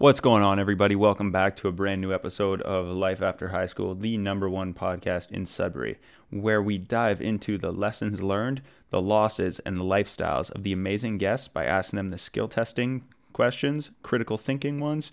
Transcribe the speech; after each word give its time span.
What's 0.00 0.20
going 0.20 0.44
on, 0.44 0.60
everybody? 0.60 0.94
Welcome 0.94 1.32
back 1.32 1.56
to 1.56 1.66
a 1.66 1.72
brand 1.72 2.00
new 2.00 2.14
episode 2.14 2.62
of 2.62 2.86
Life 2.86 3.20
After 3.20 3.48
High 3.48 3.66
School, 3.66 3.96
the 3.96 4.16
number 4.16 4.48
one 4.48 4.72
podcast 4.72 5.32
in 5.32 5.44
Sudbury, 5.44 5.98
where 6.30 6.62
we 6.62 6.78
dive 6.78 7.20
into 7.20 7.58
the 7.58 7.72
lessons 7.72 8.22
learned, 8.22 8.62
the 8.90 9.02
losses, 9.02 9.58
and 9.66 9.76
the 9.76 9.82
lifestyles 9.82 10.52
of 10.52 10.62
the 10.62 10.72
amazing 10.72 11.18
guests 11.18 11.48
by 11.48 11.64
asking 11.64 11.96
them 11.96 12.10
the 12.10 12.16
skill 12.16 12.46
testing 12.46 13.06
questions, 13.32 13.90
critical 14.04 14.38
thinking 14.38 14.78
ones, 14.78 15.10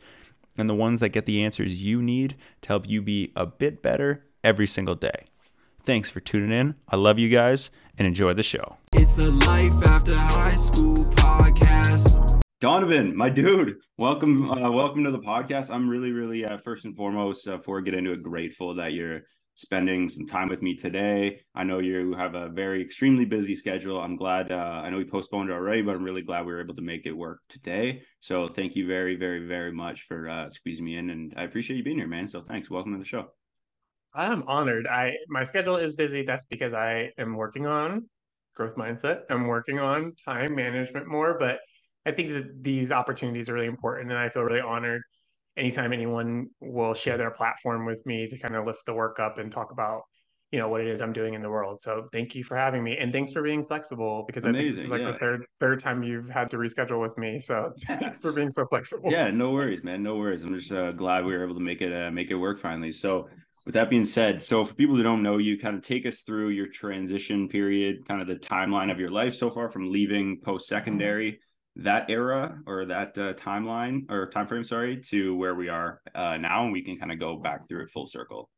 and 0.55 0.70
the 0.70 0.75
ones 0.75 0.99
that 0.99 1.09
get 1.09 1.25
the 1.25 1.43
answers 1.43 1.83
you 1.83 1.99
need 1.99 2.36
to 2.61 2.67
help 2.67 2.88
you 2.88 3.02
be 3.02 3.31
a 3.36 3.47
bit 3.47 3.81
better 3.81 4.23
every 4.43 4.67
single 4.67 4.93
day. 4.93 5.25
Thanks 5.81 6.11
for 6.11 6.20
tuning 6.20 6.52
in. 6.52 6.75
I 6.89 6.97
love 6.97 7.17
you 7.17 7.29
guys 7.29 7.71
and 7.97 8.07
enjoy 8.07 8.33
the 8.33 8.43
show. 8.43 8.77
It's 8.93 9.13
the 9.13 9.31
Life 9.31 9.88
After 9.88 10.13
High 10.13 10.54
School 10.54 11.05
podcast. 11.05 12.25
Donovan, 12.61 13.13
my 13.13 13.29
dude, 13.29 13.75
welcome, 13.97 14.49
uh, 14.49 14.71
welcome 14.71 15.04
to 15.04 15.11
the 15.11 15.19
podcast. 15.19 15.69
I'm 15.69 15.89
really, 15.89 16.11
really, 16.11 16.45
uh, 16.45 16.57
first 16.59 16.86
and 16.86 16.96
foremost, 16.96 17.46
uh, 17.50 17.57
before 17.57 17.79
I 17.79 17.82
get 17.82 17.93
into 17.93 18.13
it, 18.13 18.23
grateful 18.23 18.73
that 18.75 18.93
you're 18.93 19.23
spending 19.55 20.07
some 20.07 20.25
time 20.25 20.47
with 20.47 20.61
me 20.61 20.73
today. 20.73 21.41
I 21.54 21.65
know 21.65 21.79
you 21.79 22.13
have 22.13 22.33
a 22.33 22.47
very 22.47 22.82
extremely 22.82 23.25
busy 23.25 23.55
schedule. 23.55 23.99
I'm 23.99 24.15
glad. 24.15 24.54
Uh, 24.54 24.55
I 24.55 24.89
know 24.89 24.96
we 24.96 25.04
postponed 25.04 25.49
it 25.49 25.54
already, 25.54 25.82
but 25.82 25.96
I'm 25.96 26.04
really 26.04 26.21
glad 26.21 26.46
we 26.46 26.54
were 26.54 26.61
able 26.61 26.75
to 26.75 26.82
make 26.82 27.05
it 27.05 27.11
work 27.11 27.41
today. 27.49 28.04
So 28.21 28.47
thank 28.47 28.77
you 28.77 28.87
very, 28.87 29.18
very, 29.18 29.46
very 29.46 29.74
much 29.74 30.04
for 30.04 30.29
uh, 30.29 30.49
squeezing 30.49 30.85
me 30.85 30.96
in, 30.96 31.10
and 31.10 31.33
I 31.35 31.43
appreciate 31.43 31.75
you 31.75 31.83
being 31.83 31.97
here, 31.97 32.08
man. 32.08 32.25
So 32.25 32.41
thanks. 32.41 32.69
Welcome 32.69 32.94
to 32.94 32.99
the 32.99 33.03
show. 33.03 33.33
I'm 34.13 34.44
honored. 34.47 34.88
I 34.88 35.11
my 35.27 35.44
schedule 35.44 35.75
is 35.75 35.94
busy. 35.94 36.23
That's 36.23 36.45
because 36.45 36.73
I 36.73 37.11
am 37.17 37.35
working 37.35 37.66
on 37.66 38.09
growth 38.55 38.77
mindset. 38.77 39.23
I'm 39.30 39.47
working 39.47 39.80
on 39.80 40.13
time 40.23 40.55
management 40.55 41.05
more, 41.08 41.38
but 41.38 41.58
I 42.05 42.11
think 42.11 42.30
that 42.30 42.64
these 42.64 42.91
opportunities 42.91 43.50
are 43.50 43.53
really 43.53 43.67
important 43.67 44.11
and 44.11 44.19
I 44.19 44.30
feel 44.30 44.44
really 44.44 44.61
honored 44.61 45.02
anytime 45.58 45.94
anyone 45.94 46.47
will 46.59 46.94
share 46.94 47.17
their 47.17 47.31
platform 47.31 47.86
with 47.86 48.05
me 48.05 48.27
to 48.27 48.38
kind 48.38 48.55
of 48.55 48.66
lift 48.66 48.85
the 48.85 48.93
work 48.93 49.19
up 49.19 49.38
and 49.38 49.52
talk 49.52 49.71
about 49.71 50.02
you 50.52 50.59
know 50.59 50.69
what 50.69 50.80
it 50.80 50.88
is 50.88 51.02
I'm 51.02 51.11
doing 51.11 51.33
in 51.33 51.41
the 51.41 51.49
world. 51.49 51.81
So 51.81 52.07
thank 52.13 52.35
you 52.35 52.43
for 52.43 52.55
having 52.55 52.83
me, 52.83 52.97
and 52.97 53.11
thanks 53.11 53.31
for 53.31 53.41
being 53.41 53.65
flexible 53.65 54.23
because 54.27 54.45
Amazing, 54.45 54.55
I 54.55 54.63
think 54.63 54.75
this 54.75 54.85
is 54.85 54.91
like 54.91 55.02
yeah. 55.02 55.11
the 55.11 55.17
third 55.17 55.45
third 55.59 55.80
time 55.81 56.03
you've 56.03 56.30
had 56.30 56.49
to 56.52 56.57
reschedule 56.57 57.02
with 57.02 57.17
me. 57.17 57.39
So 57.39 57.73
thanks 57.88 58.19
for 58.19 58.31
being 58.31 58.52
so 58.52 58.65
flexible. 58.67 59.11
Yeah, 59.11 59.31
no 59.31 59.52
worries, 59.52 59.83
man. 59.83 60.03
No 60.03 60.15
worries. 60.15 60.43
I'm 60.43 60.58
just 60.58 60.71
uh, 60.71 60.91
glad 60.91 61.25
we 61.25 61.33
were 61.33 61.43
able 61.43 61.55
to 61.55 61.61
make 61.61 61.81
it 61.81 61.91
uh, 61.91 62.11
make 62.11 62.31
it 62.31 62.35
work 62.35 62.59
finally. 62.59 62.91
So 62.91 63.27
with 63.65 63.73
that 63.73 63.89
being 63.89 64.05
said, 64.05 64.41
so 64.41 64.63
for 64.63 64.73
people 64.75 64.95
who 64.95 65.03
don't 65.03 65.23
know 65.23 65.39
you, 65.39 65.59
kind 65.59 65.75
of 65.75 65.81
take 65.81 66.05
us 66.05 66.21
through 66.21 66.49
your 66.49 66.67
transition 66.67 67.49
period, 67.49 68.08
kind 68.08 68.21
of 68.21 68.27
the 68.27 68.35
timeline 68.35 68.91
of 68.91 68.99
your 68.99 69.11
life 69.11 69.35
so 69.35 69.49
far 69.49 69.69
from 69.69 69.91
leaving 69.91 70.39
post 70.41 70.67
secondary, 70.67 71.39
that 71.77 72.09
era 72.09 72.57
or 72.65 72.85
that 72.85 73.17
uh, 73.17 73.33
timeline 73.33 74.09
or 74.09 74.29
time 74.29 74.47
frame, 74.47 74.63
sorry, 74.63 74.97
to 74.97 75.35
where 75.35 75.55
we 75.55 75.69
are 75.69 76.01
uh, 76.13 76.37
now, 76.37 76.63
and 76.63 76.71
we 76.71 76.81
can 76.81 76.97
kind 76.97 77.11
of 77.11 77.19
go 77.19 77.35
back 77.35 77.67
through 77.67 77.83
it 77.83 77.91
full 77.91 78.07
circle. 78.07 78.49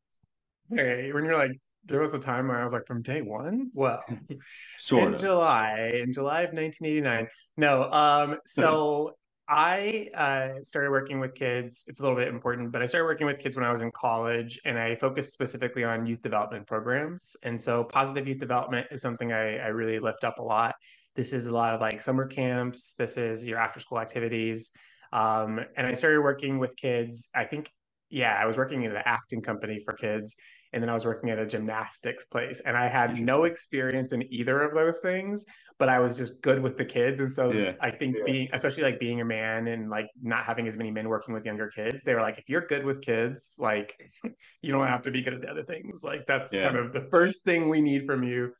Hey, 0.70 1.12
when 1.12 1.24
you're 1.24 1.38
like, 1.38 1.52
there 1.84 2.00
was 2.00 2.14
a 2.14 2.18
time 2.18 2.48
when 2.48 2.56
I 2.56 2.64
was 2.64 2.72
like, 2.72 2.86
from 2.86 3.02
day 3.02 3.22
one, 3.22 3.70
well, 3.72 4.02
sort 4.78 5.04
in 5.04 5.14
of. 5.14 5.20
July, 5.20 6.00
in 6.02 6.12
July 6.12 6.42
of 6.42 6.52
1989. 6.52 7.26
No, 7.56 7.90
um, 7.90 8.38
so 8.46 9.14
I 9.48 10.08
uh, 10.14 10.62
started 10.62 10.90
working 10.90 11.20
with 11.20 11.34
kids. 11.34 11.84
It's 11.86 12.00
a 12.00 12.02
little 12.02 12.16
bit 12.16 12.28
important, 12.28 12.70
but 12.70 12.82
I 12.82 12.86
started 12.86 13.06
working 13.06 13.26
with 13.26 13.38
kids 13.38 13.56
when 13.56 13.64
I 13.64 13.72
was 13.72 13.80
in 13.80 13.90
college, 13.92 14.60
and 14.66 14.78
I 14.78 14.94
focused 14.96 15.32
specifically 15.32 15.84
on 15.84 16.06
youth 16.06 16.20
development 16.20 16.66
programs. 16.66 17.34
And 17.42 17.58
so, 17.58 17.84
positive 17.84 18.28
youth 18.28 18.38
development 18.38 18.88
is 18.90 19.00
something 19.00 19.32
I, 19.32 19.56
I 19.56 19.68
really 19.68 19.98
lift 19.98 20.22
up 20.22 20.38
a 20.38 20.42
lot. 20.42 20.74
This 21.18 21.32
is 21.32 21.48
a 21.48 21.52
lot 21.52 21.74
of 21.74 21.80
like 21.80 22.00
summer 22.00 22.26
camps. 22.26 22.94
This 22.94 23.16
is 23.16 23.44
your 23.44 23.58
after 23.58 23.80
school 23.80 23.98
activities. 23.98 24.70
Um, 25.12 25.58
and 25.76 25.84
I 25.84 25.94
started 25.94 26.20
working 26.22 26.60
with 26.60 26.76
kids. 26.76 27.28
I 27.34 27.44
think, 27.44 27.72
yeah, 28.08 28.38
I 28.40 28.46
was 28.46 28.56
working 28.56 28.84
in 28.84 28.92
an 28.92 29.02
acting 29.04 29.42
company 29.42 29.82
for 29.84 29.94
kids, 29.94 30.36
and 30.72 30.80
then 30.80 30.88
I 30.88 30.94
was 30.94 31.04
working 31.04 31.30
at 31.30 31.40
a 31.40 31.44
gymnastics 31.44 32.24
place. 32.24 32.60
And 32.60 32.76
I 32.76 32.86
had 32.86 33.18
no 33.18 33.44
experience 33.44 34.12
in 34.12 34.32
either 34.32 34.62
of 34.62 34.76
those 34.76 35.00
things, 35.00 35.44
but 35.76 35.88
I 35.88 35.98
was 35.98 36.16
just 36.16 36.40
good 36.40 36.62
with 36.62 36.76
the 36.76 36.84
kids. 36.84 37.18
And 37.18 37.32
so 37.32 37.50
yeah. 37.50 37.72
I 37.80 37.90
think 37.90 38.14
yeah. 38.16 38.22
being, 38.24 38.48
especially 38.52 38.84
like 38.84 39.00
being 39.00 39.20
a 39.20 39.24
man 39.24 39.66
and 39.66 39.90
like 39.90 40.06
not 40.22 40.44
having 40.44 40.68
as 40.68 40.76
many 40.76 40.92
men 40.92 41.08
working 41.08 41.34
with 41.34 41.44
younger 41.44 41.68
kids, 41.68 42.04
they 42.04 42.14
were 42.14 42.22
like, 42.22 42.38
if 42.38 42.48
you're 42.48 42.64
good 42.64 42.84
with 42.84 43.02
kids, 43.02 43.56
like 43.58 43.92
you 44.62 44.70
don't 44.70 44.86
have 44.86 45.02
to 45.02 45.10
be 45.10 45.22
good 45.22 45.34
at 45.34 45.40
the 45.40 45.50
other 45.50 45.64
things. 45.64 46.04
Like 46.04 46.26
that's 46.26 46.52
yeah. 46.52 46.62
kind 46.62 46.76
of 46.76 46.92
the 46.92 47.08
first 47.10 47.42
thing 47.42 47.68
we 47.68 47.80
need 47.80 48.06
from 48.06 48.22
you. 48.22 48.52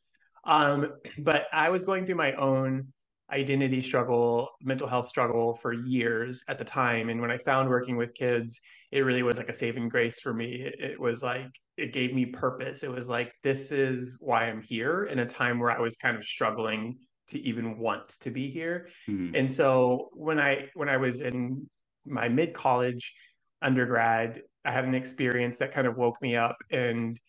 Um, 0.45 0.93
but 1.17 1.45
I 1.53 1.69
was 1.69 1.83
going 1.83 2.05
through 2.05 2.15
my 2.15 2.33
own 2.33 2.91
identity 3.31 3.81
struggle, 3.81 4.49
mental 4.61 4.87
health 4.87 5.07
struggle 5.07 5.55
for 5.55 5.73
years 5.73 6.43
at 6.47 6.57
the 6.57 6.65
time. 6.65 7.09
And 7.09 7.21
when 7.21 7.31
I 7.31 7.37
found 7.37 7.69
working 7.69 7.95
with 7.95 8.13
kids, 8.13 8.59
it 8.91 9.01
really 9.01 9.23
was 9.23 9.37
like 9.37 9.49
a 9.49 9.53
saving 9.53 9.89
grace 9.89 10.19
for 10.19 10.33
me. 10.33 10.63
It, 10.65 10.91
it, 10.91 10.99
was 10.99 11.21
like, 11.21 11.47
it 11.77 11.93
gave 11.93 12.13
me 12.13 12.25
purpose. 12.25 12.83
It 12.83 12.91
was 12.91 13.07
like, 13.07 13.31
this 13.43 13.71
is 13.71 14.17
why 14.19 14.45
I'm 14.45 14.61
here 14.61 15.05
in 15.05 15.19
a 15.19 15.25
time 15.25 15.59
where 15.59 15.71
I 15.71 15.79
was 15.79 15.95
kind 15.95 16.17
of 16.17 16.23
struggling 16.23 16.97
to 17.29 17.39
even 17.39 17.77
want 17.77 18.09
to 18.21 18.31
be 18.31 18.49
here. 18.49 18.89
Mm-hmm. 19.07 19.35
And 19.35 19.51
so 19.51 20.09
when 20.13 20.39
I, 20.39 20.69
when 20.73 20.89
I 20.89 20.97
was 20.97 21.21
in 21.21 21.69
my 22.05 22.27
mid 22.27 22.53
college 22.53 23.13
undergrad, 23.61 24.41
I 24.65 24.71
had 24.71 24.85
an 24.85 24.95
experience 24.95 25.59
that 25.59 25.73
kind 25.73 25.85
of 25.85 25.97
woke 25.97 26.19
me 26.21 26.35
up 26.35 26.57
and 26.71 27.19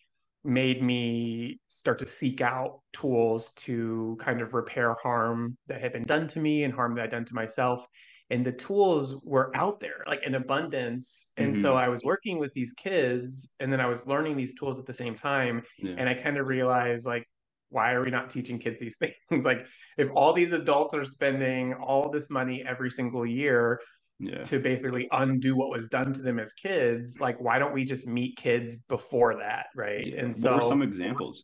made 0.43 0.81
me 0.81 1.59
start 1.67 1.99
to 1.99 2.05
seek 2.05 2.41
out 2.41 2.79
tools 2.93 3.51
to 3.53 4.17
kind 4.19 4.41
of 4.41 4.53
repair 4.53 4.95
harm 5.01 5.57
that 5.67 5.81
had 5.81 5.93
been 5.93 6.03
done 6.03 6.27
to 6.27 6.39
me 6.39 6.63
and 6.63 6.73
harm 6.73 6.95
that 6.95 7.03
I'd 7.03 7.11
done 7.11 7.25
to 7.25 7.35
myself. 7.35 7.85
And 8.31 8.45
the 8.45 8.51
tools 8.51 9.17
were 9.23 9.51
out 9.55 9.79
there, 9.81 10.03
like 10.07 10.25
in 10.25 10.35
abundance. 10.35 11.31
And 11.37 11.51
mm-hmm. 11.51 11.61
so 11.61 11.75
I 11.75 11.89
was 11.89 12.03
working 12.03 12.39
with 12.39 12.53
these 12.53 12.73
kids 12.73 13.49
and 13.59 13.71
then 13.71 13.81
I 13.81 13.87
was 13.87 14.07
learning 14.07 14.37
these 14.37 14.55
tools 14.55 14.79
at 14.79 14.85
the 14.85 14.93
same 14.93 15.15
time. 15.15 15.63
Yeah. 15.77 15.95
And 15.97 16.07
I 16.07 16.13
kind 16.13 16.37
of 16.37 16.47
realized, 16.47 17.05
like, 17.05 17.27
why 17.69 17.91
are 17.91 18.03
we 18.03 18.09
not 18.09 18.29
teaching 18.29 18.57
kids 18.57 18.79
these 18.79 18.97
things? 19.29 19.45
like, 19.45 19.65
if 19.97 20.09
all 20.15 20.31
these 20.31 20.53
adults 20.53 20.95
are 20.95 21.05
spending 21.05 21.73
all 21.73 22.09
this 22.09 22.29
money 22.29 22.63
every 22.67 22.89
single 22.89 23.25
year 23.25 23.81
yeah. 24.21 24.43
to 24.43 24.59
basically 24.59 25.07
undo 25.11 25.55
what 25.55 25.69
was 25.69 25.89
done 25.89 26.13
to 26.13 26.21
them 26.21 26.39
as 26.39 26.53
kids 26.53 27.19
like 27.19 27.39
why 27.41 27.57
don't 27.57 27.73
we 27.73 27.83
just 27.83 28.07
meet 28.07 28.37
kids 28.37 28.77
before 28.77 29.35
that 29.35 29.65
right 29.75 30.07
yeah. 30.07 30.21
and 30.21 30.37
so 30.37 30.59
some 30.59 30.81
examples 30.81 31.43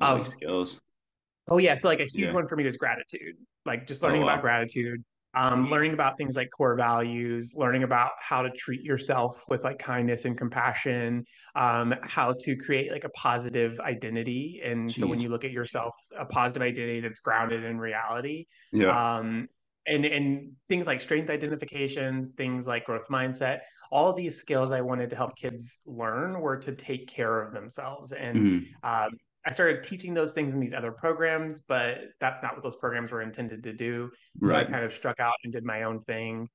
of, 0.00 0.20
of 0.20 0.28
skills 0.28 0.80
oh 1.48 1.58
yeah 1.58 1.74
so 1.74 1.88
like 1.88 2.00
a 2.00 2.04
huge 2.04 2.28
yeah. 2.28 2.32
one 2.32 2.46
for 2.46 2.56
me 2.56 2.64
was 2.64 2.76
gratitude 2.76 3.34
like 3.64 3.86
just 3.86 4.02
learning 4.02 4.22
oh, 4.22 4.26
wow. 4.26 4.34
about 4.34 4.42
gratitude 4.42 5.02
um, 5.36 5.68
learning 5.68 5.92
about 5.92 6.16
things 6.16 6.34
like 6.34 6.48
core 6.50 6.76
values, 6.76 7.52
learning 7.54 7.82
about 7.82 8.12
how 8.20 8.40
to 8.40 8.50
treat 8.50 8.82
yourself 8.82 9.44
with 9.50 9.64
like 9.64 9.78
kindness 9.78 10.24
and 10.24 10.36
compassion, 10.36 11.26
um, 11.54 11.94
how 12.02 12.34
to 12.40 12.56
create 12.56 12.90
like 12.90 13.04
a 13.04 13.10
positive 13.10 13.78
identity. 13.80 14.62
And 14.64 14.88
Jeez. 14.88 14.98
so 14.98 15.06
when 15.06 15.20
you 15.20 15.28
look 15.28 15.44
at 15.44 15.50
yourself, 15.50 15.94
a 16.18 16.24
positive 16.24 16.62
identity 16.62 17.00
that's 17.00 17.18
grounded 17.18 17.64
in 17.64 17.78
reality. 17.78 18.46
Yeah. 18.72 19.18
Um, 19.18 19.48
and 19.86 20.04
and 20.04 20.52
things 20.68 20.86
like 20.86 21.00
strength 21.00 21.30
identifications 21.30 22.32
things 22.32 22.66
like 22.66 22.84
growth 22.84 23.08
mindset 23.08 23.60
all 23.90 24.08
of 24.10 24.16
these 24.16 24.36
skills 24.36 24.72
i 24.72 24.80
wanted 24.80 25.10
to 25.10 25.16
help 25.16 25.36
kids 25.36 25.80
learn 25.86 26.40
were 26.40 26.56
to 26.56 26.72
take 26.72 27.08
care 27.08 27.40
of 27.42 27.52
themselves. 27.52 28.12
And 28.12 28.36
mm-hmm. 28.36 28.88
um, 28.88 29.10
i 29.46 29.52
started 29.52 29.82
teaching 29.82 30.14
those 30.14 30.32
things 30.32 30.52
in 30.54 30.60
these 30.60 30.74
other 30.74 30.92
programs 30.92 31.60
but 31.60 31.98
that's 32.20 32.42
not 32.42 32.54
what 32.54 32.62
those 32.62 32.76
programs 32.76 33.12
were 33.12 33.22
intended 33.22 33.62
to 33.62 33.72
do. 33.72 34.10
So 34.42 34.50
right. 34.50 34.66
i 34.66 34.70
kind 34.70 34.84
of 34.84 34.92
struck 34.92 35.20
out 35.20 35.34
and 35.44 35.52
did 35.52 35.64
my 35.64 35.84
own 35.84 36.02
thing. 36.02 36.48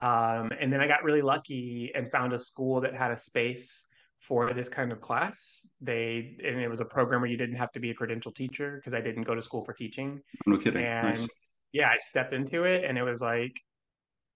Um, 0.00 0.50
and 0.60 0.72
then 0.72 0.80
i 0.80 0.86
got 0.86 1.02
really 1.04 1.22
lucky 1.22 1.92
and 1.94 2.10
found 2.10 2.32
a 2.32 2.38
school 2.38 2.80
that 2.80 2.94
had 2.94 3.10
a 3.10 3.16
space 3.16 3.86
for 4.20 4.48
this 4.50 4.68
kind 4.68 4.92
of 4.92 5.00
class. 5.00 5.68
They 5.80 6.36
and 6.44 6.60
it 6.60 6.68
was 6.68 6.80
a 6.80 6.84
program 6.84 7.20
where 7.20 7.30
you 7.30 7.36
didn't 7.36 7.56
have 7.56 7.70
to 7.72 7.80
be 7.80 7.90
a 7.90 7.94
credential 7.94 8.32
teacher 8.32 8.76
because 8.76 8.94
i 8.94 9.00
didn't 9.00 9.22
go 9.22 9.34
to 9.34 9.42
school 9.42 9.64
for 9.64 9.72
teaching. 9.72 10.20
No 10.46 10.56
kidding. 10.58 10.84
And 10.84 11.20
nice 11.20 11.28
yeah, 11.72 11.88
I 11.88 11.96
stepped 11.98 12.32
into 12.32 12.64
it 12.64 12.84
and 12.84 12.96
it 12.96 13.02
was 13.02 13.20
like 13.20 13.58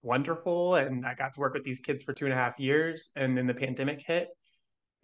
wonderful. 0.03 0.75
And 0.75 1.05
I 1.05 1.13
got 1.13 1.33
to 1.33 1.39
work 1.39 1.53
with 1.53 1.63
these 1.63 1.79
kids 1.79 2.03
for 2.03 2.13
two 2.13 2.25
and 2.25 2.33
a 2.33 2.37
half 2.37 2.59
years. 2.59 3.11
And 3.15 3.37
then 3.37 3.47
the 3.47 3.53
pandemic 3.53 4.01
hit. 4.05 4.29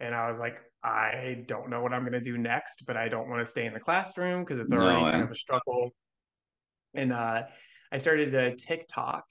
And 0.00 0.14
I 0.14 0.28
was 0.28 0.38
like, 0.38 0.58
I 0.84 1.44
don't 1.46 1.70
know 1.70 1.82
what 1.82 1.92
I'm 1.92 2.02
going 2.02 2.12
to 2.12 2.20
do 2.20 2.38
next, 2.38 2.84
but 2.86 2.96
I 2.96 3.08
don't 3.08 3.28
want 3.28 3.44
to 3.44 3.50
stay 3.50 3.66
in 3.66 3.74
the 3.74 3.80
classroom 3.80 4.44
because 4.44 4.60
it's 4.60 4.72
already 4.72 5.00
no, 5.00 5.10
kind 5.10 5.22
of 5.22 5.30
a 5.30 5.34
struggle. 5.34 5.90
And 6.94 7.12
uh, 7.12 7.42
I 7.90 7.98
started 7.98 8.32
a 8.34 8.54
TikTok 8.54 9.24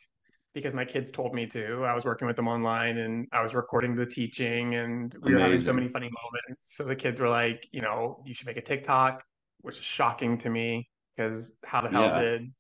because 0.54 0.74
my 0.74 0.84
kids 0.84 1.12
told 1.12 1.34
me 1.34 1.46
to. 1.48 1.86
I 1.86 1.94
was 1.94 2.04
working 2.04 2.28
with 2.28 2.36
them 2.36 2.48
online 2.48 2.98
and 2.98 3.28
I 3.32 3.42
was 3.42 3.54
recording 3.54 3.96
the 3.96 4.06
teaching 4.06 4.76
and 4.76 5.16
we 5.22 5.32
Amazing. 5.32 5.34
were 5.34 5.40
having 5.40 5.60
so 5.60 5.74
many 5.74 5.88
funny 5.88 6.10
moments. 6.10 6.76
So 6.76 6.84
the 6.84 6.96
kids 6.96 7.20
were 7.20 7.30
like, 7.30 7.68
you 7.72 7.82
know, 7.82 8.22
you 8.26 8.34
should 8.34 8.48
make 8.48 8.58
a 8.58 8.62
TikTok, 8.62 9.24
which 9.62 9.78
is 9.78 9.86
shocking 9.86 10.38
to 10.40 10.50
me 10.50 10.90
because 11.16 11.54
how 11.64 11.82
the 11.82 11.90
hell 11.90 12.08
yeah. 12.08 12.22
did 12.22 12.52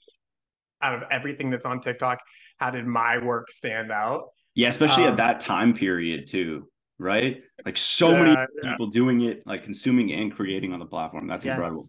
out 0.81 0.94
of 0.95 1.03
everything 1.12 1.50
that's 1.50 1.65
on 1.65 1.79
TikTok, 1.79 2.19
how 2.57 2.69
did 2.71 2.85
my 2.85 3.18
work 3.24 3.51
stand 3.51 3.91
out? 3.91 4.29
Yeah, 4.56 4.69
especially 4.69 5.03
um, 5.03 5.09
at 5.09 5.18
that 5.18 5.39
time 5.39 5.74
period 5.74 6.27
too, 6.27 6.68
right? 6.97 7.41
Like 7.65 7.77
so 7.77 8.12
yeah, 8.12 8.24
many 8.24 8.35
people 8.63 8.88
yeah. 8.88 8.91
doing 8.91 9.21
it, 9.21 9.44
like 9.45 9.63
consuming 9.63 10.12
and 10.13 10.33
creating 10.33 10.74
on 10.74 10.79
the 10.79 10.85
platform. 10.85 11.27
That's 11.27 11.45
yes, 11.45 11.53
incredible. 11.56 11.83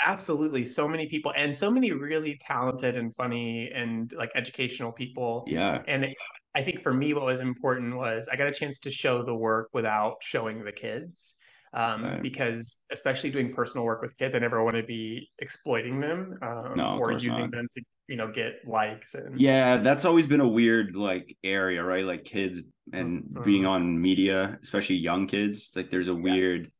Absolutely. 0.00 0.64
So 0.64 0.86
many 0.86 1.06
people 1.06 1.32
and 1.36 1.56
so 1.56 1.70
many 1.70 1.92
really 1.92 2.38
talented 2.40 2.96
and 2.96 3.14
funny 3.16 3.70
and 3.74 4.12
like 4.16 4.30
educational 4.36 4.92
people. 4.92 5.44
Yeah. 5.48 5.82
And 5.88 6.04
it, 6.04 6.16
I 6.54 6.62
think 6.62 6.82
for 6.82 6.94
me, 6.94 7.14
what 7.14 7.24
was 7.24 7.40
important 7.40 7.96
was 7.96 8.28
I 8.32 8.36
got 8.36 8.46
a 8.46 8.52
chance 8.52 8.78
to 8.80 8.90
show 8.90 9.24
the 9.24 9.34
work 9.34 9.68
without 9.72 10.16
showing 10.20 10.64
the 10.64 10.72
kids. 10.72 11.36
Um, 11.74 12.02
Right. 12.02 12.22
because 12.22 12.80
especially 12.90 13.30
doing 13.30 13.52
personal 13.52 13.84
work 13.84 14.00
with 14.00 14.16
kids, 14.16 14.34
I 14.34 14.38
never 14.38 14.64
want 14.64 14.76
to 14.76 14.82
be 14.82 15.28
exploiting 15.38 16.00
them 16.00 16.38
um, 16.40 16.72
No, 16.76 16.96
or 16.98 17.12
using 17.12 17.30
not. 17.30 17.50
them 17.50 17.66
to, 17.70 17.82
you 18.08 18.16
know, 18.16 18.32
get 18.32 18.66
likes 18.66 19.14
and 19.14 19.40
Yeah, 19.40 19.76
that's 19.76 20.04
always 20.04 20.26
been 20.26 20.40
a 20.40 20.48
weird 20.48 20.96
like 20.96 21.36
area, 21.44 21.84
right? 21.84 22.04
Like 22.04 22.24
kids 22.24 22.62
and 22.92 23.22
Mhm. 23.24 23.44
being 23.44 23.66
on 23.66 24.00
media, 24.00 24.58
especially 24.62 24.96
young 24.96 25.26
kids. 25.26 25.70
Like 25.76 25.90
there's 25.90 26.08
a 26.08 26.14
weird 26.14 26.60
Yes. 26.60 26.72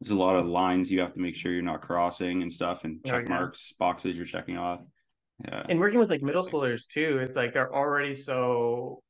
there's 0.00 0.10
a 0.12 0.16
lot 0.16 0.36
of 0.36 0.46
lines 0.46 0.90
you 0.90 1.00
have 1.00 1.14
to 1.14 1.20
make 1.20 1.34
sure 1.36 1.52
you're 1.52 1.62
not 1.62 1.82
crossing 1.82 2.42
and 2.42 2.50
stuff 2.52 2.84
and 2.84 3.00
Oh, 3.04 3.10
check 3.10 3.24
yeah. 3.28 3.34
marks, 3.34 3.72
boxes 3.78 4.16
you're 4.16 4.26
checking 4.26 4.56
off. 4.56 4.80
Yeah. 5.44 5.66
and 5.68 5.80
working 5.80 5.98
with 5.98 6.10
like 6.10 6.22
middle 6.22 6.44
schoolers 6.44 6.86
too 6.86 7.18
it's 7.20 7.34
like 7.34 7.52
they're 7.52 7.74
already 7.74 8.14
so 8.14 9.02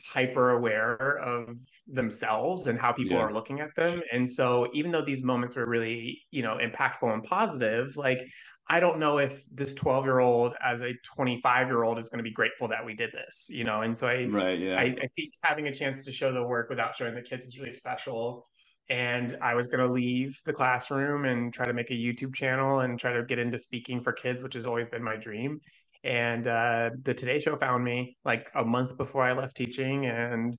hyper 0.00 0.50
aware 0.52 1.18
of 1.18 1.56
themselves 1.86 2.66
and 2.68 2.78
how 2.78 2.92
people 2.92 3.16
Yeah. 3.16 3.24
are 3.24 3.32
looking 3.34 3.60
at 3.60 3.74
them 3.76 4.00
and 4.12 4.28
so 4.30 4.68
even 4.72 4.90
though 4.90 5.02
these 5.04 5.22
moments 5.22 5.56
were 5.56 5.66
really 5.66 6.22
you 6.30 6.42
know 6.42 6.56
impactful 6.62 7.12
and 7.12 7.22
positive 7.24 7.94
like 7.96 8.20
i 8.68 8.80
don't 8.80 8.98
know 8.98 9.18
if 9.18 9.44
this 9.52 9.74
12 9.74 10.04
year 10.04 10.20
old 10.20 10.54
as 10.64 10.80
a 10.82 10.92
25 11.04 11.66
year 11.68 11.82
old 11.82 11.98
is 11.98 12.08
going 12.08 12.18
to 12.18 12.22
be 12.24 12.32
grateful 12.32 12.68
that 12.68 12.84
we 12.84 12.94
did 12.94 13.12
this 13.12 13.48
you 13.50 13.64
know 13.64 13.82
and 13.82 13.96
so 13.98 14.06
i 14.08 14.30
Right, 14.30 14.58
yeah. 14.58 14.76
I, 14.76 14.84
I 14.84 15.08
think 15.16 15.34
having 15.42 15.68
a 15.68 15.74
chance 15.74 16.04
to 16.04 16.12
show 16.12 16.32
the 16.32 16.42
work 16.42 16.70
without 16.70 16.96
showing 16.96 17.14
the 17.14 17.20
kids 17.20 17.44
is 17.44 17.58
really 17.58 17.74
special. 17.74 18.48
And 18.88 19.36
I 19.42 19.54
was 19.54 19.66
going 19.66 19.86
to 19.86 19.92
leave 19.92 20.38
the 20.44 20.52
classroom 20.52 21.24
and 21.26 21.52
try 21.52 21.66
to 21.66 21.72
make 21.74 21.90
a 21.90 21.94
YouTube 21.94 22.34
channel 22.34 22.80
and 22.80 22.98
try 22.98 23.12
to 23.12 23.22
get 23.22 23.38
into 23.38 23.58
speaking 23.58 24.02
for 24.02 24.12
kids, 24.12 24.42
which 24.42 24.54
has 24.54 24.66
always 24.66 24.88
been 24.88 25.02
my 25.02 25.16
dream. 25.16 25.60
And 26.04 26.46
uh, 26.48 26.90
the 27.02 27.14
Today 27.14 27.40
Show 27.40 27.56
found 27.56 27.84
me 27.84 28.16
like 28.24 28.50
a 28.54 28.64
month 28.64 28.96
before 28.96 29.22
I 29.22 29.32
left 29.32 29.56
teaching, 29.56 30.06
and 30.06 30.56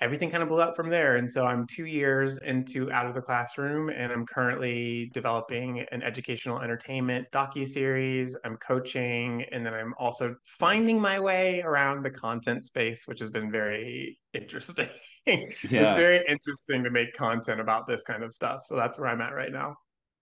everything 0.00 0.30
kind 0.30 0.42
of 0.42 0.48
blew 0.48 0.60
up 0.60 0.76
from 0.76 0.90
there. 0.90 1.16
And 1.16 1.30
so 1.30 1.46
I'm 1.46 1.66
two 1.66 1.86
years 1.86 2.38
into 2.38 2.90
Out 2.92 3.06
of 3.06 3.14
the 3.14 3.20
Classroom, 3.20 3.88
and 3.88 4.12
I'm 4.12 4.26
currently 4.26 5.10
developing 5.14 5.84
an 5.90 6.02
educational 6.02 6.60
entertainment 6.60 7.26
docu 7.32 7.66
series. 7.66 8.36
I'm 8.44 8.56
coaching, 8.58 9.44
and 9.50 9.64
then 9.64 9.72
I'm 9.72 9.94
also 9.98 10.36
finding 10.44 11.00
my 11.00 11.18
way 11.18 11.62
around 11.62 12.04
the 12.04 12.10
content 12.10 12.66
space, 12.66 13.06
which 13.06 13.20
has 13.20 13.30
been 13.30 13.50
very 13.50 14.18
interesting. 14.34 14.88
yeah. 15.26 15.40
It's 15.40 15.60
very 15.70 16.22
interesting 16.28 16.84
to 16.84 16.90
make 16.90 17.14
content 17.14 17.60
about 17.60 17.86
this 17.86 18.02
kind 18.02 18.22
of 18.22 18.34
stuff. 18.34 18.62
So 18.64 18.76
that's 18.76 18.98
where 18.98 19.08
I'm 19.08 19.22
at 19.22 19.34
right 19.34 19.52
now. 19.52 19.76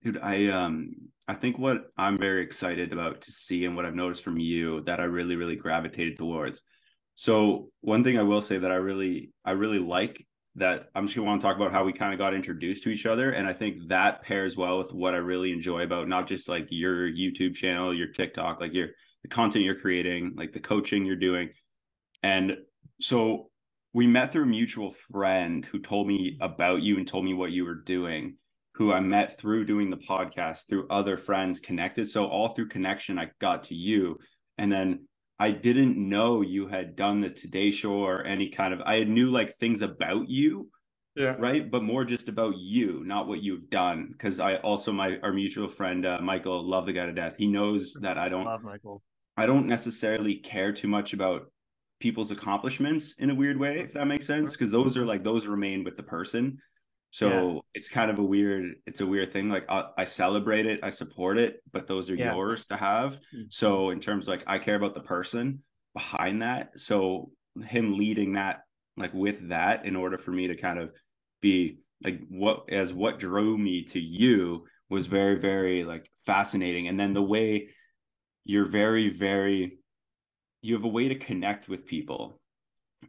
Dude, 0.04 0.18
I 0.18 0.48
um 0.48 0.90
I 1.26 1.34
think 1.34 1.58
what 1.58 1.86
I'm 1.96 2.18
very 2.18 2.42
excited 2.42 2.92
about 2.92 3.22
to 3.22 3.32
see 3.32 3.64
and 3.64 3.74
what 3.74 3.86
I've 3.86 3.94
noticed 3.94 4.22
from 4.22 4.38
you 4.38 4.82
that 4.82 5.00
I 5.00 5.04
really, 5.04 5.36
really 5.36 5.56
gravitated 5.56 6.18
towards. 6.18 6.62
So 7.14 7.70
one 7.80 8.04
thing 8.04 8.18
I 8.18 8.22
will 8.22 8.42
say 8.42 8.58
that 8.58 8.70
I 8.70 8.74
really 8.74 9.32
I 9.46 9.52
really 9.52 9.78
like 9.78 10.26
that 10.56 10.90
I'm 10.94 11.06
just 11.06 11.16
gonna 11.16 11.26
want 11.26 11.40
to 11.40 11.46
talk 11.46 11.56
about 11.56 11.72
how 11.72 11.84
we 11.84 11.94
kind 11.94 12.12
of 12.12 12.18
got 12.18 12.34
introduced 12.34 12.82
to 12.82 12.90
each 12.90 13.06
other. 13.06 13.30
And 13.30 13.46
I 13.46 13.54
think 13.54 13.88
that 13.88 14.22
pairs 14.22 14.58
well 14.58 14.78
with 14.78 14.92
what 14.92 15.14
I 15.14 15.18
really 15.18 15.52
enjoy 15.52 15.82
about 15.82 16.06
not 16.06 16.26
just 16.26 16.50
like 16.50 16.66
your 16.68 17.10
YouTube 17.10 17.54
channel, 17.54 17.94
your 17.94 18.08
TikTok, 18.08 18.60
like 18.60 18.74
your 18.74 18.88
the 19.22 19.28
content 19.28 19.64
you're 19.64 19.80
creating, 19.80 20.34
like 20.36 20.52
the 20.52 20.60
coaching 20.60 21.06
you're 21.06 21.16
doing. 21.16 21.48
And 22.22 22.58
so 23.00 23.50
we 23.94 24.06
met 24.06 24.32
through 24.32 24.42
a 24.42 24.46
mutual 24.46 24.90
friend 24.90 25.64
who 25.64 25.78
told 25.78 26.06
me 26.06 26.36
about 26.42 26.82
you 26.82 26.98
and 26.98 27.08
told 27.08 27.24
me 27.24 27.32
what 27.32 27.52
you 27.52 27.64
were 27.64 27.76
doing 27.76 28.36
who 28.74 28.92
I 28.92 29.00
met 29.00 29.38
through 29.38 29.64
doing 29.64 29.88
the 29.90 29.96
podcast, 29.96 30.66
through 30.68 30.88
other 30.88 31.16
friends 31.16 31.60
connected. 31.60 32.08
So 32.08 32.26
all 32.26 32.48
through 32.48 32.68
connection, 32.68 33.18
I 33.18 33.30
got 33.40 33.62
to 33.64 33.74
you. 33.74 34.18
And 34.58 34.70
then 34.70 35.06
I 35.38 35.52
didn't 35.52 35.96
know 35.96 36.42
you 36.42 36.66
had 36.66 36.96
done 36.96 37.20
the 37.20 37.30
Today 37.30 37.70
Show 37.70 37.92
or 37.92 38.24
any 38.24 38.48
kind 38.50 38.74
of 38.74 38.80
I 38.84 39.04
knew 39.04 39.30
like 39.30 39.56
things 39.58 39.80
about 39.80 40.28
you, 40.28 40.68
Yeah. 41.14 41.36
right? 41.38 41.68
But 41.70 41.84
more 41.84 42.04
just 42.04 42.28
about 42.28 42.56
you, 42.58 43.02
not 43.04 43.28
what 43.28 43.42
you've 43.42 43.70
done. 43.70 44.14
Cause 44.18 44.40
I 44.40 44.56
also 44.56 44.92
my 44.92 45.18
our 45.22 45.32
mutual 45.32 45.68
friend 45.68 46.04
uh, 46.04 46.18
Michael, 46.20 46.68
love 46.68 46.86
the 46.86 46.92
guy 46.92 47.06
to 47.06 47.12
death. 47.12 47.36
He 47.36 47.46
knows 47.46 47.96
that 48.00 48.18
I 48.18 48.28
don't 48.28 48.44
Love 48.44 48.62
Michael. 48.62 49.02
I 49.36 49.46
don't 49.46 49.66
necessarily 49.66 50.36
care 50.36 50.72
too 50.72 50.88
much 50.88 51.12
about 51.12 51.42
people's 52.00 52.30
accomplishments 52.32 53.14
in 53.18 53.30
a 53.30 53.34
weird 53.34 53.58
way, 53.58 53.80
if 53.80 53.92
that 53.94 54.06
makes 54.06 54.26
sense. 54.26 54.52
Because 54.52 54.70
those 54.70 54.96
are 54.96 55.04
like 55.06 55.22
those 55.22 55.46
remain 55.46 55.84
with 55.84 55.96
the 55.96 56.02
person. 56.02 56.58
So 57.14 57.28
Yeah. 57.28 57.60
it's 57.74 57.88
kind 57.88 58.10
of 58.10 58.18
a 58.18 58.24
weird, 58.24 58.74
it's 58.86 59.00
a 59.00 59.06
weird 59.06 59.32
thing. 59.32 59.48
Like 59.48 59.66
I, 59.68 59.84
I 59.96 60.04
celebrate 60.04 60.66
it, 60.66 60.80
I 60.82 60.90
support 60.90 61.38
it, 61.38 61.62
but 61.72 61.86
those 61.86 62.10
are 62.10 62.16
Yeah. 62.16 62.34
yours 62.34 62.64
to 62.66 62.76
have. 62.76 63.20
Mm. 63.32 63.52
So 63.52 63.90
in 63.90 64.00
terms 64.00 64.24
of 64.24 64.32
like 64.32 64.42
I 64.48 64.58
care 64.58 64.74
about 64.74 64.94
the 64.94 65.00
person 65.00 65.62
behind 65.94 66.42
that. 66.42 66.76
So 66.76 67.30
him 67.64 67.96
leading 67.96 68.32
that 68.32 68.62
like 68.96 69.14
with 69.14 69.48
that 69.50 69.86
in 69.86 69.94
order 69.94 70.18
for 70.18 70.32
me 70.32 70.48
to 70.48 70.56
kind 70.56 70.80
of 70.80 70.90
be 71.40 71.78
like 72.02 72.18
what 72.28 72.64
as 72.72 72.92
what 72.92 73.20
drew 73.20 73.56
me 73.56 73.84
to 73.84 74.00
you 74.00 74.66
was 74.90 75.06
very, 75.06 75.38
very 75.38 75.84
like 75.84 76.10
fascinating. 76.26 76.88
And 76.88 76.98
then 76.98 77.14
the 77.14 77.22
way 77.22 77.68
you're 78.44 78.66
very, 78.68 79.08
very 79.08 79.78
you 80.62 80.74
have 80.74 80.84
a 80.84 80.88
way 80.88 81.06
to 81.10 81.14
connect 81.14 81.68
with 81.68 81.86
people 81.86 82.40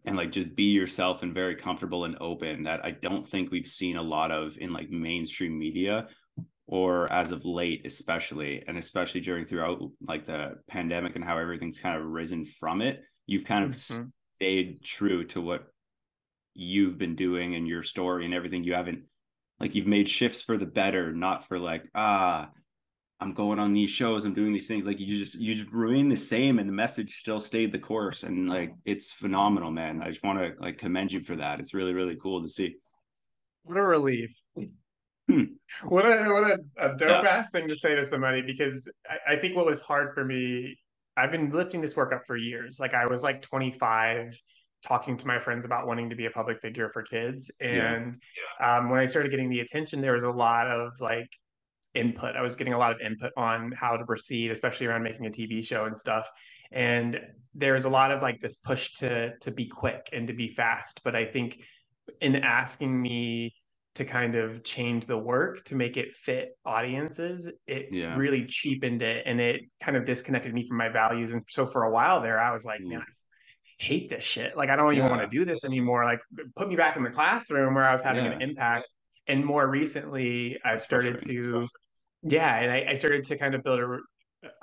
and 0.06 0.18
like 0.18 0.32
just 0.32 0.56
be 0.56 0.66
yourself 0.66 1.24
and 1.24 1.34
very 1.34 1.56
comfortable 1.56 2.06
and 2.06 2.18
open 2.20 2.64
that 2.64 2.84
I 2.84 2.92
don't 2.92 3.28
think 3.28 3.52
we've 3.52 3.66
seen 3.68 3.96
a 3.98 4.02
lot 4.02 4.32
of 4.32 4.58
in 4.58 4.74
like 4.74 4.90
mainstream 4.90 5.58
media 5.58 6.08
or 6.68 7.12
as 7.14 7.32
of 7.32 7.46
late 7.46 7.86
especially 7.86 8.64
and 8.68 8.78
especially 8.78 9.22
during 9.22 9.46
throughout 9.46 9.80
like 10.02 10.26
the 10.26 10.56
pandemic 10.68 11.16
and 11.16 11.24
how 11.24 11.38
everything's 11.38 11.80
kind 11.80 11.96
of 12.00 12.06
risen 12.08 12.44
from 12.46 12.82
it 12.82 13.04
you've 13.28 13.46
kind 13.46 13.64
of 13.66 13.72
Mhm. 13.72 14.12
stayed 14.36 14.84
true 14.84 15.24
to 15.26 15.42
what 15.42 15.68
you've 16.54 16.98
been 16.98 17.16
doing 17.16 17.56
and 17.56 17.68
your 17.68 17.84
story 17.84 18.26
and 18.26 18.34
everything 18.34 18.64
you 18.64 18.74
haven't 18.74 19.04
like 19.60 19.76
you've 19.76 19.88
made 19.88 20.10
shifts 20.10 20.42
for 20.42 20.58
the 20.58 20.66
better 20.66 21.14
not 21.14 21.48
for 21.48 21.60
like 21.60 21.84
ah 21.94 22.50
I'm 23.22 23.34
going 23.34 23.60
on 23.60 23.74
these 23.74 23.90
shows, 23.90 24.26
I'm 24.26 24.34
doing 24.34 24.52
these 24.52 24.68
things. 24.68 24.86
Like 24.86 25.00
you 25.00 25.18
just 25.24 25.36
you 25.36 25.56
just 25.56 25.72
remain 25.72 26.10
the 26.10 26.18
same 26.18 26.60
and 26.60 26.68
the 26.68 26.74
message 26.74 27.16
still 27.16 27.40
stayed 27.40 27.72
the 27.72 27.80
course. 27.80 28.24
And 28.24 28.50
like 28.50 28.74
it's 28.84 29.12
phenomenal, 29.12 29.72
man. 29.72 30.02
I 30.02 30.10
just 30.10 30.24
want 30.24 30.40
to 30.40 30.54
like 30.62 30.78
commend 30.78 31.12
you 31.14 31.22
for 31.24 31.36
that. 31.38 31.60
It's 31.60 31.74
really, 31.74 31.94
really 31.94 32.18
cool 32.18 32.44
to 32.44 32.50
see. 32.50 32.76
What 33.64 33.78
a 33.78 33.82
relief. 33.84 34.32
Hmm. 35.30 35.44
What 35.84 36.06
a 36.06 36.30
what 36.32 36.44
a, 36.44 36.60
a 36.78 36.90
dope 36.98 37.24
Yeah. 37.24 37.30
ass 37.30 37.50
thing 37.52 37.68
to 37.70 37.76
say 37.78 37.96
to 37.96 38.06
somebody 38.06 38.42
because 38.42 38.88
I, 39.10 39.34
I 39.34 39.36
think 39.38 39.56
what 39.56 39.66
was 39.66 39.80
hard 39.80 40.14
for 40.14 40.24
me, 40.24 40.78
I've 41.18 41.32
been 41.32 41.50
lifting 41.50 41.82
this 41.82 41.96
work 41.96 42.14
up 42.14 42.24
for 42.28 42.38
years. 42.38 42.80
Like 42.80 42.94
I 42.94 43.08
was 43.08 43.24
like 43.24 43.42
25 43.42 44.38
talking 44.86 45.18
to 45.18 45.26
my 45.26 45.40
friends 45.40 45.66
about 45.66 45.88
wanting 45.88 46.12
to 46.12 46.16
be 46.16 46.28
a 46.28 46.30
public 46.30 46.62
figure 46.62 46.92
for 46.94 47.02
kids. 47.02 47.50
Yeah. 47.60 47.94
And 47.94 48.20
um, 48.64 48.90
when 48.92 49.00
I 49.00 49.08
started 49.08 49.32
getting 49.32 49.50
the 49.50 49.62
attention, 49.62 50.00
there 50.02 50.14
was 50.14 50.24
a 50.24 50.30
lot 50.30 50.68
of 50.68 50.92
like 51.00 51.30
input. 51.96 52.36
I 52.36 52.42
was 52.42 52.56
getting 52.56 52.74
a 52.74 52.78
lot 52.78 52.92
of 52.92 53.00
input 53.00 53.32
on 53.38 53.72
how 53.72 53.98
to 53.98 54.06
proceed, 54.06 54.52
especially 54.52 54.88
around 54.88 55.04
making 55.04 55.26
a 55.26 55.30
TV 55.30 55.66
show 55.66 55.86
and 55.86 55.98
stuff. 55.98 56.30
And 56.72 57.20
there's 57.54 57.86
a 57.86 57.90
lot 57.90 58.12
of 58.12 58.22
like 58.22 58.40
this 58.42 58.56
push 58.56 58.94
to 58.96 59.38
to 59.40 59.52
be 59.52 59.68
quick 59.68 60.10
and 60.14 60.28
to 60.28 60.34
be 60.34 60.48
fast. 60.50 61.02
But 61.04 61.16
I 61.16 61.26
think 61.26 61.60
in 62.22 62.36
asking 62.36 63.02
me 63.02 63.54
to 63.96 64.04
kind 64.04 64.36
of 64.36 64.62
change 64.64 65.06
the 65.06 65.18
work 65.18 65.64
to 65.66 65.76
make 65.76 65.96
it 65.96 66.16
fit 66.18 66.50
audiences, 66.66 67.50
it 67.66 67.88
Yeah. 67.92 68.16
really 68.18 68.46
cheapened 68.46 69.02
it 69.02 69.24
and 69.26 69.40
it 69.40 69.62
kind 69.80 69.96
of 69.96 70.04
disconnected 70.04 70.54
me 70.54 70.68
from 70.68 70.78
my 70.78 70.90
values. 70.90 71.32
And 71.32 71.44
so 71.48 71.66
for 71.66 71.84
a 71.84 71.92
while 71.92 72.20
there, 72.22 72.40
I 72.40 72.52
was 72.52 72.66
like, 72.66 72.82
Mm. 72.82 72.90
man, 72.90 73.00
I 73.02 73.84
hate 73.84 74.10
this 74.10 74.24
shit. 74.24 74.58
Like 74.58 74.70
I 74.70 74.76
don't 74.76 74.92
even 74.94 75.06
Yeah. 75.06 75.12
want 75.16 75.22
to 75.30 75.38
do 75.38 75.46
this 75.46 75.64
anymore. 75.64 76.04
Like 76.04 76.20
put 76.58 76.68
me 76.68 76.76
back 76.76 76.98
in 76.98 77.04
the 77.04 77.10
classroom 77.10 77.74
where 77.74 77.86
I 77.86 77.94
was 77.94 78.02
having 78.02 78.26
an 78.26 78.42
impact. 78.42 78.88
And 79.28 79.44
more 79.44 79.66
recently, 79.68 80.60
I've 80.64 80.84
started 80.84 81.20
to 81.20 81.68
yeah 82.26 82.58
and 82.58 82.72
I, 82.72 82.86
I 82.92 82.96
started 82.96 83.26
to 83.26 83.38
kind 83.38 83.56
of 83.56 83.64
build 83.64 83.80
a, 83.80 84.00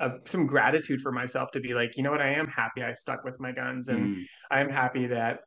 a 0.06 0.12
some 0.24 0.46
gratitude 0.46 1.00
for 1.00 1.12
myself 1.12 1.50
to 1.52 1.60
be 1.60 1.74
like 1.74 1.96
you 1.96 2.02
know 2.02 2.10
what 2.10 2.20
i 2.20 2.32
am 2.32 2.46
happy 2.48 2.82
i 2.82 2.92
stuck 2.92 3.24
with 3.24 3.40
my 3.40 3.52
guns 3.52 3.88
and 3.88 4.10
Mm, 4.10 4.24
i'm 4.50 4.68
happy 4.70 5.06
that 5.06 5.40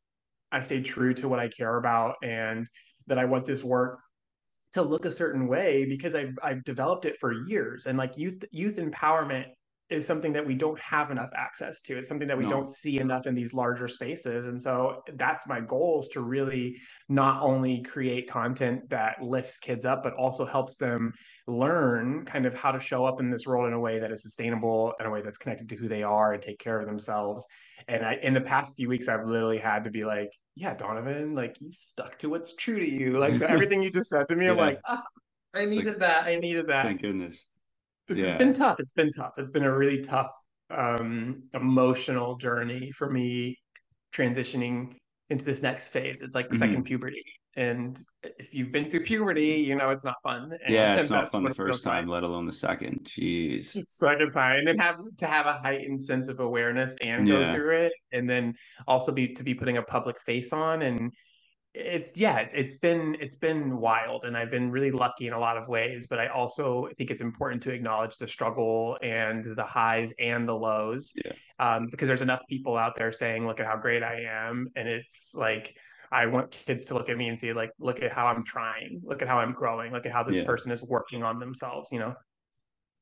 i 0.51 0.61
stayed 0.61 0.85
true 0.85 1.13
to 1.15 1.27
what 1.29 1.39
i 1.39 1.47
care 1.47 1.77
about 1.77 2.15
and 2.23 2.67
that 3.07 3.17
i 3.17 3.25
want 3.25 3.45
this 3.45 3.63
work 3.63 3.99
to 4.73 4.81
look 4.81 5.05
a 5.05 5.11
certain 5.11 5.47
way 5.47 5.85
because 5.85 6.15
i've 6.15 6.37
i've 6.43 6.63
developed 6.63 7.05
it 7.05 7.17
for 7.19 7.31
years. 7.47 7.87
And 7.87 7.97
like 7.97 8.17
youth 8.17 8.43
youth 8.51 8.77
empowerment 8.77 9.45
is 9.89 10.05
something 10.05 10.33
that 10.33 10.45
we 10.45 10.55
don't 10.55 10.79
have 10.79 11.11
enough 11.11 11.29
access 11.35 11.79
to. 11.81 11.97
It's 11.97 12.07
something 12.07 12.27
that 12.27 12.37
we 12.37 12.45
No. 12.45 12.49
don't 12.49 12.69
see 12.69 12.99
enough 12.99 13.27
in 13.27 13.35
these 13.35 13.53
larger 13.53 13.87
spaces. 13.87 14.47
And 14.47 14.59
so 14.59 15.03
that's 15.13 15.47
my 15.47 15.59
goal 15.59 15.99
is 15.99 16.07
to 16.09 16.21
really 16.21 16.77
not 17.07 17.43
only 17.43 17.83
create 17.83 18.27
content 18.27 18.89
that 18.89 19.21
lifts 19.21 19.59
kids 19.59 19.85
up 19.85 20.01
but 20.01 20.13
also 20.13 20.43
helps 20.43 20.75
them 20.75 21.13
learn 21.45 22.25
kind 22.25 22.47
of 22.47 22.55
how 22.55 22.71
to 22.71 22.79
show 22.79 23.05
up 23.05 23.19
in 23.19 23.29
this 23.29 23.45
world 23.45 23.67
in 23.67 23.73
a 23.73 23.79
way 23.79 23.99
that 23.99 24.11
is 24.11 24.23
sustainable 24.23 24.93
in 24.99 25.05
a 25.05 25.09
way 25.09 25.21
that's 25.21 25.37
connected 25.37 25.69
to 25.69 25.75
who 25.75 25.87
they 25.87 26.01
are 26.01 26.33
and 26.33 26.41
take 26.41 26.57
care 26.57 26.79
of 26.79 26.87
themselves. 26.87 27.45
And 27.87 28.03
i 28.03 28.15
in 28.23 28.33
the 28.33 28.41
past 28.41 28.75
few 28.75 28.89
weeks 28.89 29.07
i've 29.07 29.27
literally 29.27 29.59
had 29.59 29.83
to 29.83 29.91
be 29.91 30.03
like 30.03 30.31
yeah 30.55 30.73
donovan 30.73 31.35
like 31.35 31.57
you 31.61 31.69
stuck 31.69 32.17
to 32.19 32.29
what's 32.29 32.55
true 32.55 32.79
to 32.79 32.89
you. 32.89 33.19
Like 33.19 33.35
so 33.35 33.45
everything 33.55 33.83
you 33.83 33.91
just 33.91 34.09
said 34.09 34.27
to 34.29 34.35
me 34.35 34.47
i'm 34.47 34.57
like 34.57 34.79
ah, 34.85 35.03
i 35.53 35.65
needed 35.65 35.99
that. 35.99 36.25
I 36.25 36.37
needed 36.37 36.67
that. 36.67 36.85
Thank 36.85 37.01
goodness. 37.01 37.45
It's 38.09 38.19
Yeah. 38.19 38.37
been 38.37 38.53
tough 38.53 38.79
it's 38.79 38.93
been 38.93 39.11
tough 39.13 39.33
it's 39.37 39.51
been 39.51 39.63
a 39.63 39.75
really 39.75 40.01
tough 40.01 40.31
um 40.71 41.41
emotional 41.53 42.35
journey 42.37 42.91
for 42.91 43.09
me 43.09 43.57
transitioning 44.13 44.95
into 45.29 45.43
this 45.43 45.61
next 45.63 45.89
phase. 45.89 46.21
It's 46.21 46.35
like 46.35 46.49
Mhm. 46.49 46.55
second 46.55 46.83
puberty. 46.83 47.23
And 47.57 47.99
if 48.23 48.53
you've 48.53 48.71
been 48.71 48.91
through 48.91 49.03
puberty, 49.03 49.55
you 49.67 49.75
know 49.75 49.89
it's 49.89 50.03
not 50.05 50.15
fun. 50.23 50.51
And, 50.63 50.73
Yeah, 50.73 50.97
it's 50.97 51.09
not 51.09 51.31
fun 51.31 51.43
the 51.43 51.53
first 51.53 51.83
time, 51.83 52.05
like. 52.07 52.13
let 52.15 52.23
alone 52.23 52.45
the 52.45 52.51
second. 52.51 53.05
Jeez. 53.05 53.75
Second 53.87 54.31
time, 54.31 54.59
and 54.59 54.67
then 54.67 54.77
have 54.77 54.97
to 55.17 55.25
have 55.25 55.45
a 55.47 55.53
heightened 55.53 55.99
sense 56.01 56.27
of 56.27 56.39
awareness 56.39 56.95
and 57.01 57.25
go 57.27 57.53
through 57.53 57.75
it, 57.85 57.93
and 58.11 58.29
then 58.29 58.55
also 58.87 59.11
be 59.11 59.29
to 59.33 59.43
be 59.43 59.53
putting 59.55 59.77
a 59.77 59.81
public 59.83 60.19
face 60.21 60.53
on, 60.53 60.81
and 60.83 61.11
it's 61.75 62.11
yeah, 62.15 62.47
it's 62.53 62.77
been 62.77 63.15
it's 63.19 63.35
been 63.35 63.77
wild, 63.77 64.23
and 64.25 64.37
I've 64.37 64.51
been 64.51 64.71
really 64.71 64.91
lucky 64.91 65.27
in 65.27 65.33
a 65.33 65.39
lot 65.39 65.57
of 65.57 65.67
ways. 65.67 66.07
But 66.07 66.19
I 66.19 66.27
also 66.27 66.89
think 66.97 67.11
it's 67.11 67.21
important 67.21 67.61
to 67.63 67.73
acknowledge 67.73 68.17
the 68.17 68.27
struggle 68.27 68.97
and 69.01 69.43
the 69.43 69.63
highs 69.65 70.13
and 70.19 70.47
the 70.47 70.53
lows, 70.55 71.13
Yeah. 71.25 71.33
um, 71.59 71.87
because 71.91 72.07
there's 72.07 72.21
enough 72.21 72.41
people 72.49 72.77
out 72.77 72.95
there 72.95 73.11
saying, 73.11 73.45
"Look 73.47 73.59
at 73.59 73.65
how 73.65 73.77
great 73.77 74.03
I 74.03 74.21
am," 74.23 74.67
and 74.75 74.87
it's 74.87 75.33
like. 75.35 75.75
I 76.11 76.27
want 76.27 76.51
kids 76.51 76.85
to 76.85 76.93
look 76.93 77.09
at 77.09 77.17
me 77.17 77.29
and 77.29 77.37
see, 77.37 77.51
like, 77.51 77.71
look 77.79 78.01
at 78.01 78.11
how 78.11 78.27
I'm 78.27 78.43
trying, 78.43 79.01
look 79.03 79.23
at 79.23 79.27
how 79.27 79.39
I'm 79.39 79.53
growing, 79.53 79.91
look 79.91 80.05
at 80.05 80.11
how 80.11 80.23
this 80.23 80.37
Yeah. 80.37 80.45
person 80.45 80.71
is 80.71 80.81
working 80.83 81.23
on 81.23 81.39
themselves, 81.39 81.91
you 81.91 81.99
know? 81.99 82.15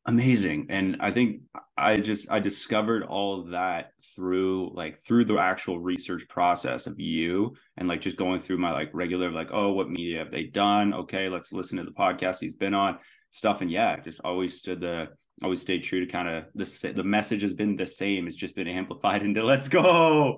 Amazing. 0.06 0.68
And 0.70 0.98
i 1.00 1.12
think 1.12 1.42
i 1.78 1.98
just 1.98 2.30
i 2.32 2.40
discovered 2.40 3.04
all 3.04 3.40
of 3.40 3.50
that 3.52 3.92
through 4.16 4.72
like 4.76 5.04
through 5.04 5.26
the 5.26 5.38
actual 5.38 5.80
research 5.80 6.28
process 6.28 6.86
of 6.86 7.00
you 7.00 7.56
and 7.78 7.88
like 7.88 8.02
just 8.02 8.18
going 8.18 8.40
through 8.40 8.58
my 8.58 8.72
like 8.72 8.90
regular 8.94 9.32
like 9.32 9.50
oh 9.52 9.74
what 9.74 9.90
media 9.90 10.20
have 10.20 10.32
they 10.32 10.44
done? 10.44 10.94
Okay 10.94 11.30
let's 11.30 11.52
listen 11.52 11.78
to 11.78 11.84
the 11.84 11.92
podcast 11.92 12.40
he's 12.40 12.54
been 12.54 12.74
on 12.74 12.98
stuff. 13.32 13.62
And 13.62 13.72
yeah 13.72 14.00
just 14.00 14.22
always 14.24 14.58
stood 14.58 14.82
the 14.82 15.08
always 15.42 15.62
stayed 15.62 15.84
true 15.84 16.00
to 16.06 16.12
kind 16.12 16.28
of 16.28 16.46
the 16.56 16.94
the 16.96 17.04
message 17.04 17.42
has 17.42 17.54
been 17.54 17.76
the 17.76 17.86
same 17.88 18.28
it's 18.28 18.36
just 18.36 18.56
been 18.56 18.68
amplified 18.68 19.24
into 19.24 19.44
let's 19.44 19.68
go 19.68 20.38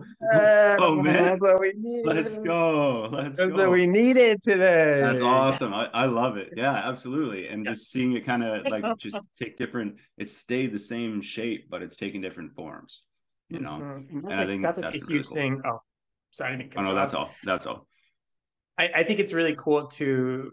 Oh, 0.80 0.96
man. 1.02 1.24
That's 1.24 1.42
what 1.42 1.60
we 1.60 1.74
needed. 1.76 2.06
let's 2.06 2.38
go 2.40 3.10
let's 3.12 3.38
That's 3.38 3.50
go 3.52 3.58
what 3.58 3.72
we 3.72 3.86
needed 3.86 4.42
today. 4.42 5.02
That's 5.02 5.22
awesome. 5.22 5.74
I, 5.74 5.86
I 5.94 6.06
love 6.06 6.38
it. 6.38 6.54
Yeah, 6.56 6.74
absolutely. 6.74 7.48
And 7.48 7.64
Yeah. 7.66 7.72
just 7.74 7.92
seeing 7.92 8.14
it 8.14 8.26
kind 8.26 8.44
of 8.44 8.66
like 8.68 8.84
just 8.98 9.20
take 9.40 9.58
different, 9.58 9.98
it's 10.18 10.36
stayed 10.36 10.74
the 10.74 10.80
same 10.80 11.22
shape, 11.22 11.70
but 11.70 11.82
it's 11.84 11.96
taking 11.96 12.22
different 12.22 12.56
forms, 12.56 13.04
you 13.50 13.60
know? 13.60 13.80
Mhm. 13.82 14.24
That's, 14.24 14.40
I 14.40 14.44
a- 14.44 14.48
think 14.48 14.64
that's, 14.64 14.80
that's 14.80 14.96
a 14.96 15.00
really 15.00 15.14
huge 15.14 15.28
cool. 15.28 15.36
thing. 15.36 15.62
Oh, 15.66 15.82
sorry, 16.32 16.54
I 16.54 16.58
didn't 16.58 16.74
Oh, 16.78 16.82
no, 16.82 16.96
that's 16.96 17.14
all. 17.14 17.32
That's 17.44 17.66
all. 17.66 17.88
I, 18.78 18.90
I 18.96 19.04
think 19.04 19.20
it's 19.20 19.34
really 19.34 19.56
cool 19.58 19.88
to 20.00 20.52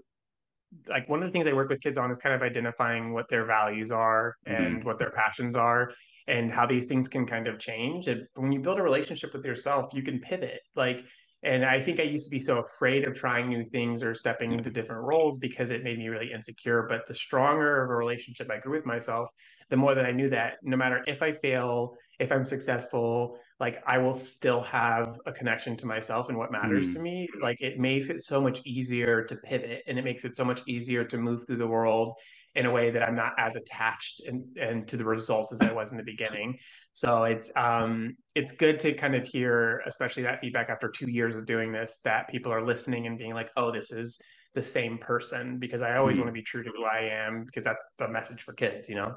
like 0.88 1.08
one 1.08 1.22
of 1.22 1.28
the 1.28 1.32
things 1.32 1.46
I 1.46 1.52
work 1.52 1.68
with 1.68 1.80
kids 1.80 1.98
on 1.98 2.10
is 2.10 2.18
kind 2.18 2.34
of 2.34 2.42
identifying 2.42 3.12
what 3.12 3.28
their 3.28 3.44
values 3.44 3.92
are 3.92 4.36
Mm-hmm. 4.46 4.62
and 4.62 4.84
what 4.84 4.98
their 4.98 5.10
passions 5.10 5.56
are 5.56 5.92
and 6.26 6.52
how 6.52 6.66
these 6.66 6.86
things 6.86 7.08
can 7.08 7.26
kind 7.26 7.48
of 7.48 7.58
change. 7.58 8.06
And 8.06 8.26
when 8.34 8.52
you 8.52 8.60
build 8.60 8.78
a 8.78 8.82
relationship 8.82 9.32
with 9.34 9.44
yourself, 9.44 9.90
you 9.92 10.02
can 10.02 10.20
pivot. 10.20 10.60
Like, 10.76 11.04
and 11.42 11.64
I 11.64 11.82
think 11.82 11.98
I 11.98 12.04
used 12.04 12.26
to 12.26 12.30
be 12.30 12.38
so 12.38 12.60
afraid 12.60 13.06
of 13.06 13.14
trying 13.14 13.48
new 13.48 13.64
things 13.64 14.02
or 14.02 14.14
stepping 14.14 14.52
into 14.52 14.70
different 14.70 15.02
roles 15.02 15.38
because 15.38 15.72
it 15.72 15.82
made 15.82 15.98
me 15.98 16.08
really 16.08 16.30
insecure. 16.32 16.86
But 16.88 17.08
the 17.08 17.14
stronger 17.14 17.82
of 17.82 17.90
a 17.90 17.94
relationship 17.94 18.48
I 18.50 18.58
grew 18.58 18.76
with 18.76 18.86
myself, 18.86 19.28
the 19.68 19.76
more 19.76 19.94
that 19.96 20.06
I 20.06 20.12
knew 20.12 20.30
that 20.30 20.54
no 20.62 20.76
matter 20.76 21.02
if 21.06 21.20
I 21.20 21.32
fail, 21.32 21.96
if 22.20 22.30
I'm 22.30 22.44
successful, 22.44 23.38
like 23.62 23.80
I 23.86 23.96
will 23.98 24.14
still 24.14 24.60
have 24.62 25.20
a 25.24 25.32
connection 25.32 25.76
to 25.78 25.86
myself 25.86 26.28
and 26.28 26.36
what 26.36 26.50
matters 26.50 26.88
Mm. 26.88 26.92
to 26.94 26.98
me. 26.98 27.28
Like 27.40 27.58
it 27.60 27.78
makes 27.78 28.08
it 28.10 28.20
so 28.24 28.40
much 28.40 28.60
easier 28.64 29.22
to 29.24 29.36
pivot 29.36 29.84
and 29.86 29.96
it 30.00 30.04
makes 30.04 30.24
it 30.24 30.34
so 30.34 30.44
much 30.44 30.62
easier 30.66 31.04
to 31.04 31.16
move 31.16 31.46
through 31.46 31.58
the 31.58 31.66
world 31.66 32.14
in 32.56 32.66
a 32.66 32.70
way 32.72 32.90
that 32.90 33.04
I'm 33.04 33.14
not 33.14 33.34
as 33.38 33.54
attached 33.54 34.22
and, 34.26 34.44
and 34.58 34.88
to 34.88 34.96
the 34.96 35.04
results 35.04 35.52
as 35.52 35.60
I 35.62 35.72
was 35.72 35.92
in 35.92 35.96
the 35.96 36.02
beginning. 36.02 36.58
So 36.92 37.22
it's 37.22 37.52
um 37.54 38.16
it's 38.34 38.50
good 38.50 38.80
to 38.80 38.94
kind 38.94 39.14
of 39.14 39.24
hear, 39.24 39.80
especially 39.86 40.24
that 40.24 40.40
feedback 40.40 40.68
after 40.68 40.90
two 40.90 41.08
years 41.08 41.36
of 41.36 41.46
doing 41.46 41.70
this, 41.70 42.00
that 42.02 42.28
people 42.30 42.52
are 42.52 42.66
listening 42.66 43.06
and 43.06 43.16
being 43.16 43.32
like, 43.32 43.50
oh, 43.56 43.70
this 43.70 43.92
is 43.92 44.18
the 44.54 44.62
same 44.62 44.98
person 44.98 45.58
because 45.60 45.82
I 45.82 45.96
always 45.98 46.16
Mhm. 46.16 46.20
want 46.20 46.28
to 46.30 46.32
be 46.32 46.42
true 46.42 46.64
to 46.64 46.70
who 46.76 46.84
I 46.84 47.02
am 47.26 47.44
because 47.44 47.62
that's 47.62 47.86
the 47.98 48.08
message 48.08 48.42
for 48.42 48.54
kids, 48.54 48.88
you 48.88 48.96
know? 48.96 49.14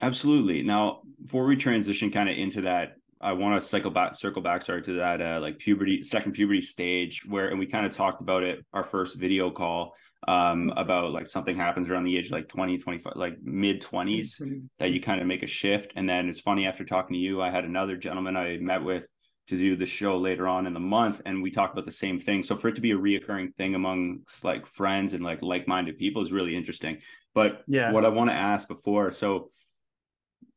Absolutely. 0.00 0.62
Now, 0.62 1.02
before 1.22 1.46
we 1.46 1.56
transition 1.56 2.10
kind 2.10 2.28
of 2.28 2.36
into 2.36 2.62
that, 2.62 2.96
I 3.20 3.32
want 3.32 3.60
to 3.60 3.66
cycle 3.66 3.90
back, 3.90 4.14
circle 4.14 4.42
back, 4.42 4.62
sorry, 4.62 4.82
to 4.82 4.92
that 4.94 5.20
uh, 5.20 5.40
like 5.40 5.58
puberty, 5.58 6.02
second 6.02 6.32
puberty 6.32 6.60
stage 6.60 7.22
where, 7.26 7.48
and 7.48 7.58
we 7.58 7.66
kind 7.66 7.86
of 7.86 7.92
talked 7.92 8.20
about 8.20 8.42
it, 8.42 8.64
our 8.72 8.84
first 8.84 9.16
video 9.16 9.50
call 9.50 9.94
um, 10.28 10.72
about 10.76 11.12
like 11.12 11.26
something 11.26 11.56
happens 11.56 11.88
around 11.88 12.04
the 12.04 12.16
age 12.16 12.26
of 12.26 12.32
like 12.32 12.48
20, 12.48 12.78
25, 12.78 13.12
like 13.16 13.36
mid 13.42 13.80
20s 13.82 14.40
that 14.78 14.90
you 14.90 15.00
kind 15.00 15.20
of 15.20 15.26
make 15.26 15.42
a 15.42 15.46
shift. 15.46 15.92
And 15.96 16.08
then 16.08 16.28
it's 16.28 16.40
funny, 16.40 16.66
after 16.66 16.84
talking 16.84 17.14
to 17.14 17.20
you, 17.20 17.40
I 17.40 17.50
had 17.50 17.64
another 17.64 17.96
gentleman 17.96 18.36
I 18.36 18.58
met 18.58 18.82
with 18.82 19.04
to 19.48 19.56
do 19.56 19.76
the 19.76 19.86
show 19.86 20.18
later 20.18 20.48
on 20.48 20.66
in 20.66 20.74
the 20.74 20.80
month, 20.80 21.22
and 21.24 21.40
we 21.40 21.52
talked 21.52 21.72
about 21.72 21.84
the 21.86 21.92
same 21.92 22.18
thing. 22.18 22.42
So 22.42 22.56
for 22.56 22.68
it 22.68 22.74
to 22.74 22.80
be 22.80 22.90
a 22.90 22.98
reoccurring 22.98 23.54
thing 23.54 23.76
amongst 23.76 24.44
like 24.44 24.66
friends 24.66 25.14
and 25.14 25.22
like 25.22 25.40
like-minded 25.40 25.98
people 25.98 26.22
is 26.22 26.32
really 26.32 26.56
interesting. 26.56 26.98
But 27.32 27.62
Yeah. 27.68 27.92
what 27.92 28.04
I 28.04 28.08
want 28.08 28.30
to 28.30 28.34
ask 28.34 28.66
before, 28.66 29.12
so 29.12 29.50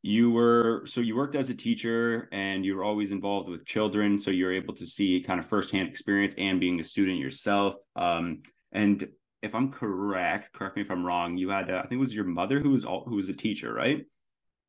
you 0.01 0.32
were 0.32 0.84
so 0.86 1.01
you 1.01 1.15
worked 1.15 1.36
as 1.36 1.50
a 1.50 1.56
teacher 1.56 2.29
and 2.32 2.63
you 2.65 2.75
were 2.75 2.84
always 2.84 3.12
involved 3.12 3.50
with 3.50 3.65
children 3.65 4.20
so 4.20 4.32
you're 4.32 4.53
able 4.53 4.74
to 4.74 4.88
see 4.88 5.22
kind 5.22 5.39
of 5.39 5.46
firsthand 5.46 5.88
experience 5.89 6.34
and 6.38 6.60
being 6.60 6.79
a 6.79 6.84
student 6.84 7.18
yourself 7.18 7.75
um 7.98 8.41
and 8.72 9.08
if 9.41 9.53
i'm 9.53 9.70
correct 9.72 10.53
correct 10.53 10.75
me 10.77 10.82
if 10.82 10.89
i'm 10.89 11.06
wrong 11.06 11.38
you 11.38 11.50
had 11.50 11.70
uh, 11.70 11.79
i 11.79 11.82
think 11.82 11.94
it 11.94 11.98
was 11.98 12.15
your 12.15 12.24
mother 12.25 12.60
who 12.62 12.70
was 12.70 12.86
all 12.86 13.03
who 13.08 13.15
was 13.15 13.27
a 13.29 13.34
teacher 13.34 13.74
right 13.74 14.06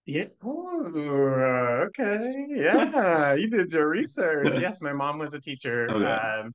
Yeah. 0.06 0.24
Ooh, 0.44 1.84
okay. 1.86 2.46
Yeah. 2.48 3.34
You 3.34 3.48
did 3.48 3.70
your 3.70 3.88
research. 3.88 4.58
Yes, 4.60 4.80
my 4.82 4.92
mom 4.92 5.18
was 5.18 5.34
a 5.34 5.40
teacher 5.40 5.88
Okay. 5.90 6.40
um, 6.40 6.52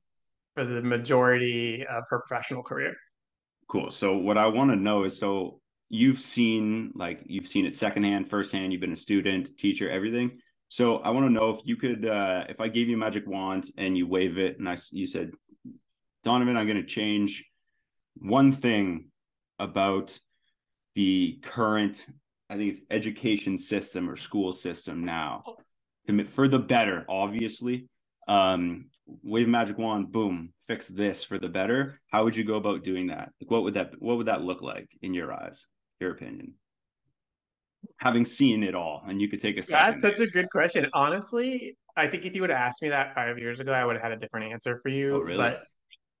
for 0.54 0.64
the 0.66 0.82
majority 0.82 1.86
of 1.88 2.04
her 2.10 2.18
professional 2.26 2.62
career. 2.62 2.94
cool 3.68 3.90
so 3.90 4.16
what 4.16 4.36
i 4.36 4.46
want 4.46 4.70
to 4.70 4.76
know 4.76 5.04
is 5.04 5.18
so 5.18 5.60
you've 5.88 6.20
seen 6.20 6.92
like 6.94 7.20
you've 7.26 7.46
seen 7.46 7.64
it 7.64 7.74
secondhand 7.74 8.28
firsthand 8.28 8.72
you've 8.72 8.80
been 8.80 8.92
a 8.92 8.96
student 8.96 9.56
teacher 9.56 9.90
everything. 9.90 10.38
So 10.68 10.96
i 10.98 11.10
want 11.10 11.26
to 11.26 11.32
know 11.32 11.50
if 11.50 11.60
you 11.64 11.76
could 11.76 12.06
uh 12.06 12.44
if 12.48 12.60
i 12.60 12.68
gave 12.68 12.88
you 12.88 12.96
a 12.96 12.98
magic 12.98 13.26
wand 13.26 13.70
and 13.78 13.96
you 13.96 14.06
wave 14.06 14.36
it 14.38 14.58
and 14.58 14.68
I 14.68 14.76
you 14.90 15.06
said 15.06 15.30
donovan 16.24 16.56
i'm 16.56 16.66
going 16.66 16.80
to 16.80 16.86
change 16.86 17.44
one 18.16 18.50
thing 18.50 19.10
about 19.60 20.18
the 20.96 21.38
current 21.42 22.04
i 22.50 22.56
think 22.56 22.70
it's 22.72 22.80
education 22.90 23.56
system 23.56 24.10
or 24.10 24.16
school 24.16 24.52
system 24.52 25.04
now. 25.04 25.44
For 26.30 26.48
the 26.48 26.58
better 26.58 27.04
obviously. 27.08 27.88
Um 28.26 28.86
wave 29.22 29.46
a 29.46 29.50
magic 29.50 29.78
wand 29.78 30.10
boom 30.10 30.52
fix 30.66 30.88
this 30.88 31.22
for 31.22 31.38
the 31.38 31.48
better. 31.48 32.00
How 32.10 32.24
would 32.24 32.34
you 32.34 32.42
go 32.42 32.56
about 32.56 32.82
doing 32.82 33.06
that? 33.06 33.30
Like 33.40 33.52
what 33.52 33.62
would 33.62 33.74
that 33.74 33.94
what 34.00 34.16
would 34.16 34.26
that 34.26 34.42
look 34.42 34.62
like 34.62 34.88
in 35.00 35.14
your 35.14 35.32
eyes 35.32 35.64
your 36.00 36.10
opinion 36.10 36.54
having 37.98 38.24
seen 38.24 38.62
it 38.62 38.74
all 38.74 39.02
and 39.08 39.20
you 39.20 39.28
could 39.28 39.40
take 39.40 39.56
a 39.56 39.62
second 39.62 40.00
That's 40.00 40.02
such 40.02 40.26
a 40.26 40.30
good 40.30 40.50
question. 40.50 40.86
Honestly, 40.92 41.76
I 41.96 42.06
think 42.06 42.24
if 42.24 42.34
you 42.34 42.40
would 42.42 42.50
have 42.50 42.58
asked 42.58 42.82
me 42.82 42.88
that 42.90 43.14
five 43.14 43.38
years 43.38 43.60
ago, 43.60 43.72
I 43.72 43.84
would 43.84 43.94
have 43.94 44.02
had 44.02 44.12
a 44.12 44.16
different 44.16 44.52
answer 44.52 44.80
for 44.82 44.88
you. 44.90 45.16
Oh, 45.16 45.18
really? 45.20 45.38
But 45.38 45.62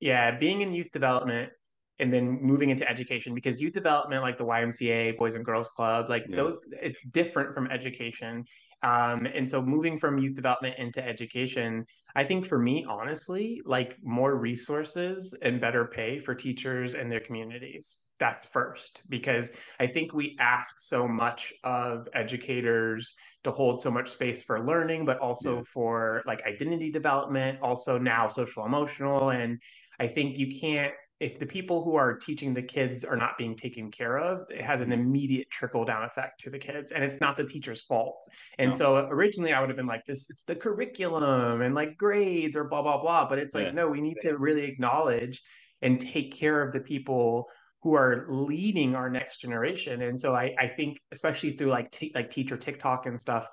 yeah, 0.00 0.36
being 0.36 0.62
in 0.62 0.72
youth 0.72 0.90
development 0.92 1.50
and 1.98 2.12
then 2.12 2.40
moving 2.42 2.70
into 2.70 2.88
education, 2.88 3.34
because 3.34 3.60
youth 3.60 3.74
development, 3.74 4.22
like 4.22 4.38
the 4.38 4.44
YMCA, 4.44 5.16
Boys 5.18 5.34
and 5.34 5.44
Girls 5.44 5.68
Club, 5.70 6.08
like 6.08 6.24
Yeah. 6.28 6.36
those, 6.36 6.58
it's 6.70 7.02
different 7.08 7.54
from 7.54 7.66
education. 7.70 8.44
Um, 8.82 9.26
and 9.26 9.48
so 9.48 9.62
moving 9.62 9.98
from 9.98 10.18
youth 10.18 10.36
development 10.36 10.76
into 10.78 11.04
education, 11.04 11.86
I 12.14 12.24
think 12.24 12.46
for 12.46 12.58
me, 12.58 12.84
honestly, 12.88 13.60
like 13.64 13.96
more 14.02 14.36
resources 14.36 15.34
and 15.42 15.60
better 15.60 15.86
pay 15.86 16.20
for 16.20 16.34
teachers 16.34 16.94
and 16.94 17.10
their 17.10 17.20
communities. 17.20 17.98
That's 18.18 18.46
first, 18.46 19.02
because 19.10 19.50
I 19.78 19.86
think 19.86 20.14
we 20.14 20.36
ask 20.40 20.80
so 20.80 21.06
much 21.06 21.52
of 21.64 22.08
educators 22.14 23.14
to 23.44 23.50
hold 23.50 23.82
so 23.82 23.90
much 23.90 24.10
space 24.10 24.42
for 24.42 24.64
learning, 24.64 25.04
but 25.04 25.18
also 25.18 25.56
Yeah. 25.56 25.62
for 25.66 26.22
like 26.26 26.42
identity 26.46 26.90
development, 26.90 27.60
also 27.60 27.98
now 27.98 28.26
social 28.28 28.64
emotional. 28.64 29.30
And 29.30 29.60
I 30.00 30.08
think 30.08 30.38
you 30.38 30.58
can't, 30.58 30.94
if 31.20 31.38
the 31.38 31.46
people 31.46 31.84
who 31.84 31.94
are 31.96 32.14
teaching 32.16 32.54
the 32.54 32.62
kids 32.62 33.04
are 33.04 33.16
not 33.16 33.38
being 33.38 33.54
taken 33.54 33.90
care 33.90 34.18
of, 34.18 34.46
it 34.50 34.62
has 34.62 34.80
an 34.80 34.90
mm-hmm. 34.90 35.00
immediate 35.00 35.50
trickle 35.50 35.84
down 35.84 36.04
effect 36.04 36.40
to 36.40 36.50
the 36.50 36.58
kids. 36.58 36.92
And 36.92 37.04
it's 37.04 37.20
not 37.20 37.36
the 37.36 37.44
teacher's 37.44 37.84
fault. 37.84 38.26
And 38.58 38.70
No. 38.70 38.76
so 38.76 38.96
originally 39.10 39.52
I 39.52 39.60
would 39.60 39.68
have 39.68 39.76
been 39.76 39.86
like, 39.86 40.06
this, 40.06 40.30
it's 40.30 40.42
the 40.44 40.56
curriculum 40.56 41.60
and 41.60 41.74
like 41.74 41.98
grades 41.98 42.56
or 42.56 42.64
blah, 42.64 42.80
blah, 42.80 43.00
blah. 43.00 43.28
But 43.28 43.38
it's 43.38 43.54
like, 43.54 43.66
Yeah. 43.66 43.72
no, 43.72 43.88
we 43.88 44.00
need 44.00 44.16
to 44.22 44.38
really 44.38 44.64
acknowledge 44.64 45.42
and 45.82 46.00
take 46.00 46.32
care 46.32 46.62
of 46.62 46.72
the 46.72 46.80
people 46.80 47.48
who 47.86 47.94
are 47.94 48.26
leading 48.28 48.96
our 48.96 49.08
next 49.08 49.36
generation. 49.36 50.02
And 50.02 50.20
so 50.20 50.34
I, 50.34 50.52
I 50.58 50.66
think, 50.66 50.98
especially 51.12 51.52
through 51.52 51.68
like 51.68 51.88
t- 51.92 52.10
like 52.16 52.30
teacher 52.30 52.56
TikTok 52.56 53.06
and 53.06 53.20
stuff, 53.20 53.46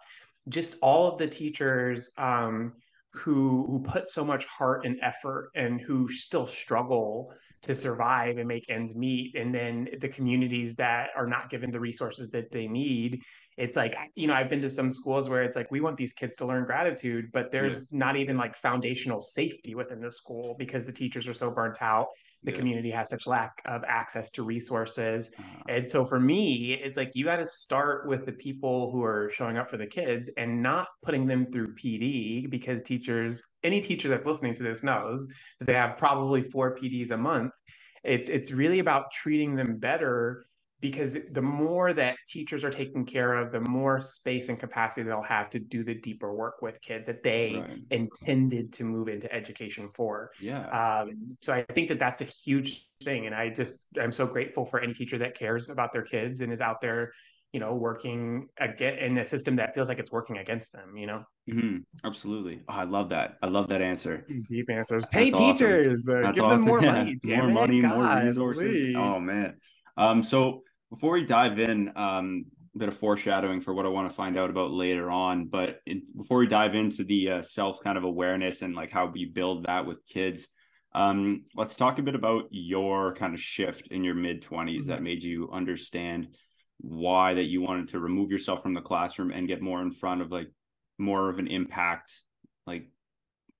just 0.50 0.76
all 0.82 1.08
of 1.12 1.20
the 1.20 1.28
teachers 1.28 2.10
um, 2.18 2.72
who 3.12 3.68
who 3.68 3.80
put 3.88 4.10
so 4.10 4.26
much 4.26 4.46
heart 4.46 4.88
and 4.88 4.98
effort 5.04 5.52
and 5.54 5.80
who 5.80 6.10
still 6.10 6.48
struggle 6.48 7.32
to 7.62 7.76
survive 7.76 8.40
and 8.40 8.48
make 8.48 8.66
ends 8.70 8.96
meet, 8.96 9.36
and 9.36 9.54
then 9.54 9.88
the 10.02 10.10
communities 10.10 10.74
that 10.78 11.10
are 11.16 11.28
not 11.28 11.52
given 11.52 11.70
the 11.70 11.80
resources 11.80 12.32
that 12.32 12.52
they 12.52 12.68
need. 12.68 13.22
It's 13.58 13.78
like 13.78 13.96
you 14.16 14.28
know 14.28 14.34
i've 14.34 14.50
been 14.50 14.62
to 14.62 14.70
some 14.70 14.90
schools 14.90 15.30
where 15.30 15.44
it's 15.44 15.56
like 15.56 15.70
we 15.72 15.82
want 15.82 15.98
these 15.98 16.14
kids 16.14 16.36
to 16.36 16.46
learn 16.46 16.66
gratitude 16.66 17.30
but 17.32 17.52
there's 17.52 17.80
yeah. 17.80 17.86
not 17.92 18.16
even 18.16 18.38
like 18.38 18.56
foundational 18.56 19.20
safety 19.20 19.76
within 19.76 20.00
the 20.00 20.12
school 20.12 20.56
because 20.58 20.86
the 20.86 20.92
teachers 20.92 21.28
are 21.28 21.34
so 21.34 21.50
burnt 21.50 21.82
out 21.82 22.08
the 22.44 22.52
yeah. 22.52 22.58
community 22.58 22.92
has 22.92 23.10
such 23.10 23.28
lack 23.28 23.62
of 23.66 23.84
access 23.88 24.30
to 24.32 24.44
resources 24.44 25.32
uh-huh. 25.38 25.64
and 25.70 25.90
so 25.90 26.06
for 26.06 26.20
me 26.20 26.74
it's 26.74 26.98
like 26.98 27.12
you 27.14 27.26
got 27.26 27.38
to 27.38 27.48
start 27.48 28.08
with 28.08 28.26
the 28.26 28.32
people 28.32 28.92
who 28.92 29.04
are 29.04 29.30
showing 29.34 29.58
up 29.58 29.70
for 29.70 29.78
the 29.78 29.88
kids 29.88 30.30
and 30.38 30.62
not 30.62 30.88
putting 31.04 31.26
them 31.26 31.46
through 31.52 31.74
pd 31.76 32.50
because 32.50 32.84
teachers 32.84 33.44
any 33.64 33.80
teacher 33.80 34.10
that's 34.10 34.26
listening 34.26 34.54
to 34.54 34.64
this 34.64 34.84
knows 34.84 35.28
that 35.60 35.66
they 35.66 35.74
have 35.74 35.98
probably 35.98 36.42
four 36.42 36.76
pds 36.76 37.12
a 37.12 37.18
month 37.18 37.52
it's 38.04 38.30
it's 38.30 38.52
really 38.52 38.80
about 38.80 39.12
treating 39.12 39.56
them 39.56 39.78
better 39.78 40.46
because 40.84 41.18
the 41.32 41.42
more 41.42 41.94
that 41.94 42.18
teachers 42.28 42.66
are 42.66 42.70
taken 42.70 43.06
care 43.06 43.36
of, 43.36 43.54
the 43.54 43.62
more 43.62 44.02
space 44.02 44.50
and 44.50 44.60
capacity 44.60 45.02
they'll 45.04 45.22
have 45.22 45.50
to 45.50 45.58
do 45.58 45.82
the 45.82 45.94
deeper 45.94 46.36
work 46.36 46.62
with 46.62 46.80
kids 46.82 47.08
that 47.08 47.24
they 47.24 47.56
right. 47.56 47.80
intended 47.90 48.74
to 48.74 48.84
move 48.84 49.08
into 49.08 49.34
education 49.34 49.90
for. 49.94 50.32
Yeah. 50.42 50.68
Um, 50.68 51.38
so 51.42 51.54
I 51.54 51.64
think 51.74 51.88
that 51.88 52.00
that's 52.00 52.20
a 52.20 52.26
huge 52.26 52.86
thing, 53.02 53.28
and 53.28 53.34
I 53.34 53.48
just 53.48 53.86
I'm 53.98 54.12
so 54.12 54.28
grateful 54.28 54.66
for 54.66 54.82
any 54.82 54.94
teacher 54.94 55.18
that 55.20 55.36
cares 55.36 55.70
about 55.70 55.94
their 55.94 56.02
kids 56.02 56.42
and 56.42 56.52
is 56.52 56.60
out 56.60 56.82
there, 56.82 57.14
you 57.54 57.62
know, 57.62 57.76
working 57.76 58.50
again 58.60 58.98
in 58.98 59.18
a 59.20 59.26
system 59.26 59.56
that 59.56 59.74
feels 59.74 59.88
like 59.88 60.00
it's 60.00 60.12
working 60.12 60.40
against 60.40 60.74
them. 60.74 60.98
You 60.98 61.08
know. 61.08 61.24
Mm-hmm. 61.50 61.78
Absolutely. 62.04 62.60
Oh, 62.68 62.74
I 62.74 62.84
love 62.84 63.08
that. 63.12 63.38
I 63.42 63.48
love 63.48 63.70
that 63.70 63.82
answer. 63.82 64.28
Deep 64.50 64.70
answers. 64.70 65.06
Pay 65.14 65.30
That's 65.30 65.40
teachers. 65.40 66.10
Awesome. 66.10 66.26
Uh, 66.26 66.32
give 66.34 66.44
awesome. 66.44 66.58
them 66.58 66.68
more 66.68 66.82
money. 66.92 67.20
more 67.24 67.48
money, 67.48 67.82
God, 67.82 67.98
more 67.98 68.26
resources. 68.26 68.64
Please. 68.64 68.96
Oh 68.98 69.22
man. 69.22 69.54
Um, 69.96 70.24
so 70.24 70.64
before 70.94 71.14
we 71.14 71.26
dive 71.26 71.58
in, 71.58 71.92
um, 71.96 72.46
a 72.76 72.78
bit 72.78 72.88
of 72.88 72.96
foreshadowing 72.96 73.62
for 73.62 73.74
what 73.74 73.88
I 73.88 73.90
want 73.90 74.08
to 74.08 74.16
find 74.16 74.38
out 74.38 74.52
about 74.52 74.70
later 74.70 75.10
on. 75.10 75.46
But 75.46 75.80
in, 75.88 76.04
before 76.16 76.38
we 76.38 76.46
dive 76.46 76.76
into 76.76 77.04
the 77.04 77.32
uh, 77.32 77.42
self 77.42 77.82
kind 77.84 77.98
of 77.98 78.04
awareness 78.04 78.62
and 78.62 78.76
like 78.76 78.92
how 78.92 79.08
we 79.08 79.26
build 79.26 79.66
that 79.66 79.88
with 79.88 80.06
kids, 80.06 80.48
um, 80.94 81.46
let's 81.56 81.76
talk 81.76 81.98
a 81.98 82.04
bit 82.04 82.14
about 82.14 82.46
your 82.52 83.16
kind 83.16 83.34
of 83.34 83.40
shift 83.42 83.88
in 83.88 84.04
your 84.04 84.14
mid 84.14 84.44
20s 84.44 84.82
mm-hmm. 84.82 84.90
that 84.90 85.02
made 85.02 85.24
you 85.24 85.50
understand 85.52 86.28
why 86.78 87.34
that 87.34 87.46
you 87.46 87.64
wanted 87.64 87.88
to 87.88 88.00
remove 88.00 88.30
yourself 88.30 88.62
from 88.62 88.76
the 88.76 88.82
classroom 88.82 89.32
and 89.32 89.48
get 89.48 89.64
more 89.64 89.82
in 89.82 89.92
front 89.92 90.22
of 90.22 90.32
like 90.32 90.52
more 91.00 91.28
of 91.28 91.40
an 91.40 91.48
impact, 91.48 92.22
like 92.68 92.88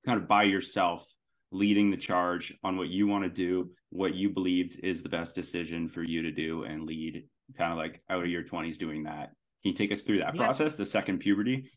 kind 0.06 0.22
of 0.22 0.28
by 0.28 0.44
yourself 0.44 1.08
leading 1.54 1.92
the 1.92 1.98
charge 1.98 2.54
on 2.64 2.78
what 2.78 2.90
you 2.90 3.08
want 3.08 3.24
to 3.24 3.30
do, 3.30 3.70
what 3.90 4.16
you 4.16 4.30
believed 4.30 4.80
is 4.84 5.02
the 5.02 5.10
best 5.10 5.36
decision 5.36 5.88
for 5.88 6.04
you 6.04 6.22
to 6.22 6.32
do, 6.32 6.64
and 6.64 6.84
lead 6.84 7.24
kind 7.58 7.72
of 7.72 7.78
like 7.78 8.02
out 8.10 8.24
of 8.24 8.30
your 8.30 8.44
20s 8.44 8.78
doing 8.78 9.04
that. 9.04 9.32
Can 9.62 9.72
you 9.72 9.74
take 9.74 9.92
us 9.92 10.02
through 10.02 10.20
that 10.20 10.36
yeah. 10.36 10.42
process, 10.42 10.76
the 10.76 10.86
second 10.86 11.20
puberty, 11.20 11.70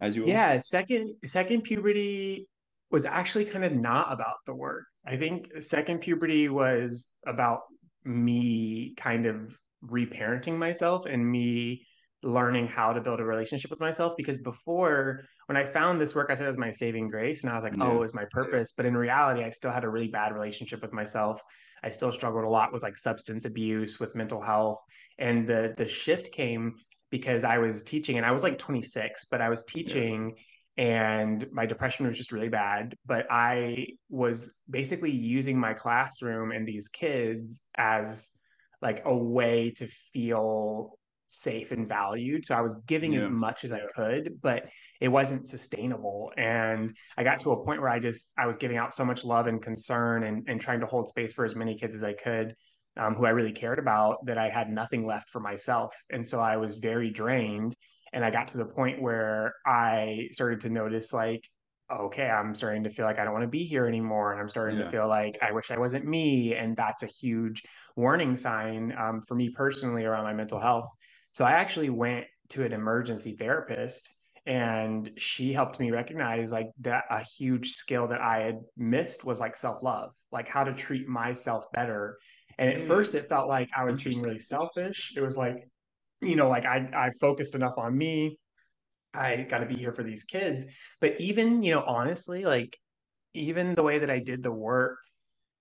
as 0.00 0.14
you 0.14 0.22
will? 0.22 0.28
Yeah, 0.28 0.58
second 0.58 1.14
second 1.24 1.62
puberty 1.62 2.48
was 2.90 3.06
actually 3.06 3.46
kind 3.46 3.64
of 3.64 3.72
not 3.72 4.12
about 4.12 4.36
the 4.46 4.54
work. 4.54 4.84
I 5.06 5.16
think 5.16 5.50
second 5.60 6.00
puberty 6.00 6.48
was 6.48 7.08
about 7.26 7.60
me 8.04 8.94
kind 8.96 9.26
of 9.26 9.56
reparenting 9.84 10.58
myself 10.58 11.06
and 11.06 11.24
me 11.24 11.86
learning 12.22 12.68
how 12.68 12.92
to 12.92 13.00
build 13.00 13.20
a 13.20 13.24
relationship 13.24 13.70
with 13.70 13.80
myself 13.80 14.14
because 14.16 14.38
before 14.38 15.24
when 15.46 15.56
I 15.56 15.64
found 15.64 16.00
this 16.00 16.14
work, 16.14 16.28
I 16.30 16.34
said 16.34 16.44
it 16.44 16.48
was 16.48 16.58
my 16.58 16.70
saving 16.70 17.08
grace 17.08 17.42
and 17.42 17.52
I 17.52 17.54
was 17.54 17.64
like, 17.64 17.74
oh, 17.74 17.84
yeah. 17.84 17.90
oh, 17.90 17.96
it 17.96 18.00
was 18.00 18.14
my 18.14 18.26
purpose. 18.30 18.72
But 18.76 18.86
in 18.86 18.96
reality, 18.96 19.42
I 19.42 19.50
still 19.50 19.72
had 19.72 19.84
a 19.84 19.88
really 19.88 20.08
bad 20.08 20.32
relationship 20.32 20.82
with 20.82 20.92
myself. 20.92 21.42
I 21.82 21.90
still 21.90 22.12
struggled 22.12 22.44
a 22.44 22.48
lot 22.48 22.72
with 22.72 22.82
like 22.82 22.96
substance 22.96 23.44
abuse, 23.44 23.98
with 23.98 24.14
mental 24.14 24.40
health. 24.40 24.80
And 25.18 25.46
the 25.46 25.74
the 25.76 25.86
shift 25.86 26.32
came 26.32 26.76
because 27.10 27.44
I 27.44 27.58
was 27.58 27.82
teaching 27.82 28.16
and 28.16 28.24
I 28.24 28.30
was 28.30 28.42
like 28.42 28.56
26, 28.56 29.26
but 29.30 29.40
I 29.40 29.48
was 29.48 29.64
teaching 29.64 30.34
yeah. 30.76 30.84
and 30.84 31.46
my 31.52 31.66
depression 31.66 32.06
was 32.06 32.16
just 32.16 32.32
really 32.32 32.48
bad. 32.48 32.94
But 33.04 33.26
I 33.30 33.88
was 34.08 34.54
basically 34.70 35.10
using 35.10 35.58
my 35.58 35.74
classroom 35.74 36.52
and 36.52 36.66
these 36.66 36.88
kids 36.88 37.60
as 37.76 38.30
like 38.80 39.02
a 39.04 39.14
way 39.14 39.72
to 39.76 39.88
feel 40.12 40.98
safe 41.32 41.72
and 41.72 41.88
valued. 41.88 42.44
So 42.46 42.54
I 42.54 42.60
was 42.60 42.76
giving 42.86 43.12
yeah. 43.12 43.20
as 43.20 43.28
much 43.28 43.64
as 43.64 43.72
I 43.72 43.80
could, 43.94 44.40
but 44.42 44.64
it 45.00 45.08
wasn't 45.08 45.46
sustainable. 45.46 46.32
And 46.36 46.96
I 47.16 47.24
got 47.24 47.40
to 47.40 47.52
a 47.52 47.64
point 47.64 47.80
where 47.80 47.90
I 47.90 47.98
just 47.98 48.30
I 48.38 48.46
was 48.46 48.56
giving 48.56 48.76
out 48.76 48.94
so 48.94 49.04
much 49.04 49.24
love 49.24 49.46
and 49.46 49.60
concern 49.60 50.24
and, 50.24 50.44
and 50.48 50.60
trying 50.60 50.80
to 50.80 50.86
hold 50.86 51.08
space 51.08 51.32
for 51.32 51.44
as 51.44 51.56
many 51.56 51.76
kids 51.76 51.94
as 51.94 52.02
I 52.02 52.12
could 52.12 52.54
um, 52.96 53.14
who 53.14 53.26
I 53.26 53.30
really 53.30 53.52
cared 53.52 53.78
about 53.78 54.24
that 54.26 54.38
I 54.38 54.48
had 54.48 54.70
nothing 54.70 55.06
left 55.06 55.30
for 55.30 55.40
myself. 55.40 55.94
And 56.10 56.26
so 56.26 56.40
I 56.40 56.56
was 56.56 56.76
very 56.76 57.10
drained. 57.10 57.76
And 58.12 58.24
I 58.24 58.30
got 58.30 58.48
to 58.48 58.58
the 58.58 58.66
point 58.66 59.00
where 59.00 59.54
I 59.66 60.28
started 60.32 60.60
to 60.62 60.70
notice 60.70 61.12
like, 61.12 61.48
okay, 61.90 62.28
I'm 62.28 62.54
starting 62.54 62.84
to 62.84 62.90
feel 62.90 63.06
like 63.06 63.18
I 63.18 63.24
don't 63.24 63.32
want 63.32 63.44
to 63.44 63.48
be 63.48 63.64
here 63.64 63.86
anymore. 63.86 64.32
And 64.32 64.40
I'm 64.40 64.48
starting 64.48 64.78
yeah. 64.78 64.84
to 64.84 64.90
feel 64.90 65.08
like 65.08 65.38
I 65.40 65.52
wish 65.52 65.70
I 65.70 65.78
wasn't 65.78 66.06
me. 66.06 66.54
And 66.54 66.76
that's 66.76 67.02
a 67.02 67.06
huge 67.06 67.62
warning 67.96 68.36
sign 68.36 68.94
um, 68.98 69.22
for 69.26 69.34
me 69.34 69.50
personally 69.50 70.04
around 70.04 70.24
my 70.24 70.34
mental 70.34 70.60
health. 70.60 70.88
So 71.32 71.44
I 71.44 71.52
actually 71.52 71.90
went 71.90 72.26
to 72.50 72.64
an 72.64 72.72
emergency 72.72 73.34
therapist 73.36 74.10
and 74.46 75.10
she 75.16 75.52
helped 75.52 75.78
me 75.78 75.90
recognize 75.90 76.50
like 76.50 76.70
that 76.80 77.04
a 77.10 77.20
huge 77.20 77.72
skill 77.72 78.08
that 78.08 78.20
I 78.20 78.40
had 78.40 78.60
missed 78.76 79.24
was 79.24 79.40
like 79.40 79.56
self-love, 79.56 80.12
like 80.32 80.48
how 80.48 80.64
to 80.64 80.74
treat 80.74 81.08
myself 81.08 81.66
better. 81.72 82.18
And 82.58 82.68
at 82.68 82.80
mm. 82.80 82.86
first 82.86 83.14
it 83.14 83.28
felt 83.28 83.48
like 83.48 83.70
I 83.76 83.84
was 83.84 84.02
being 84.02 84.20
really 84.20 84.38
selfish. 84.38 85.12
It 85.16 85.20
was 85.20 85.36
like, 85.36 85.68
you 86.20 86.36
know, 86.36 86.48
like 86.48 86.66
I 86.66 86.88
I 86.94 87.10
focused 87.20 87.54
enough 87.54 87.74
on 87.78 87.96
me. 87.96 88.38
I 89.14 89.46
got 89.48 89.58
to 89.58 89.66
be 89.66 89.76
here 89.76 89.92
for 89.92 90.02
these 90.02 90.24
kids. 90.24 90.64
But 91.00 91.20
even, 91.20 91.62
you 91.62 91.72
know, 91.72 91.84
honestly, 91.86 92.44
like 92.44 92.76
even 93.34 93.74
the 93.74 93.82
way 93.82 93.98
that 94.00 94.10
I 94.10 94.18
did 94.18 94.42
the 94.42 94.52
work 94.52 94.98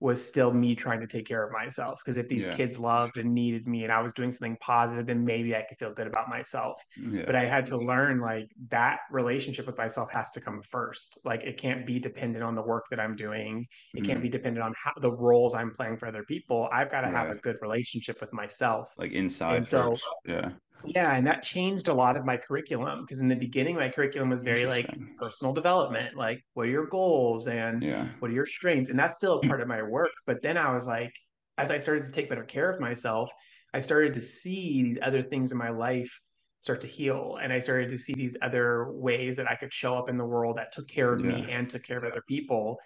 was 0.01 0.25
still 0.25 0.51
me 0.51 0.75
trying 0.75 0.99
to 0.99 1.05
take 1.05 1.27
care 1.27 1.43
of 1.43 1.51
myself. 1.51 2.01
Because 2.03 2.17
if 2.17 2.27
these 2.27 2.47
yeah. 2.47 2.55
kids 2.55 2.79
loved 2.79 3.17
and 3.17 3.33
needed 3.33 3.67
me 3.67 3.83
and 3.83 3.93
I 3.93 4.01
was 4.01 4.13
doing 4.13 4.33
something 4.33 4.57
positive, 4.59 5.05
then 5.05 5.23
maybe 5.23 5.55
I 5.55 5.61
could 5.61 5.77
feel 5.77 5.93
good 5.93 6.07
about 6.07 6.27
myself. 6.27 6.83
Yeah. 6.99 7.21
But 7.27 7.35
I 7.35 7.45
had 7.45 7.67
to 7.67 7.77
learn 7.77 8.19
like 8.19 8.49
that 8.69 9.01
relationship 9.11 9.67
with 9.67 9.77
myself 9.77 10.11
has 10.11 10.31
to 10.31 10.41
come 10.41 10.63
first. 10.63 11.19
Like 11.23 11.43
it 11.43 11.57
can't 11.57 11.85
be 11.85 11.99
dependent 11.99 12.43
on 12.43 12.55
the 12.55 12.63
work 12.63 12.85
that 12.89 12.99
I'm 12.99 13.15
doing. 13.15 13.67
It 13.93 14.01
mm. 14.01 14.07
can't 14.07 14.23
be 14.23 14.29
dependent 14.29 14.65
on 14.65 14.73
how 14.75 14.93
the 14.99 15.11
roles 15.11 15.53
I'm 15.53 15.71
playing 15.75 15.97
for 15.97 16.07
other 16.07 16.23
people. 16.23 16.67
I've 16.73 16.89
got 16.89 17.01
to 17.01 17.07
yeah. 17.07 17.19
have 17.19 17.29
a 17.29 17.35
good 17.35 17.57
relationship 17.61 18.19
with 18.19 18.33
myself. 18.33 18.95
Like 18.97 19.11
inside. 19.11 19.57
And 19.57 19.67
so, 19.67 19.97
yeah. 20.25 20.49
Yeah, 20.85 21.15
and 21.15 21.25
that 21.27 21.43
changed 21.43 21.87
a 21.87 21.93
lot 21.93 22.17
of 22.17 22.25
my 22.25 22.37
curriculum 22.37 23.01
because 23.01 23.21
in 23.21 23.27
the 23.27 23.35
beginning 23.35 23.75
my 23.75 23.89
curriculum 23.89 24.29
was 24.29 24.43
very 24.43 24.65
like 24.65 24.89
personal 25.17 25.53
development, 25.53 26.15
like 26.15 26.43
what 26.53 26.67
are 26.67 26.69
your 26.69 26.87
goals 26.87 27.47
and 27.47 27.83
yeah. 27.83 28.05
what 28.19 28.31
are 28.31 28.33
your 28.33 28.45
strengths, 28.45 28.89
and 28.89 28.97
that's 28.97 29.17
still 29.17 29.39
a 29.39 29.47
part 29.47 29.61
of 29.61 29.67
my 29.67 29.81
work. 29.81 30.11
But 30.25 30.41
then 30.41 30.57
I 30.57 30.73
was 30.73 30.87
like, 30.87 31.13
as 31.57 31.71
I 31.71 31.77
started 31.77 32.03
to 32.05 32.11
take 32.11 32.29
better 32.29 32.43
care 32.43 32.71
of 32.71 32.79
myself, 32.79 33.31
I 33.73 33.79
started 33.79 34.13
to 34.15 34.21
see 34.21 34.83
these 34.83 34.97
other 35.01 35.21
things 35.21 35.51
in 35.51 35.57
my 35.57 35.69
life 35.69 36.11
start 36.59 36.81
to 36.81 36.87
heal, 36.87 37.37
and 37.41 37.51
I 37.51 37.59
started 37.59 37.89
to 37.89 37.97
see 37.97 38.13
these 38.13 38.37
other 38.41 38.91
ways 38.91 39.35
that 39.37 39.49
I 39.49 39.55
could 39.55 39.73
show 39.73 39.95
up 39.95 40.09
in 40.09 40.17
the 40.17 40.25
world 40.25 40.57
that 40.57 40.71
took 40.71 40.87
care 40.87 41.13
of 41.13 41.23
yeah. 41.23 41.31
me 41.31 41.51
and 41.51 41.69
took 41.69 41.83
care 41.83 41.97
of 41.97 42.03
other 42.03 42.23
people 42.27 42.77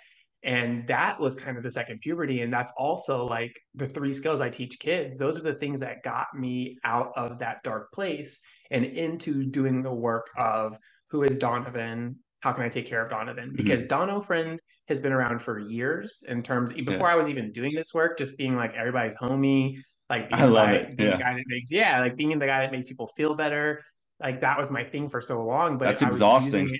and 0.45 0.87
that 0.87 1.19
was 1.19 1.35
kind 1.35 1.57
of 1.57 1.63
the 1.63 1.71
second 1.71 1.99
puberty 1.99 2.41
and 2.41 2.53
that's 2.53 2.71
also 2.77 3.25
like 3.25 3.59
the 3.73 3.87
three 3.87 4.13
skills 4.13 4.39
i 4.39 4.49
teach 4.49 4.79
kids 4.79 5.17
those 5.17 5.35
are 5.37 5.41
the 5.41 5.53
things 5.53 5.79
that 5.79 6.03
got 6.03 6.27
me 6.33 6.77
out 6.83 7.11
of 7.17 7.39
that 7.39 7.61
dark 7.63 7.91
place 7.91 8.39
and 8.71 8.85
into 8.85 9.43
doing 9.43 9.81
the 9.81 9.91
work 9.91 10.27
of 10.37 10.77
who 11.09 11.23
is 11.23 11.37
donovan 11.37 12.15
how 12.41 12.53
can 12.53 12.63
i 12.63 12.69
take 12.69 12.87
care 12.87 13.03
of 13.03 13.09
donovan 13.09 13.47
mm-hmm. 13.47 13.55
because 13.55 13.85
donovan 13.85 14.57
has 14.87 15.01
been 15.01 15.11
around 15.11 15.41
for 15.41 15.59
years 15.59 16.23
in 16.27 16.43
terms 16.43 16.71
before 16.71 17.07
yeah. 17.07 17.13
i 17.13 17.15
was 17.15 17.27
even 17.27 17.51
doing 17.51 17.73
this 17.75 17.93
work 17.93 18.17
just 18.17 18.37
being 18.37 18.55
like 18.55 18.73
everybody's 18.75 19.15
homie 19.15 19.77
like 20.09 20.29
being, 20.29 20.41
I 20.41 20.45
love 20.45 20.69
it. 20.69 20.95
being 20.95 21.09
yeah. 21.09 21.17
the 21.17 21.23
guy 21.23 21.33
that 21.33 21.43
makes 21.47 21.71
yeah 21.71 21.99
like 21.99 22.15
being 22.15 22.37
the 22.37 22.45
guy 22.45 22.61
that 22.61 22.71
makes 22.71 22.87
people 22.87 23.11
feel 23.17 23.33
better 23.35 23.81
like 24.21 24.41
that 24.41 24.57
was 24.57 24.69
my 24.69 24.83
thing 24.83 25.09
for 25.09 25.21
so 25.21 25.43
long 25.43 25.79
but 25.79 25.85
that's 25.85 26.03
exhausting 26.03 26.77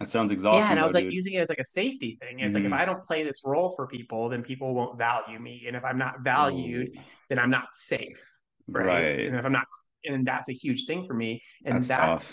that 0.00 0.08
sounds 0.08 0.32
exhausting. 0.32 0.64
Yeah, 0.64 0.70
and 0.70 0.80
I 0.80 0.84
was 0.84 0.92
though, 0.92 0.98
like 0.98 1.06
dude. 1.06 1.14
using 1.14 1.34
it 1.34 1.38
as 1.38 1.48
like 1.48 1.58
a 1.58 1.66
safety 1.66 2.18
thing. 2.20 2.40
It's 2.40 2.56
mm-hmm. 2.56 2.64
like 2.64 2.72
if 2.72 2.80
I 2.80 2.84
don't 2.84 3.04
play 3.04 3.24
this 3.24 3.42
role 3.44 3.74
for 3.76 3.86
people, 3.86 4.28
then 4.28 4.42
people 4.42 4.74
won't 4.74 4.98
value 4.98 5.38
me, 5.38 5.64
and 5.66 5.76
if 5.76 5.84
I'm 5.84 5.98
not 5.98 6.20
valued, 6.20 6.88
Ooh. 6.88 7.00
then 7.28 7.38
I'm 7.38 7.50
not 7.50 7.66
safe. 7.72 8.20
Right? 8.66 8.86
right? 8.86 9.26
And 9.26 9.36
if 9.36 9.44
I'm 9.44 9.52
not 9.52 9.66
and 10.04 10.26
that's 10.26 10.48
a 10.48 10.52
huge 10.52 10.86
thing 10.86 11.06
for 11.06 11.14
me 11.14 11.42
and 11.64 11.76
that's, 11.78 11.88
that's 11.88 12.32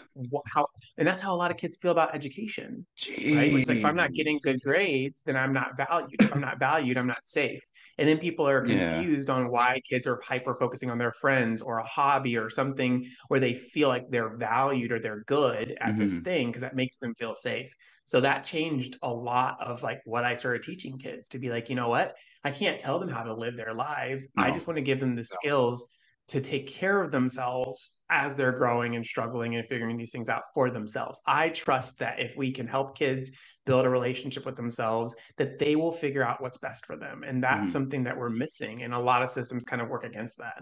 how 0.53 0.67
and 0.97 1.07
that's 1.07 1.21
how 1.21 1.33
a 1.33 1.37
lot 1.37 1.51
of 1.51 1.57
kids 1.57 1.77
feel 1.77 1.91
about 1.91 2.13
education 2.13 2.85
Jeez. 2.99 3.35
right 3.35 3.53
It's 3.53 3.69
like 3.69 3.77
if 3.77 3.85
i'm 3.85 3.95
not 3.95 4.13
getting 4.13 4.39
good 4.43 4.61
grades 4.61 5.21
then 5.25 5.37
i'm 5.37 5.53
not 5.53 5.77
valued 5.77 6.21
if 6.21 6.33
i'm 6.33 6.41
not 6.41 6.59
valued 6.59 6.97
i'm 6.97 7.07
not 7.07 7.25
safe 7.25 7.63
and 8.01 8.09
then 8.09 8.17
people 8.17 8.47
are 8.47 8.65
confused 8.65 9.29
yeah. 9.29 9.35
on 9.35 9.51
why 9.51 9.79
kids 9.87 10.07
are 10.07 10.19
hyper 10.23 10.55
focusing 10.55 10.89
on 10.89 10.97
their 10.97 11.11
friends 11.11 11.61
or 11.61 11.77
a 11.77 11.83
hobby 11.83 12.35
or 12.35 12.49
something 12.49 13.05
where 13.27 13.39
they 13.39 13.53
feel 13.53 13.89
like 13.89 14.09
they're 14.09 14.35
valued 14.37 14.91
or 14.91 14.99
they're 14.99 15.23
good 15.27 15.77
at 15.79 15.91
mm-hmm. 15.91 15.99
this 15.99 16.17
thing 16.17 16.47
because 16.47 16.63
that 16.63 16.75
makes 16.75 16.97
them 16.97 17.13
feel 17.13 17.35
safe 17.35 17.71
so 18.05 18.19
that 18.19 18.43
changed 18.43 18.97
a 19.03 19.09
lot 19.09 19.55
of 19.61 19.83
like 19.83 20.01
what 20.05 20.23
i 20.23 20.35
started 20.35 20.63
teaching 20.63 20.97
kids 20.97 21.29
to 21.29 21.37
be 21.37 21.49
like 21.49 21.69
you 21.69 21.75
know 21.75 21.89
what 21.89 22.17
i 22.43 22.49
can't 22.49 22.79
tell 22.79 22.97
them 22.97 23.07
how 23.07 23.21
to 23.21 23.35
live 23.35 23.55
their 23.55 23.75
lives 23.75 24.29
no. 24.35 24.43
i 24.43 24.49
just 24.49 24.65
want 24.65 24.77
to 24.77 24.81
give 24.81 24.99
them 24.99 25.15
the 25.15 25.23
skills 25.23 25.87
to 26.31 26.39
take 26.39 26.65
care 26.65 27.01
of 27.01 27.11
themselves 27.11 27.91
as 28.09 28.35
they're 28.35 28.53
growing 28.53 28.95
and 28.95 29.05
struggling 29.05 29.57
and 29.57 29.67
figuring 29.67 29.97
these 29.97 30.11
things 30.11 30.29
out 30.29 30.43
for 30.53 30.69
themselves. 30.69 31.19
I 31.27 31.49
trust 31.49 31.99
that 31.99 32.21
if 32.21 32.37
we 32.37 32.53
can 32.53 32.67
help 32.67 32.97
kids 32.97 33.31
build 33.65 33.85
a 33.85 33.89
relationship 33.89 34.45
with 34.45 34.55
themselves, 34.55 35.13
that 35.37 35.59
they 35.59 35.75
will 35.75 35.91
figure 35.91 36.23
out 36.23 36.41
what's 36.41 36.57
best 36.57 36.85
for 36.85 36.95
them. 36.95 37.23
And 37.27 37.43
that's 37.43 37.69
mm. 37.69 37.73
something 37.73 38.05
that 38.05 38.15
we're 38.15 38.29
missing. 38.29 38.83
And 38.83 38.93
a 38.93 38.99
lot 38.99 39.23
of 39.23 39.29
systems 39.29 39.65
kind 39.65 39.81
of 39.81 39.89
work 39.89 40.05
against 40.05 40.37
that. 40.37 40.61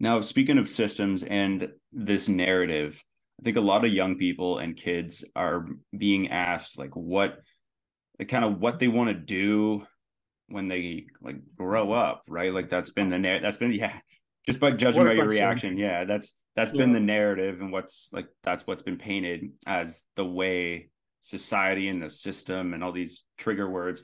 Now, 0.00 0.22
speaking 0.22 0.56
of 0.56 0.70
systems 0.70 1.22
and 1.22 1.68
this 1.92 2.26
narrative, 2.26 3.04
I 3.38 3.42
think 3.42 3.58
a 3.58 3.60
lot 3.60 3.84
of 3.84 3.92
young 3.92 4.16
people 4.16 4.58
and 4.58 4.74
kids 4.74 5.26
are 5.36 5.66
being 5.96 6.30
asked 6.30 6.78
like 6.78 6.96
what 6.96 7.38
kind 8.28 8.46
of 8.46 8.60
what 8.60 8.78
they 8.78 8.88
want 8.88 9.08
to 9.08 9.14
do 9.14 9.86
when 10.48 10.68
they 10.68 11.06
like 11.20 11.36
grow 11.54 11.92
up, 11.92 12.22
right? 12.28 12.52
Like 12.52 12.70
that's 12.70 12.92
been 12.92 13.10
the 13.10 13.18
narrative. 13.18 13.42
That's 13.42 13.58
been 13.58 13.72
yeah, 13.72 14.00
just 14.46 14.60
by 14.60 14.72
judging 14.72 15.04
by 15.04 15.12
your 15.12 15.28
reaction, 15.28 15.76
yeah, 15.76 16.04
that's 16.04 16.34
that's 16.56 16.72
yeah. 16.72 16.78
been 16.78 16.92
the 16.92 17.00
narrative 17.00 17.60
and 17.60 17.72
what's 17.72 18.08
like 18.12 18.26
that's 18.42 18.66
what's 18.66 18.82
been 18.82 18.98
painted 18.98 19.52
as 19.66 20.00
the 20.16 20.24
way 20.24 20.90
society 21.22 21.88
and 21.88 22.02
the 22.02 22.10
system 22.10 22.74
and 22.74 22.82
all 22.82 22.92
these 22.92 23.24
trigger 23.38 23.68
words 23.68 24.02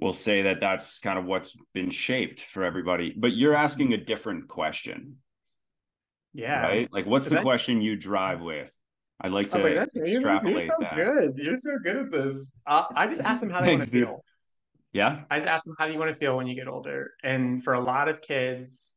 will 0.00 0.14
say 0.14 0.42
that 0.42 0.60
that's 0.60 0.98
kind 0.98 1.18
of 1.18 1.24
what's 1.24 1.56
been 1.74 1.90
shaped 1.90 2.40
for 2.40 2.64
everybody. 2.64 3.14
But 3.16 3.32
you're 3.32 3.54
asking 3.54 3.92
a 3.92 3.98
different 3.98 4.48
question. 4.48 5.16
Yeah. 6.32 6.62
Right? 6.62 6.88
Like 6.92 7.06
what's 7.06 7.26
the 7.26 7.36
that... 7.36 7.42
question 7.42 7.82
you 7.82 7.96
drive 7.96 8.40
with? 8.40 8.70
I'd 9.20 9.32
like 9.32 9.50
to 9.52 9.58
like, 9.58 9.74
that's, 9.74 9.96
extrapolate 9.96 10.64
You're 10.64 10.66
so 10.66 10.76
that. 10.80 10.96
good. 10.96 11.38
You're 11.38 11.56
so 11.56 11.78
good 11.84 11.96
at 11.96 12.10
this. 12.10 12.50
Uh, 12.66 12.84
I 12.96 13.06
just 13.06 13.20
ask 13.20 13.40
them 13.40 13.50
how 13.50 13.60
they 13.60 13.76
want 13.76 13.84
to 13.84 13.90
feel. 13.90 14.24
Yeah. 14.92 15.20
I 15.30 15.36
just 15.36 15.46
ask 15.46 15.64
them 15.64 15.76
how 15.78 15.86
do 15.86 15.92
you 15.92 15.98
want 15.98 16.10
to 16.10 16.16
feel 16.16 16.36
when 16.36 16.48
you 16.48 16.56
get 16.56 16.66
older? 16.66 17.12
And 17.22 17.62
for 17.62 17.74
a 17.74 17.80
lot 17.80 18.08
of 18.08 18.20
kids, 18.20 18.94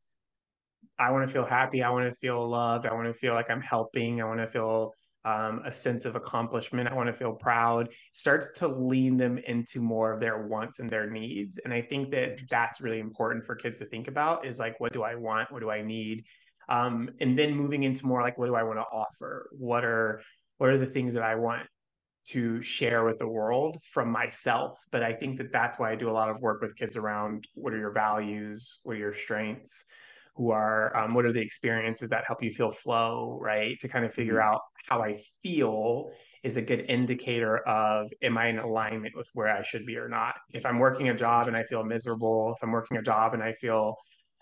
I 0.98 1.10
want 1.10 1.26
to 1.26 1.32
feel 1.32 1.44
happy. 1.44 1.82
I 1.82 1.90
want 1.90 2.08
to 2.08 2.14
feel 2.16 2.48
loved. 2.48 2.86
I 2.86 2.94
want 2.94 3.06
to 3.06 3.14
feel 3.14 3.34
like 3.34 3.50
I'm 3.50 3.60
helping. 3.60 4.20
I 4.20 4.24
want 4.24 4.40
to 4.40 4.46
feel 4.46 4.92
um, 5.26 5.62
a 5.66 5.72
sense 5.72 6.04
of 6.04 6.14
accomplishment. 6.14 6.88
I 6.88 6.94
want 6.94 7.08
to 7.08 7.12
feel 7.12 7.32
proud. 7.32 7.92
starts 8.12 8.52
to 8.52 8.68
lean 8.68 9.16
them 9.16 9.38
into 9.38 9.80
more 9.80 10.12
of 10.12 10.20
their 10.20 10.46
wants 10.46 10.78
and 10.78 10.88
their 10.88 11.10
needs. 11.10 11.58
And 11.64 11.74
I 11.74 11.82
think 11.82 12.10
that 12.12 12.38
that's 12.48 12.80
really 12.80 13.00
important 13.00 13.44
for 13.44 13.56
kids 13.56 13.78
to 13.78 13.86
think 13.86 14.06
about 14.06 14.46
is 14.46 14.60
like, 14.60 14.78
what 14.78 14.92
do 14.92 15.02
I 15.02 15.16
want? 15.16 15.50
What 15.50 15.60
do 15.60 15.70
I 15.70 15.82
need? 15.82 16.24
Um, 16.68 17.10
and 17.20 17.36
then 17.36 17.54
moving 17.54 17.82
into 17.82 18.06
more 18.06 18.22
like, 18.22 18.38
what 18.38 18.46
do 18.46 18.54
I 18.54 18.62
want 18.62 18.78
to 18.78 18.84
offer? 18.84 19.50
What 19.52 19.84
are 19.84 20.22
what 20.58 20.70
are 20.70 20.78
the 20.78 20.86
things 20.86 21.12
that 21.14 21.22
I 21.22 21.34
want 21.34 21.66
to 22.28 22.62
share 22.62 23.04
with 23.04 23.18
the 23.18 23.28
world 23.28 23.78
from 23.92 24.10
myself? 24.10 24.78
But 24.90 25.02
I 25.02 25.12
think 25.12 25.38
that 25.38 25.52
that's 25.52 25.78
why 25.78 25.90
I 25.92 25.96
do 25.96 26.08
a 26.08 26.12
lot 26.12 26.30
of 26.30 26.40
work 26.40 26.62
with 26.62 26.76
kids 26.76 26.96
around 26.96 27.46
what 27.54 27.72
are 27.72 27.78
your 27.78 27.92
values, 27.92 28.78
what 28.84 28.94
are 28.94 28.98
your 28.98 29.14
strengths, 29.14 29.84
who 30.36 30.50
are 30.50 30.96
um, 30.96 31.14
what 31.14 31.24
are 31.24 31.32
the 31.32 31.40
experiences 31.40 32.10
that 32.10 32.24
help 32.26 32.42
you 32.42 32.50
feel 32.50 32.70
flow 32.70 33.38
right 33.40 33.78
to 33.80 33.88
kind 33.88 34.04
of 34.04 34.12
figure 34.12 34.34
mm-hmm. 34.34 34.54
out 34.54 34.60
how 34.88 35.02
i 35.02 35.20
feel 35.42 36.10
is 36.44 36.56
a 36.56 36.62
good 36.62 36.84
indicator 36.88 37.58
of 37.66 38.08
am 38.22 38.36
i 38.38 38.48
in 38.48 38.58
alignment 38.58 39.16
with 39.16 39.28
where 39.34 39.48
i 39.48 39.62
should 39.62 39.86
be 39.86 39.96
or 39.96 40.08
not 40.08 40.34
if 40.52 40.66
i'm 40.66 40.78
working 40.78 41.08
a 41.08 41.14
job 41.14 41.48
and 41.48 41.56
i 41.56 41.62
feel 41.64 41.84
miserable 41.84 42.52
if 42.56 42.62
i'm 42.62 42.72
working 42.72 42.96
a 42.98 43.02
job 43.02 43.34
and 43.34 43.42
i 43.42 43.52
feel 43.54 43.96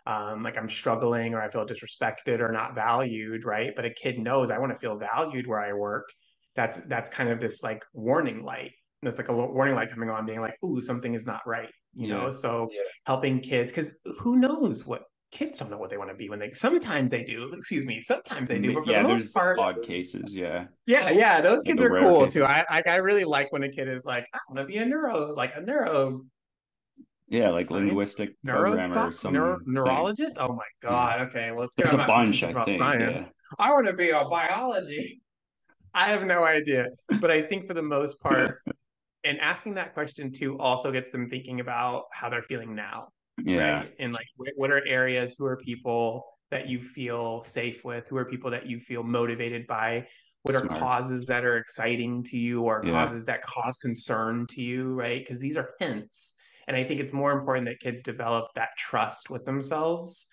um, 0.06 0.42
like 0.42 0.58
i'm 0.58 0.68
struggling 0.68 1.32
or 1.32 1.40
i 1.40 1.48
feel 1.48 1.66
disrespected 1.66 2.40
or 2.40 2.52
not 2.52 2.74
valued 2.74 3.44
right 3.44 3.72
but 3.76 3.84
a 3.84 3.90
kid 3.90 4.18
knows 4.18 4.50
i 4.50 4.58
want 4.58 4.72
to 4.72 4.78
feel 4.78 4.98
valued 4.98 5.46
where 5.46 5.60
i 5.60 5.72
work 5.72 6.08
that's 6.56 6.78
that's 6.88 7.08
kind 7.08 7.30
of 7.30 7.40
this 7.40 7.62
like 7.62 7.84
warning 7.94 8.44
light 8.44 8.72
that's 9.02 9.18
like 9.18 9.28
a 9.28 9.32
warning 9.32 9.74
light 9.74 9.90
coming 9.90 10.10
on 10.10 10.26
being 10.26 10.40
like 10.40 10.56
ooh 10.64 10.80
something 10.82 11.14
is 11.14 11.26
not 11.26 11.40
right 11.46 11.70
you 11.94 12.08
yeah. 12.08 12.14
know 12.14 12.30
so 12.30 12.68
yeah. 12.72 12.80
helping 13.06 13.40
kids 13.40 13.70
because 13.70 13.98
who 14.18 14.36
knows 14.36 14.84
what 14.84 15.04
kids 15.34 15.58
don't 15.58 15.68
know 15.68 15.76
what 15.76 15.90
they 15.90 15.98
want 15.98 16.08
to 16.08 16.14
be 16.14 16.30
when 16.30 16.38
they 16.38 16.52
sometimes 16.52 17.10
they 17.10 17.24
do 17.24 17.52
excuse 17.52 17.84
me 17.84 18.00
sometimes 18.00 18.48
they 18.48 18.60
do 18.60 18.72
but 18.72 18.84
for 18.84 18.90
yeah 18.92 19.02
the 19.02 19.08
most 19.08 19.18
there's 19.18 19.32
part, 19.32 19.58
odd 19.58 19.82
cases 19.82 20.34
yeah. 20.34 20.66
Yeah 20.86 21.10
yeah 21.10 21.40
those 21.40 21.62
kids 21.62 21.82
are 21.82 21.90
cool 21.90 22.20
cases. 22.20 22.34
too. 22.34 22.44
I, 22.44 22.64
I 22.70 22.82
i 22.86 22.96
really 22.96 23.24
like 23.24 23.50
when 23.50 23.64
a 23.64 23.68
kid 23.68 23.88
is 23.88 24.04
like 24.04 24.28
i 24.32 24.38
want 24.48 24.60
to 24.60 24.64
be 24.64 24.76
a 24.76 24.86
neuro 24.86 25.34
like 25.34 25.52
a 25.56 25.60
neuro 25.60 26.24
yeah 27.28 27.50
like 27.50 27.66
science, 27.66 27.88
linguistic 27.88 28.30
programmer 28.44 29.08
or 29.08 29.12
some 29.12 29.32
neuro, 29.32 29.58
neurologist? 29.66 30.36
Oh 30.38 30.54
my 30.54 30.62
god 30.80 31.16
yeah. 31.18 31.24
okay 31.26 31.50
well 31.50 31.62
let's 31.62 31.74
get 31.74 31.92
a 31.92 31.96
bunch 31.96 32.44
i 32.44 32.50
about 32.50 32.66
think 32.66 32.78
science. 32.78 33.24
yeah. 33.26 33.66
i 33.66 33.72
want 33.72 33.86
to 33.86 33.92
be 33.92 34.10
a 34.10 34.24
biology. 34.24 35.20
I 35.96 36.08
have 36.08 36.24
no 36.24 36.44
idea 36.44 36.86
but 37.20 37.32
i 37.32 37.42
think 37.42 37.66
for 37.66 37.74
the 37.74 37.82
most 37.82 38.20
part 38.20 38.60
and 39.24 39.40
asking 39.40 39.74
that 39.74 39.94
question 39.94 40.30
too 40.30 40.56
also 40.58 40.92
gets 40.92 41.10
them 41.10 41.28
thinking 41.28 41.58
about 41.58 42.04
how 42.12 42.28
they're 42.28 42.42
feeling 42.42 42.74
now 42.74 43.08
yeah 43.42 43.80
right? 43.80 43.94
and 43.98 44.12
like 44.12 44.26
what 44.56 44.70
are 44.70 44.86
areas 44.86 45.34
who 45.38 45.44
are 45.44 45.56
people 45.56 46.24
that 46.50 46.68
you 46.68 46.80
feel 46.80 47.42
safe 47.44 47.84
with 47.84 48.06
who 48.08 48.16
are 48.16 48.24
people 48.24 48.50
that 48.50 48.66
you 48.66 48.78
feel 48.78 49.02
motivated 49.02 49.66
by 49.66 50.06
what 50.42 50.54
Smart. 50.54 50.70
are 50.70 50.78
causes 50.78 51.26
that 51.26 51.44
are 51.44 51.56
exciting 51.56 52.22
to 52.24 52.36
you 52.36 52.62
or 52.62 52.82
yeah. 52.84 52.92
causes 52.92 53.24
that 53.24 53.42
cause 53.42 53.78
concern 53.78 54.46
to 54.50 54.62
you 54.62 54.92
right 54.92 55.20
because 55.20 55.40
these 55.40 55.56
are 55.56 55.70
hints 55.80 56.34
and 56.68 56.76
i 56.76 56.84
think 56.84 57.00
it's 57.00 57.12
more 57.12 57.32
important 57.32 57.66
that 57.66 57.80
kids 57.80 58.02
develop 58.02 58.46
that 58.54 58.68
trust 58.78 59.30
with 59.30 59.44
themselves 59.44 60.28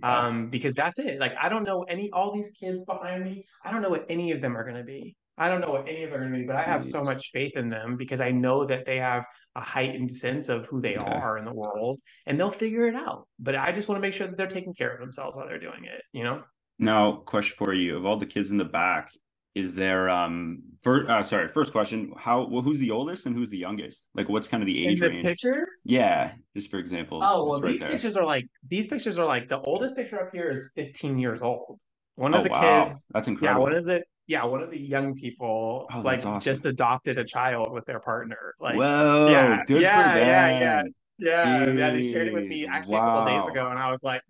yeah. 0.00 0.26
um 0.26 0.50
because 0.50 0.74
that's 0.74 0.98
it 0.98 1.18
like 1.18 1.32
i 1.40 1.48
don't 1.48 1.64
know 1.64 1.84
any 1.84 2.10
all 2.12 2.34
these 2.34 2.50
kids 2.50 2.84
behind 2.84 3.24
me 3.24 3.46
i 3.64 3.70
don't 3.70 3.82
know 3.82 3.90
what 3.90 4.04
any 4.10 4.30
of 4.32 4.40
them 4.40 4.56
are 4.56 4.64
going 4.64 4.76
to 4.76 4.84
be 4.84 5.16
I 5.42 5.48
don't 5.48 5.60
know 5.60 5.72
what 5.72 5.88
any 5.88 6.04
of 6.04 6.10
them 6.10 6.20
are 6.20 6.28
going 6.28 6.32
to 6.34 6.38
be, 6.38 6.46
but 6.46 6.54
I 6.54 6.62
have 6.62 6.86
so 6.86 7.02
much 7.02 7.30
faith 7.32 7.56
in 7.56 7.68
them 7.68 7.96
because 7.96 8.20
I 8.20 8.30
know 8.30 8.64
that 8.66 8.86
they 8.86 8.98
have 8.98 9.24
a 9.56 9.60
heightened 9.60 10.12
sense 10.12 10.48
of 10.48 10.66
who 10.66 10.80
they 10.80 10.92
yeah. 10.92 11.02
are 11.02 11.36
in 11.36 11.44
the 11.44 11.52
world 11.52 12.00
and 12.26 12.38
they'll 12.38 12.52
figure 12.52 12.86
it 12.86 12.94
out. 12.94 13.26
But 13.40 13.56
I 13.56 13.72
just 13.72 13.88
want 13.88 13.96
to 13.96 14.00
make 14.00 14.14
sure 14.14 14.28
that 14.28 14.36
they're 14.36 14.46
taking 14.46 14.72
care 14.72 14.94
of 14.94 15.00
themselves 15.00 15.36
while 15.36 15.48
they're 15.48 15.58
doing 15.58 15.84
it, 15.84 16.00
you 16.12 16.22
know? 16.22 16.44
Now, 16.78 17.16
question 17.26 17.56
for 17.58 17.74
you 17.74 17.96
of 17.96 18.06
all 18.06 18.16
the 18.16 18.26
kids 18.26 18.52
in 18.52 18.56
the 18.56 18.64
back, 18.64 19.10
is 19.54 19.74
there 19.74 20.08
um 20.08 20.62
first 20.82 21.10
uh, 21.10 21.22
sorry 21.22 21.48
first 21.48 21.72
question 21.72 22.12
how 22.16 22.46
well, 22.48 22.62
who's 22.62 22.78
the 22.78 22.90
oldest 22.90 23.26
and 23.26 23.36
who's 23.36 23.50
the 23.50 23.58
youngest 23.58 24.02
like 24.14 24.26
what's 24.28 24.46
kind 24.46 24.62
of 24.62 24.66
the 24.66 24.86
age 24.86 25.00
the 25.00 25.10
range 25.10 25.22
pictures 25.22 25.68
yeah 25.84 26.32
just 26.56 26.70
for 26.70 26.78
example 26.78 27.20
oh 27.22 27.46
well 27.46 27.60
right 27.60 27.72
these 27.72 27.80
there. 27.80 27.90
pictures 27.90 28.16
are 28.16 28.24
like 28.24 28.46
these 28.66 28.86
pictures 28.86 29.18
are 29.18 29.26
like 29.26 29.50
the 29.50 29.60
oldest 29.60 29.94
picture 29.94 30.18
up 30.18 30.32
here 30.32 30.50
is 30.50 30.70
15 30.74 31.18
years 31.18 31.42
old 31.42 31.80
One 32.14 32.32
of 32.32 32.44
the 32.44 32.50
wow. 32.50 32.86
kids 32.86 33.06
that's 33.10 33.28
incredible 33.28 33.60
yeah 33.60 33.64
one 33.64 33.76
of 33.76 33.84
the 33.84 34.02
yeah, 34.32 34.44
one 34.44 34.62
of 34.62 34.70
the 34.70 34.78
young 34.78 35.14
people 35.14 35.86
oh, 35.92 36.00
like 36.00 36.24
awesome. 36.24 36.40
just 36.40 36.64
adopted 36.64 37.18
a 37.18 37.24
child 37.24 37.70
with 37.70 37.84
their 37.84 38.00
partner. 38.00 38.54
Like, 38.58 38.76
whoa, 38.76 39.28
yeah, 39.30 39.62
good 39.66 39.82
yeah, 39.82 40.12
for 40.12 40.18
them. 40.18 40.26
yeah, 40.26 40.58
yeah, 40.58 40.82
yeah, 41.18 41.72
yeah. 41.74 41.90
They 41.90 42.10
shared 42.10 42.28
it 42.28 42.34
with 42.34 42.46
me 42.46 42.66
actually 42.66 42.94
wow. 42.94 43.18
a 43.18 43.18
couple 43.18 43.40
days 43.40 43.50
ago, 43.50 43.68
and 43.68 43.78
I 43.78 43.90
was 43.90 44.02
like, 44.02 44.22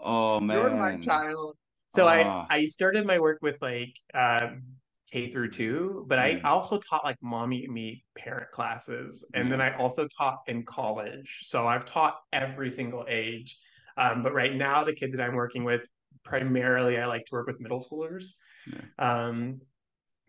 "Oh 0.00 0.40
man, 0.40 0.56
you're 0.56 0.70
my 0.70 0.96
child." 0.96 1.56
So 1.90 2.08
I 2.08 2.24
ah. 2.24 2.46
I 2.50 2.66
started 2.66 3.06
my 3.06 3.20
work 3.20 3.38
with 3.42 3.62
like 3.62 3.94
um, 4.12 4.64
K 5.12 5.30
through 5.30 5.52
two, 5.52 6.04
but 6.08 6.18
mm. 6.18 6.44
I 6.44 6.48
also 6.48 6.78
taught 6.78 7.04
like 7.04 7.16
mommy 7.22 7.64
me 7.68 8.02
parent 8.18 8.50
classes, 8.50 9.24
and 9.34 9.46
mm. 9.46 9.50
then 9.50 9.60
I 9.60 9.76
also 9.76 10.08
taught 10.18 10.40
in 10.48 10.64
college. 10.64 11.42
So 11.42 11.68
I've 11.68 11.84
taught 11.84 12.16
every 12.32 12.72
single 12.72 13.06
age. 13.08 13.56
Um, 13.96 14.24
but 14.24 14.34
right 14.34 14.54
now, 14.54 14.82
the 14.82 14.92
kids 14.92 15.16
that 15.16 15.22
I'm 15.22 15.36
working 15.36 15.62
with, 15.62 15.82
primarily, 16.24 16.98
I 16.98 17.06
like 17.06 17.24
to 17.26 17.32
work 17.32 17.46
with 17.46 17.60
middle 17.60 17.82
schoolers 17.82 18.34
yeah. 18.66 19.26
um, 19.26 19.60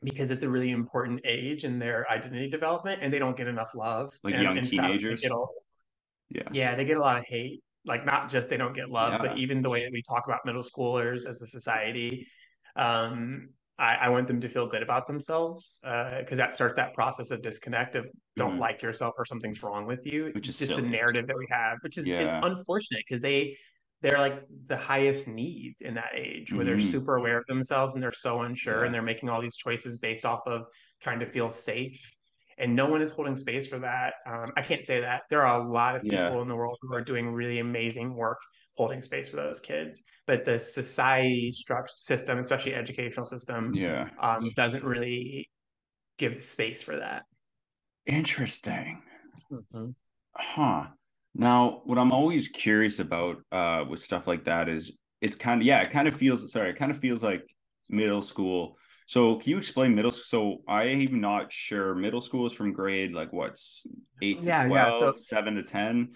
because 0.04 0.32
it's 0.32 0.44
a 0.44 0.50
really 0.50 0.72
important 0.72 1.22
age 1.26 1.66
in 1.66 1.80
their 1.80 2.10
identity 2.12 2.50
development, 2.50 3.02
and 3.02 3.12
they 3.12 3.20
don't 3.20 3.36
get 3.36 3.48
enough 3.48 3.70
love. 3.76 4.14
Like 4.24 4.36
and, 4.36 4.44
young 4.44 4.62
teenagers. 4.62 5.24
Fact, 5.24 5.34
yeah, 6.30 6.44
yeah, 6.52 6.76
they 6.76 6.86
get 6.86 6.98
a 6.98 7.02
lot 7.02 7.18
of 7.18 7.26
hate. 7.26 7.64
Like 7.86 8.06
not 8.06 8.30
just 8.30 8.50
they 8.50 8.58
don't 8.58 8.76
get 8.76 8.90
love, 8.90 9.14
yeah. 9.14 9.30
but 9.30 9.38
even 9.38 9.62
the 9.62 9.70
way 9.70 9.84
that 9.84 9.92
we 9.92 10.02
talk 10.02 10.24
about 10.28 10.42
middle 10.46 10.64
schoolers 10.64 11.26
as 11.26 11.42
a 11.42 11.48
society. 11.48 12.28
Um, 12.76 13.50
I, 13.80 13.96
I, 14.02 14.10
want 14.10 14.28
them 14.28 14.42
to 14.42 14.50
feel 14.50 14.68
good 14.68 14.82
about 14.82 15.06
themselves 15.06 15.80
because 15.82 16.34
uh, 16.34 16.36
that 16.36 16.54
starts 16.56 16.76
that 16.78 16.96
process 16.96 17.30
of 17.30 17.44
disconnect 17.44 17.96
of 17.96 18.08
don't 18.36 18.58
mm. 18.58 18.60
like 18.60 18.82
yourself 18.82 19.14
or 19.18 19.26
something's 19.26 19.62
wrong 19.62 19.86
with 19.86 20.06
you. 20.06 20.32
Which 20.34 20.48
is 20.48 20.58
just 20.58 20.70
silly. 20.70 20.82
the 20.82 20.88
narrative 20.88 21.28
that 21.28 21.38
we 21.38 21.48
have, 21.52 21.78
which 21.82 21.98
is 21.98 22.08
yeah. 22.08 22.22
it's 22.22 22.36
unfortunate 22.42 23.04
because 23.08 23.22
they 23.22 23.56
they're 24.02 24.20
like 24.20 24.44
the 24.68 24.78
highest 24.78 25.28
need 25.28 25.76
in 25.80 25.96
that 25.96 26.12
age 26.16 26.52
where 26.52 26.66
mm-hmm. 26.66 26.78
they're 26.78 26.88
super 26.88 27.18
aware 27.18 27.38
of 27.38 27.46
themselves 27.48 27.96
and 27.96 28.04
they're 28.04 28.12
so 28.12 28.42
unsure 28.42 28.80
yeah. 28.80 28.86
and 28.86 28.94
they're 28.94 29.02
making 29.02 29.30
all 29.30 29.42
these 29.42 29.58
choices 29.58 29.98
based 29.98 30.26
off 30.26 30.42
of 30.46 30.64
trying 31.02 31.20
to 31.20 31.26
feel 31.26 31.52
safe 31.52 32.00
and 32.60 32.76
no 32.76 32.88
one 32.88 33.02
is 33.02 33.12
holding 33.12 33.36
space 33.36 33.68
for 33.68 33.80
that 33.80 34.14
um, 34.28 34.52
i 34.56 34.62
can't 34.62 34.86
say 34.86 35.02
that 35.02 35.22
there 35.30 35.46
are 35.46 35.62
a 35.62 35.72
lot 35.72 35.96
of 35.96 36.02
people 36.04 36.18
yeah. 36.18 36.42
in 36.42 36.48
the 36.48 36.56
world 36.56 36.78
who 36.82 36.94
are 36.94 37.02
doing 37.02 37.30
really 37.30 37.60
amazing 37.60 38.16
work 38.16 38.40
holding 38.76 39.02
space 39.02 39.28
for 39.28 39.38
those 39.38 39.60
kids 39.60 40.02
but 40.28 40.46
the 40.46 40.60
society 40.60 41.52
structure 41.52 41.94
system 41.96 42.38
especially 42.38 42.76
educational 42.76 43.26
system 43.26 43.74
yeah 43.74 44.08
um, 44.22 44.52
doesn't 44.56 44.84
really 44.84 45.50
give 46.20 46.42
space 46.44 46.82
for 46.82 46.98
that 46.98 47.24
interesting 48.06 49.02
mm-hmm. 49.52 49.90
huh 50.36 50.86
now, 51.38 51.82
what 51.86 52.00
I'm 52.00 52.12
always 52.12 52.48
curious 52.48 52.98
about 52.98 53.38
uh, 53.52 53.86
with 53.88 54.00
stuff 54.00 54.26
like 54.26 54.46
that 54.46 54.68
is 54.68 54.92
it's 55.22 55.36
kind 55.36 55.62
of 55.62 55.68
yeah, 55.68 55.82
it 55.82 55.92
kind 55.92 56.08
of 56.08 56.16
feels 56.16 56.52
sorry, 56.52 56.72
it 56.72 56.78
kind 56.78 56.92
of 56.92 57.00
feels 57.00 57.22
like 57.22 57.44
middle 57.90 58.24
school. 58.24 58.78
So 59.06 59.36
can 59.36 59.52
you 59.52 59.58
explain 59.58 59.94
middle? 59.94 60.12
School? 60.12 60.64
So 60.68 60.72
I'm 60.72 61.22
not 61.22 61.52
sure. 61.52 61.94
Middle 61.94 62.22
school 62.22 62.48
is 62.48 62.54
from 62.54 62.74
grade 62.74 63.14
like 63.14 63.32
what's 63.32 63.86
eight 64.22 64.42
to 64.42 64.48
yeah, 64.48 64.66
12, 64.66 64.72
yeah. 64.94 65.00
So 65.00 65.14
seven 65.16 65.56
to 65.56 65.64
ten. 65.64 66.14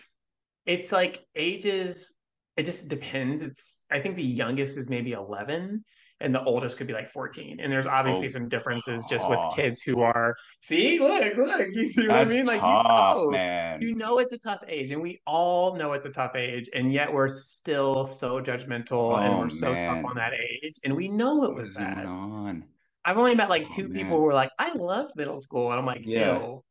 It's 0.65 0.91
like 0.91 1.23
ages 1.35 2.15
it 2.57 2.65
just 2.65 2.89
depends. 2.89 3.41
It's 3.41 3.77
I 3.91 3.99
think 3.99 4.15
the 4.15 4.23
youngest 4.23 4.77
is 4.77 4.89
maybe 4.89 5.11
11 5.11 5.83
and 6.21 6.33
the 6.35 6.43
oldest 6.43 6.77
could 6.77 6.87
be 6.87 6.93
like 6.93 7.09
14. 7.09 7.59
And 7.59 7.71
there's 7.71 7.87
obviously 7.87 8.27
Oh, 8.27 8.29
some 8.29 8.49
differences 8.49 9.05
just 9.05 9.27
with 9.29 9.39
oh. 9.39 9.51
kids 9.55 9.81
who 9.81 10.01
are 10.01 10.35
see, 10.59 10.99
look, 10.99 11.35
look, 11.37 11.67
you 11.73 11.89
see 11.89 12.07
what 12.07 12.21
I 12.21 12.25
mean? 12.25 12.45
Like 12.45 12.65
tough, 12.65 12.67
you 12.67 12.83
know, 12.83 13.29
man. 13.29 13.79
you 13.79 13.95
know 13.95 14.19
it's 14.19 14.31
a 14.31 14.37
tough 14.37 14.61
age, 14.67 14.91
and 14.91 15.01
we 15.01 15.21
all 15.25 15.75
know 15.75 15.93
it's 15.93 16.05
a 16.05 16.11
tough 16.11 16.35
age, 16.35 16.69
and 16.73 16.93
yet 16.93 17.11
we're 17.11 17.29
still 17.29 18.05
so 18.05 18.41
judgmental 18.41 19.21
and 19.23 19.35
Oh, 19.35 19.37
we're 19.37 19.49
so 19.49 19.75
tough 19.75 20.01
on 20.05 20.15
that 20.15 20.33
age, 20.33 20.75
and 20.83 20.95
we 20.95 21.07
know 21.09 21.43
it 21.45 21.53
was 21.55 21.69
bad. 21.69 22.05
on? 22.05 22.65
I've 23.05 23.17
only 23.17 23.35
met 23.35 23.49
like 23.49 23.67
Oh, 23.67 23.69
two 23.69 23.89
people 23.89 24.17
who 24.17 24.23
were 24.23 24.33
like, 24.33 24.51
I 24.59 24.73
love 24.73 25.11
middle 25.15 25.39
school, 25.39 25.71
and 25.71 25.79
I'm 25.79 25.85
like, 25.85 26.03
Yeah. 26.05 26.39
ew. 26.39 26.63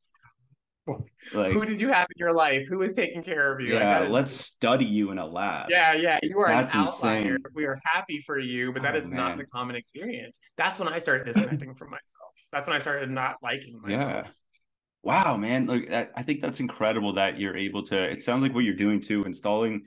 Like, 1.32 1.52
Who 1.52 1.64
did 1.64 1.80
you 1.80 1.88
have 1.92 2.06
in 2.10 2.18
your 2.18 2.32
life? 2.32 2.66
Who 2.68 2.78
was 2.78 2.94
taking 2.94 3.22
care 3.22 3.52
of 3.52 3.60
you? 3.60 3.74
Yeah, 3.74 4.04
is 4.04 4.10
let's 4.10 4.32
study 4.32 4.84
you 4.84 5.10
in 5.10 5.18
a 5.18 5.26
lab. 5.26 5.70
Yeah, 5.70 5.92
yeah, 5.94 6.18
you 6.22 6.38
are 6.40 6.48
That's 6.48 6.72
an 6.74 6.80
outlier. 6.80 7.16
insane. 7.18 7.38
We 7.54 7.64
are 7.66 7.78
happy 7.84 8.22
for 8.26 8.38
you, 8.38 8.72
but 8.72 8.82
that 8.82 8.94
Oh, 8.94 8.98
is 8.98 9.12
not 9.12 9.36
the 9.36 9.44
common 9.44 9.76
experience. 9.76 10.40
That's 10.56 10.78
when 10.78 10.88
I 10.88 10.98
started 10.98 11.24
disconnecting 11.24 11.74
from 11.74 11.90
myself. 11.90 12.32
That's 12.52 12.66
when 12.66 12.74
I 12.74 12.80
started 12.80 13.10
not 13.10 13.36
liking 13.42 13.80
myself. 13.80 14.10
Yeah. 14.10 14.30
Wow, 15.02 15.36
man. 15.36 15.66
Like 15.66 15.90
I 15.90 16.08
I 16.16 16.22
think 16.22 16.40
that's 16.42 16.60
incredible 16.60 17.14
that 17.14 17.38
you're 17.38 17.56
able 17.56 17.84
to. 17.86 18.10
It 18.10 18.20
sounds 18.22 18.42
like 18.42 18.54
what 18.54 18.64
you're 18.64 18.74
doing 18.74 19.00
too, 19.00 19.24
installing 19.24 19.82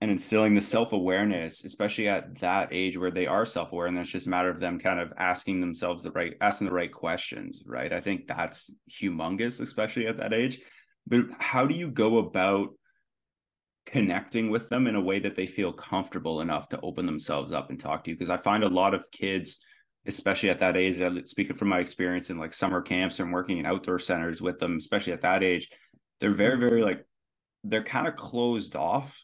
and 0.00 0.10
instilling 0.10 0.54
the 0.54 0.60
self-awareness, 0.60 1.64
especially 1.64 2.08
at 2.08 2.40
that 2.40 2.68
age 2.72 2.96
where 2.96 3.10
they 3.10 3.26
are 3.26 3.44
self-aware, 3.44 3.86
and 3.86 3.98
it's 3.98 4.10
just 4.10 4.26
a 4.26 4.30
matter 4.30 4.50
of 4.50 4.60
them 4.60 4.78
kind 4.78 5.00
of 5.00 5.12
asking 5.18 5.60
themselves 5.60 6.02
the 6.02 6.10
right, 6.10 6.34
asking 6.40 6.68
the 6.68 6.74
right 6.74 6.92
questions, 6.92 7.62
right? 7.66 7.92
I 7.92 8.00
think 8.00 8.26
that's 8.26 8.70
humongous, 8.90 9.60
especially 9.60 10.06
at 10.06 10.18
that 10.18 10.34
age. 10.34 10.58
But 11.06 11.26
how 11.38 11.66
do 11.66 11.74
you 11.74 11.90
go 11.90 12.18
about 12.18 12.70
connecting 13.86 14.50
with 14.50 14.68
them 14.68 14.86
in 14.86 14.96
a 14.96 15.00
way 15.00 15.20
that 15.20 15.36
they 15.36 15.46
feel 15.46 15.72
comfortable 15.72 16.40
enough 16.40 16.68
to 16.70 16.80
open 16.80 17.06
themselves 17.06 17.52
up 17.52 17.70
and 17.70 17.78
talk 17.78 18.04
to 18.04 18.10
you? 18.10 18.16
Because 18.16 18.30
I 18.30 18.38
find 18.38 18.64
a 18.64 18.68
lot 18.68 18.94
of 18.94 19.10
kids 19.10 19.60
especially 20.06 20.50
at 20.50 20.60
that 20.60 20.76
age. 20.76 21.02
Speaking 21.28 21.56
from 21.56 21.68
my 21.68 21.80
experience 21.80 22.30
in 22.30 22.38
like 22.38 22.54
summer 22.54 22.80
camps 22.80 23.18
and 23.18 23.32
working 23.32 23.58
in 23.58 23.66
outdoor 23.66 23.98
centers 23.98 24.40
with 24.40 24.58
them, 24.58 24.76
especially 24.76 25.12
at 25.12 25.22
that 25.22 25.42
age, 25.42 25.68
they're 26.20 26.34
very, 26.34 26.56
very 26.58 26.82
like 26.82 27.04
they're 27.64 27.82
kind 27.82 28.06
of 28.06 28.16
closed 28.16 28.76
off 28.76 29.18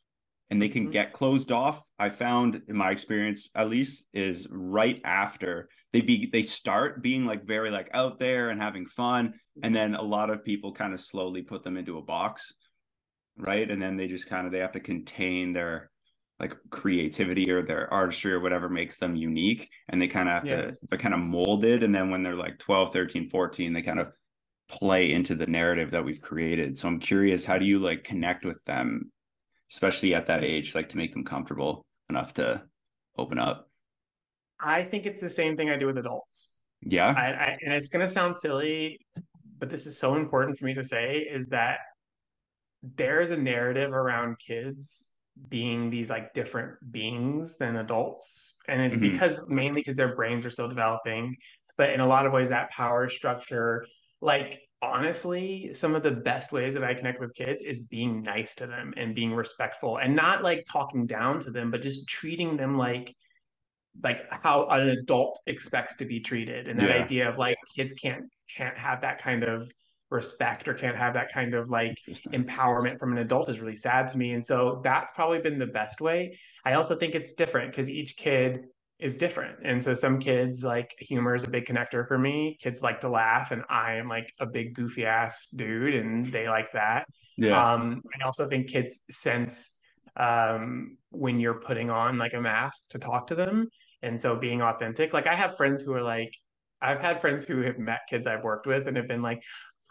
and 0.50 0.60
they 0.60 0.68
can 0.68 0.88
Mhm. 0.88 0.92
get 0.92 1.12
closed 1.12 1.50
off. 1.50 1.82
I 1.98 2.10
found 2.10 2.62
in 2.68 2.76
my 2.76 2.90
experience, 2.90 3.48
at 3.54 3.70
least, 3.70 4.06
is 4.12 4.46
right 4.50 5.00
after 5.04 5.68
they 5.92 6.00
be 6.00 6.26
they 6.26 6.42
start 6.42 7.02
being 7.02 7.26
like 7.26 7.44
very 7.44 7.70
like 7.70 7.90
out 7.92 8.18
there 8.18 8.48
and 8.50 8.60
having 8.60 8.86
fun. 8.86 9.34
And 9.62 9.74
then 9.74 9.94
a 9.94 10.02
lot 10.02 10.30
of 10.30 10.44
people 10.44 10.72
kind 10.72 10.92
of 10.94 11.00
slowly 11.00 11.42
put 11.42 11.62
them 11.64 11.76
into 11.76 11.98
a 11.98 12.02
box. 12.02 12.54
Right. 13.36 13.70
And 13.70 13.80
then 13.80 13.96
they 13.96 14.08
just 14.08 14.26
kind 14.26 14.46
of 14.46 14.52
they 14.52 14.58
have 14.60 14.72
to 14.72 14.80
contain 14.80 15.52
their 15.52 15.90
like 16.40 16.56
creativity 16.70 17.50
or 17.50 17.62
their 17.62 17.92
artistry 17.92 18.32
or 18.32 18.40
whatever 18.40 18.68
makes 18.68 18.96
them 18.96 19.14
unique 19.14 19.70
and 19.88 20.00
they 20.02 20.08
kind 20.08 20.28
of 20.28 20.34
have 20.34 20.46
Yeah. 20.46 20.56
to 20.62 20.76
they're 20.88 20.98
kind 20.98 21.14
of 21.14 21.20
molded 21.20 21.84
and 21.84 21.94
then 21.94 22.10
when 22.10 22.22
they're 22.24 22.34
like 22.34 22.58
12 22.58 22.92
13 22.92 23.28
14 23.28 23.72
they 23.72 23.82
kind 23.82 24.00
of 24.00 24.12
play 24.68 25.12
into 25.12 25.34
the 25.36 25.46
narrative 25.46 25.90
that 25.92 26.04
we've 26.04 26.20
created 26.20 26.76
so 26.76 26.88
i'm 26.88 26.98
curious 26.98 27.44
how 27.46 27.58
do 27.58 27.64
you 27.64 27.78
like 27.78 28.02
connect 28.02 28.44
with 28.44 28.58
them 28.64 29.11
especially 29.72 30.14
at 30.14 30.26
that 30.26 30.44
age 30.44 30.74
like 30.74 30.88
to 30.88 30.96
make 30.96 31.12
them 31.12 31.24
comfortable 31.24 31.84
enough 32.10 32.34
to 32.34 32.62
open 33.16 33.38
up 33.38 33.68
I 34.64 34.84
think 34.84 35.06
it's 35.06 35.20
the 35.20 35.30
same 35.30 35.56
thing 35.56 35.70
I 35.70 35.76
do 35.76 35.86
with 35.86 35.98
adults. 35.98 36.52
yeah 36.82 37.08
I, 37.16 37.26
I 37.32 37.58
and 37.64 37.72
it's 37.74 37.88
gonna 37.88 38.08
sound 38.08 38.36
silly, 38.36 38.98
but 39.58 39.70
this 39.70 39.86
is 39.86 39.98
so 39.98 40.14
important 40.16 40.58
for 40.58 40.66
me 40.66 40.74
to 40.74 40.84
say 40.84 41.18
is 41.18 41.46
that 41.48 41.78
there's 42.96 43.30
a 43.30 43.36
narrative 43.36 43.92
around 43.92 44.36
kids 44.38 45.06
being 45.48 45.88
these 45.90 46.10
like 46.10 46.34
different 46.34 46.74
beings 46.92 47.56
than 47.56 47.76
adults. 47.76 48.58
And 48.68 48.80
it's 48.82 48.96
Mhm. 48.96 49.12
because 49.12 49.40
mainly 49.48 49.80
because 49.80 49.96
their 49.96 50.14
brains 50.14 50.44
are 50.44 50.50
still 50.50 50.68
developing. 50.68 51.36
But 51.76 51.90
in 51.90 52.00
a 52.00 52.06
lot 52.06 52.26
of 52.26 52.32
ways, 52.32 52.50
that 52.50 52.70
power 52.70 53.08
structure, 53.08 53.84
like 54.20 54.60
honestly, 54.82 55.72
some 55.74 55.94
of 55.94 56.02
the 56.02 56.10
best 56.10 56.52
ways 56.52 56.74
that 56.74 56.84
I 56.84 56.94
connect 56.94 57.20
with 57.20 57.34
kids 57.34 57.62
is 57.62 57.80
being 57.86 58.22
nice 58.22 58.54
to 58.56 58.66
them 58.66 58.92
and 58.96 59.14
being 59.14 59.32
respectful 59.34 59.98
and 59.98 60.16
not 60.16 60.42
like 60.42 60.64
talking 60.70 61.06
down 61.06 61.40
to 61.40 61.50
them, 61.50 61.70
but 61.70 61.82
just 61.82 62.08
treating 62.08 62.56
them 62.56 62.76
like 62.76 63.14
like 64.02 64.22
how 64.32 64.66
an 64.68 64.88
adult 64.88 65.38
expects 65.46 65.96
to 65.96 66.04
be 66.06 66.20
treated. 66.20 66.68
And 66.68 66.80
that 66.80 66.90
Yeah. 66.90 66.96
idea 67.04 67.28
of 67.28 67.38
like 67.38 67.56
kids 67.76 67.92
can't 67.94 68.24
can't 68.56 68.76
have 68.78 69.02
that 69.02 69.18
kind 69.22 69.44
of 69.44 69.70
respect 70.10 70.68
or 70.68 70.74
can't 70.74 70.96
have 70.96 71.14
that 71.14 71.32
kind 71.32 71.54
of 71.54 71.70
like 71.70 71.96
empowerment 72.32 72.98
from 72.98 73.12
an 73.12 73.18
adult 73.18 73.48
is 73.48 73.60
really 73.60 73.76
sad 73.76 74.08
to 74.08 74.18
me. 74.18 74.32
And 74.32 74.44
so 74.44 74.80
that's 74.84 75.12
probably 75.12 75.40
been 75.40 75.58
the 75.58 75.66
best 75.66 76.00
way. 76.00 76.38
I 76.64 76.74
also 76.74 76.96
think 76.96 77.14
it's 77.14 77.32
different 77.32 77.70
because 77.70 77.90
each 77.90 78.16
kid 78.16 78.64
is 79.02 79.16
different. 79.16 79.58
And 79.64 79.82
so 79.82 79.94
some 79.94 80.20
kids 80.20 80.62
like 80.62 80.94
humor 80.98 81.34
is 81.34 81.42
a 81.42 81.50
big 81.50 81.66
connector 81.66 82.06
for 82.06 82.16
me. 82.16 82.56
Kids 82.62 82.82
like 82.82 83.00
to 83.00 83.08
laugh 83.08 83.50
and 83.50 83.62
i 83.68 83.94
am 83.94 84.08
like 84.08 84.32
a 84.38 84.46
big 84.46 84.74
goofy 84.74 85.04
ass 85.04 85.48
dude 85.48 85.94
and 85.94 86.32
they 86.32 86.48
like 86.48 86.70
that. 86.72 87.06
Yeah. 87.36 87.72
Um, 87.72 88.02
I 88.14 88.24
also 88.24 88.48
think 88.48 88.68
kids 88.68 89.00
sense 89.10 89.72
um, 90.16 90.96
when 91.10 91.40
you're 91.40 91.60
putting 91.60 91.90
on 91.90 92.16
like 92.16 92.34
a 92.34 92.40
mask 92.40 92.90
to 92.90 92.98
talk 92.98 93.26
to 93.26 93.34
them. 93.34 93.68
And 94.02 94.20
so 94.20 94.36
being 94.36 94.62
authentic, 94.62 95.12
like 95.12 95.26
I 95.26 95.34
have 95.34 95.56
friends 95.56 95.82
who 95.82 95.92
are 95.94 96.02
like, 96.02 96.32
I've 96.80 97.00
had 97.00 97.20
friends 97.20 97.44
who 97.44 97.62
have 97.62 97.78
met 97.78 98.00
kids 98.08 98.26
I've 98.26 98.44
worked 98.44 98.66
with 98.66 98.86
and 98.86 98.96
have 98.96 99.08
been 99.08 99.22
like, 99.22 99.42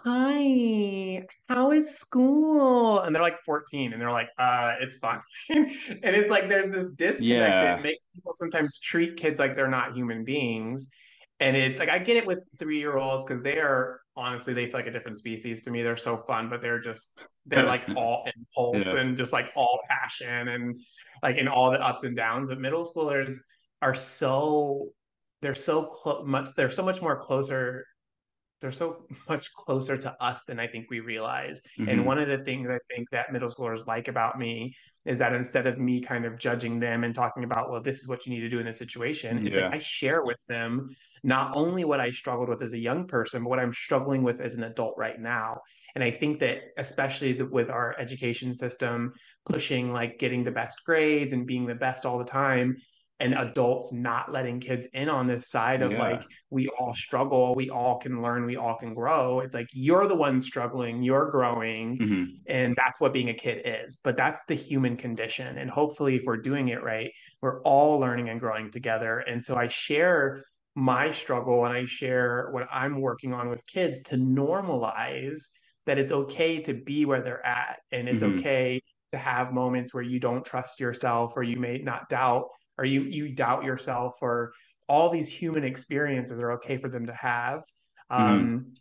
Hi, 0.04 1.28
how 1.48 1.72
is 1.72 1.96
school? 1.98 3.00
And 3.02 3.14
they're 3.14 3.22
like 3.22 3.40
14 3.46 3.94
and 3.94 4.02
they're 4.02 4.12
like, 4.12 4.30
uh, 4.40 4.74
it's 4.82 4.98
fine. 4.98 5.22
and 5.50 5.68
it's 6.04 6.30
like 6.30 6.50
there's 6.50 6.72
this 6.72 6.88
disconnect 6.96 7.62
Yeah. 7.62 7.62
that 7.62 7.84
makes 7.84 8.04
people 8.16 8.32
sometimes 8.34 8.80
treat 8.80 9.16
kids 9.18 9.38
like 9.38 9.56
they're 9.56 9.68
not 9.70 9.96
human 9.96 10.24
beings. 10.24 10.90
And 11.40 11.56
it's 11.56 11.78
like 11.80 11.90
I 11.90 12.00
get 12.00 12.18
it 12.18 12.26
with 12.26 12.40
three 12.58 12.80
year 12.80 12.98
olds 12.98 13.26
because 13.26 13.44
they 13.44 13.58
are 13.60 14.02
honestly 14.16 14.54
they 14.56 14.66
feel 14.66 14.80
like 14.80 14.88
a 14.88 14.92
different 14.92 15.20
species 15.20 15.62
to 15.64 15.72
me. 15.72 15.84
They're 15.84 15.98
so 15.98 16.18
fun, 16.26 16.50
but 16.50 16.62
they're 16.62 16.82
just 16.82 17.20
they're 17.46 17.66
like 17.66 17.84
all 17.96 18.26
impulse 18.36 18.86
Yeah. 18.86 18.96
and 18.96 19.16
just 19.16 19.34
like 19.34 19.52
all 19.56 19.80
passion 19.88 20.48
and 20.48 20.80
like 21.22 21.38
in 21.38 21.48
all 21.48 21.70
the 21.72 21.80
ups 21.80 22.04
and 22.04 22.16
downs. 22.16 22.50
But 22.50 22.60
middle 22.60 22.84
schoolers 22.92 23.36
are 23.84 23.94
so 23.96 24.90
they're 25.42 25.54
so 25.56 25.86
clo- 25.86 26.24
much 26.26 26.50
they're 26.56 26.72
so 26.72 26.84
much 26.84 27.02
more 27.04 27.20
closer 27.20 27.86
they're 28.62 28.72
so 28.72 29.06
much 29.30 29.54
closer 29.54 29.98
to 29.98 30.16
us 30.24 30.44
than 30.44 30.60
I 30.60 30.68
think 30.68 30.90
we 30.90 31.00
realize. 31.00 31.62
Mhm. 31.80 31.92
And 31.92 32.06
one 32.06 32.20
of 32.20 32.28
the 32.28 32.38
things 32.44 32.70
I 32.70 32.80
think 32.94 33.10
that 33.12 33.34
middle 33.34 33.50
schoolers 33.50 33.86
like 33.88 34.08
about 34.08 34.40
me 34.40 34.76
is 35.06 35.18
that 35.20 35.34
instead 35.34 35.66
of 35.66 35.80
me 35.80 36.00
kind 36.00 36.26
of 36.26 36.38
judging 36.38 36.80
them 36.80 37.04
and 37.04 37.14
talking 37.14 37.44
about, 37.44 37.72
well, 37.72 37.82
this 37.82 38.00
is 38.00 38.08
what 38.08 38.26
you 38.26 38.34
need 38.34 38.42
to 38.42 38.50
do 38.50 38.60
in 38.60 38.66
this 38.66 38.78
situation, 38.78 39.48
it's 39.48 39.58
like 39.58 39.74
I 39.74 39.80
share 39.80 40.24
with 40.24 40.38
them 40.48 40.96
not 41.24 41.56
only 41.56 41.84
what 41.86 42.00
I 42.00 42.12
struggled 42.12 42.50
with 42.50 42.62
as 42.62 42.74
a 42.74 42.78
young 42.78 43.08
person, 43.08 43.44
but 43.44 43.50
what 43.50 43.60
I'm 43.60 43.74
struggling 43.74 44.22
with 44.22 44.40
as 44.40 44.54
an 44.54 44.64
adult 44.64 44.94
right 44.98 45.20
now. 45.20 45.60
And 45.96 46.04
I 46.04 46.12
think 46.12 46.40
that 46.40 46.60
especially 46.78 47.34
the, 47.34 47.46
with 47.46 47.70
our 47.70 47.96
education 48.00 48.54
system 48.54 49.14
pushing 49.46 49.92
like 49.92 50.20
getting 50.20 50.44
the 50.44 50.52
best 50.52 50.78
grades 50.86 51.34
and 51.34 51.48
being 51.48 51.66
the 51.66 51.76
best 51.76 52.06
all 52.06 52.18
the 52.18 52.24
time, 52.24 52.78
and 53.22 53.36
adults 53.36 53.94
not 53.94 54.32
letting 54.32 54.60
kids 54.60 54.88
in 54.94 55.08
on 55.08 55.28
this 55.28 55.48
side 55.48 55.84
of 55.84 55.92
Yeah. 55.92 56.00
like 56.00 56.24
we 56.50 56.68
all 56.70 56.94
struggle, 56.96 57.54
we 57.54 57.70
all 57.70 58.00
can 58.00 58.22
learn, 58.24 58.46
we 58.46 58.56
all 58.58 58.76
can 58.76 58.96
grow. 58.96 59.42
It's 59.42 59.54
like 59.54 59.68
you're 59.74 60.08
the 60.08 60.16
one 60.16 60.42
struggling, 60.42 61.04
you're 61.04 61.30
growing, 61.30 62.00
Mhm. 62.00 62.40
and 62.48 62.76
that's 62.76 63.00
what 63.00 63.14
being 63.14 63.30
a 63.30 63.34
kid 63.36 63.62
is. 63.64 63.96
But 64.04 64.18
that's 64.18 64.44
the 64.46 64.56
human 64.56 64.98
condition. 64.98 65.60
And 65.60 65.70
hopefully, 65.70 66.16
if 66.16 66.24
we're 66.26 66.38
doing 66.38 66.70
it 66.70 66.82
right, 66.82 67.12
we're 67.42 67.62
all 67.62 68.00
learning 68.00 68.30
and 68.30 68.40
growing 68.40 68.72
together. 68.72 69.20
And 69.20 69.44
so 69.44 69.56
I 69.56 69.68
share 69.68 70.44
my 70.76 71.12
struggle 71.12 71.66
and 71.66 71.76
I 71.78 71.86
share 71.86 72.50
what 72.52 72.68
I'm 72.72 73.02
working 73.02 73.34
on 73.34 73.50
with 73.50 73.66
kids 73.68 74.02
to 74.04 74.16
normalize 74.18 75.42
that 75.86 76.00
it's 76.00 76.12
okay 76.12 76.60
to 76.62 76.74
be 76.74 77.06
where 77.06 77.22
they're 77.22 77.46
at. 77.46 77.80
And 77.92 78.10
it's 78.10 78.24
Mhm. 78.24 78.40
okay 78.40 78.82
to 79.12 79.18
have 79.20 79.54
moments 79.54 79.94
where 79.94 80.04
you 80.04 80.20
don't 80.20 80.46
trust 80.46 80.80
yourself 80.80 81.34
or 81.36 81.44
you 81.44 81.58
may 81.58 81.78
not 81.80 82.10
doubt 82.10 82.48
or 82.82 82.86
you 82.86 83.02
you 83.04 83.30
doubt 83.30 83.64
yourself 83.64 84.16
or 84.22 84.52
all 84.90 85.08
these 85.08 85.28
human 85.30 85.64
experiences 85.64 86.42
are 86.42 86.52
okay 86.54 86.78
for 86.78 86.90
them 86.90 87.06
to 87.06 87.14
have 87.14 87.62
um, 88.10 88.74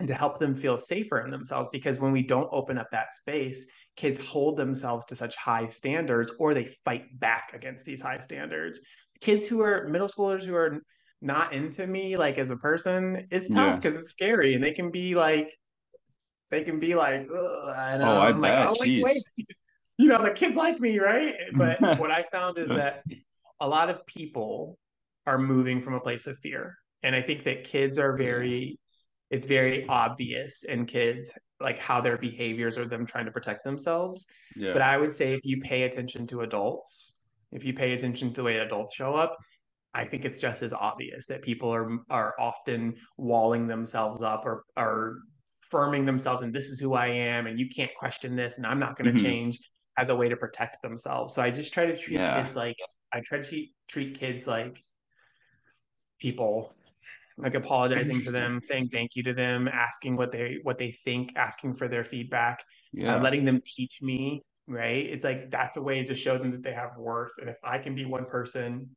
and 0.00 0.08
to 0.08 0.14
help 0.14 0.38
them 0.38 0.54
feel 0.56 0.78
safer 0.78 1.20
in 1.20 1.30
themselves 1.30 1.68
because 1.70 2.00
when 2.00 2.10
we 2.10 2.22
don't 2.22 2.48
open 2.52 2.78
up 2.78 2.88
that 2.90 3.12
space 3.14 3.66
kids 3.96 4.18
hold 4.18 4.56
themselves 4.56 5.04
to 5.04 5.14
such 5.14 5.36
high 5.36 5.66
standards 5.68 6.32
or 6.38 6.54
they 6.54 6.64
fight 6.86 7.04
back 7.20 7.50
against 7.52 7.84
these 7.84 8.00
high 8.00 8.18
standards 8.18 8.80
kids 9.20 9.46
who 9.46 9.60
are 9.60 9.86
middle 9.88 10.08
schoolers 10.08 10.42
who 10.42 10.54
are 10.54 10.78
not 11.20 11.52
into 11.52 11.86
me 11.86 12.16
like 12.16 12.38
as 12.38 12.50
a 12.50 12.56
person 12.56 13.26
it's 13.30 13.48
tough 13.48 13.56
Yeah. 13.56 13.76
because 13.76 13.94
it's 13.96 14.10
scary 14.10 14.54
and 14.54 14.64
they 14.64 14.72
can 14.72 14.90
be 14.90 15.14
like 15.14 15.50
they 16.50 16.62
can 16.64 16.80
be 16.80 16.94
like 16.94 17.28
Oh, 17.30 17.68
I 17.76 18.28
I'm 18.30 18.40
like, 18.40 18.52
bet. 18.52 18.68
oh, 18.68 18.72
like, 18.72 18.90
wait. 19.02 19.22
you 19.98 20.08
know, 20.08 20.16
like 20.16 20.34
kids 20.34 20.56
like 20.56 20.80
me, 20.80 20.98
right? 20.98 21.34
But 21.54 21.80
what 21.98 22.10
I 22.10 22.24
found 22.32 22.58
is 22.58 22.68
that 22.70 23.04
a 23.60 23.68
lot 23.68 23.88
of 23.90 24.04
people 24.06 24.78
are 25.26 25.38
moving 25.38 25.80
from 25.80 25.94
a 25.94 26.00
place 26.00 26.26
of 26.26 26.38
fear. 26.38 26.76
And 27.02 27.14
I 27.14 27.22
think 27.22 27.44
that 27.44 27.64
kids 27.64 27.98
are 27.98 28.16
very, 28.16 28.78
it's 29.30 29.46
very 29.46 29.86
obvious 29.88 30.64
in 30.64 30.86
kids 30.86 31.30
like 31.60 31.78
how 31.78 32.00
their 32.00 32.18
behaviors 32.18 32.76
are 32.76 32.86
them 32.86 33.06
trying 33.06 33.26
to 33.26 33.30
protect 33.30 33.64
themselves. 33.64 34.26
Yeah. 34.56 34.72
But 34.72 34.82
I 34.82 34.96
would 34.98 35.12
say 35.12 35.34
if 35.34 35.40
you 35.44 35.60
pay 35.60 35.82
attention 35.82 36.26
to 36.28 36.42
adults, 36.42 37.18
if 37.52 37.64
you 37.64 37.72
pay 37.72 37.92
attention 37.92 38.30
to 38.30 38.34
the 38.34 38.42
way 38.42 38.56
adults 38.58 38.94
show 38.94 39.14
up, 39.14 39.36
I 39.94 40.04
think 40.04 40.24
it's 40.24 40.40
just 40.40 40.62
as 40.62 40.72
obvious 40.72 41.26
that 41.26 41.42
people 41.42 41.72
are 41.72 41.88
are 42.10 42.34
often 42.40 42.96
walling 43.16 43.68
themselves 43.68 44.22
up 44.22 44.44
or 44.44 44.64
are 44.76 45.18
firming 45.72 46.04
themselves 46.04 46.42
and 46.42 46.52
this 46.52 46.66
is 46.66 46.80
who 46.80 46.94
I 46.94 47.06
am 47.06 47.46
and 47.46 47.58
you 47.58 47.68
can't 47.68 47.90
question 47.98 48.34
this 48.34 48.56
and 48.56 48.66
I'm 48.66 48.80
not 48.80 48.98
going 48.98 49.14
to 49.14 49.18
Mhm. 49.18 49.22
change 49.22 49.58
as 49.96 50.08
a 50.08 50.16
way 50.16 50.28
to 50.28 50.36
protect 50.36 50.82
themselves. 50.82 51.34
So 51.34 51.42
I 51.42 51.50
just 51.50 51.72
try 51.72 51.86
to 51.86 51.96
treat 51.96 52.18
Yeah. 52.18 52.42
kids 52.42 52.56
like 52.56 52.76
I 53.14 53.20
try 53.20 53.38
to 53.38 53.44
treat, 53.44 53.72
treat 53.88 54.18
kids 54.18 54.46
like 54.46 54.82
people 56.20 56.74
like 57.36 57.54
apologizing 57.54 58.20
to 58.22 58.30
them, 58.30 58.60
saying 58.62 58.90
thank 58.92 59.12
you 59.14 59.22
to 59.24 59.34
them, 59.34 59.68
asking 59.68 60.16
what 60.16 60.30
they 60.30 60.58
what 60.62 60.78
they 60.78 60.92
think, 61.04 61.32
asking 61.36 61.74
for 61.74 61.88
their 61.88 62.04
feedback, 62.04 62.62
yeah. 62.92 63.16
uh, 63.16 63.20
letting 63.20 63.44
them 63.44 63.60
teach 63.64 63.98
me, 64.00 64.42
right? 64.66 65.06
It's 65.06 65.24
like 65.24 65.50
that's 65.50 65.76
a 65.76 65.82
way 65.82 66.04
to 66.04 66.14
show 66.14 66.38
them 66.38 66.50
that 66.52 66.62
they 66.62 66.72
have 66.72 66.96
worth. 66.96 67.32
And 67.40 67.50
if 67.50 67.56
I 67.64 67.78
can 67.78 67.94
be 67.94 68.04
one 68.04 68.24
person 68.24 68.94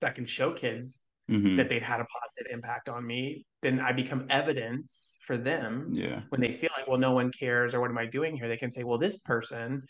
that 0.00 0.14
can 0.14 0.26
show 0.26 0.52
kids 0.52 1.00
Mhm. 1.30 1.56
that 1.56 1.70
they've 1.70 1.80
had 1.82 2.00
a 2.00 2.04
positive 2.04 2.52
impact 2.52 2.90
on 2.90 3.06
me, 3.06 3.46
then 3.62 3.80
I 3.80 3.92
become 3.92 4.26
evidence 4.28 5.18
for 5.26 5.38
them 5.38 5.88
yeah. 5.94 6.20
when 6.28 6.42
they 6.42 6.52
feel 6.52 6.68
like, 6.76 6.86
well, 6.86 6.98
no 6.98 7.12
one 7.12 7.32
cares 7.32 7.72
or 7.72 7.80
what 7.80 7.90
am 7.90 7.96
I 7.96 8.04
doing 8.04 8.36
here? 8.36 8.46
They 8.46 8.58
can 8.58 8.70
say, 8.70 8.84
well, 8.84 8.98
this 8.98 9.16
person, 9.16 9.86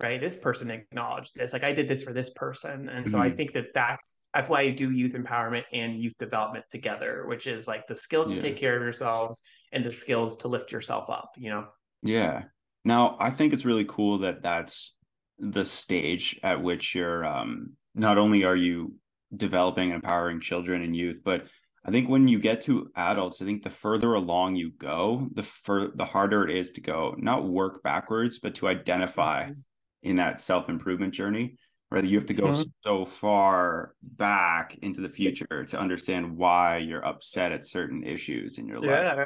right? 0.00 0.20
This 0.20 0.36
person 0.36 0.70
acknowledged 0.70 1.32
this. 1.34 1.52
Like 1.52 1.64
I 1.64 1.72
did 1.72 1.88
this 1.88 2.02
for 2.02 2.12
this 2.12 2.30
person. 2.30 2.88
And 2.88 3.08
so 3.08 3.18
I 3.18 3.30
Mhm. 3.30 3.36
think 3.36 3.52
that 3.54 3.74
that's, 3.74 4.22
that's 4.32 4.48
why 4.48 4.60
I 4.60 4.70
do 4.70 4.90
youth 4.90 5.12
empowerment 5.14 5.64
and 5.72 6.00
youth 6.00 6.14
development 6.18 6.66
together, 6.70 7.26
which 7.26 7.46
is 7.46 7.66
like 7.66 7.86
the 7.86 7.96
skills 7.96 8.28
Yeah. 8.28 8.36
to 8.36 8.40
take 8.40 8.56
care 8.56 8.76
of 8.76 8.82
yourselves 8.82 9.42
and 9.72 9.84
the 9.84 9.92
skills 9.92 10.36
to 10.38 10.48
lift 10.48 10.70
yourself 10.72 11.10
up, 11.10 11.30
you 11.36 11.50
know? 11.50 11.68
Yeah. 12.02 12.44
Now, 12.84 13.16
I 13.18 13.30
think 13.30 13.52
it's 13.52 13.64
really 13.64 13.84
cool 13.86 14.18
that 14.18 14.42
that's 14.42 14.94
the 15.38 15.64
stage 15.64 16.38
at 16.42 16.62
which 16.62 16.94
you're 16.94 17.24
um 17.24 17.76
not 17.94 18.18
only 18.18 18.44
are 18.44 18.56
you 18.56 18.94
developing 19.36 19.92
and 19.92 20.02
empowering 20.02 20.40
children 20.40 20.82
and 20.82 20.96
youth, 20.96 21.18
but 21.24 21.46
I 21.84 21.90
think 21.90 22.08
when 22.08 22.28
you 22.28 22.38
get 22.38 22.60
to 22.62 22.90
adults, 22.96 23.40
I 23.40 23.44
think 23.44 23.62
the 23.62 23.70
further 23.70 24.14
along 24.14 24.56
you 24.56 24.70
go, 24.72 25.28
the 25.32 25.42
fur 25.42 25.90
the 25.94 26.04
harder 26.04 26.46
it 26.48 26.56
is 26.56 26.70
to 26.72 26.80
go, 26.80 27.14
not 27.18 27.48
work 27.48 27.82
backwards, 27.82 28.38
but 28.38 28.54
to 28.56 28.68
identify 28.68 29.50
in 30.02 30.16
that 30.16 30.40
self-improvement 30.40 31.14
journey. 31.14 31.56
Right. 31.90 32.04
You 32.04 32.18
have 32.18 32.26
to 32.26 32.34
go 32.34 32.48
Mhm. 32.48 32.70
so 32.84 33.04
far 33.06 33.94
back 34.02 34.76
into 34.82 35.00
the 35.00 35.08
future 35.08 35.64
to 35.68 35.78
understand 35.78 36.36
why 36.36 36.78
you're 36.78 37.04
upset 37.04 37.50
at 37.50 37.64
certain 37.64 38.04
issues 38.04 38.58
in 38.58 38.66
your 38.66 38.78
life. 38.80 38.90
Yeah. 38.90 39.24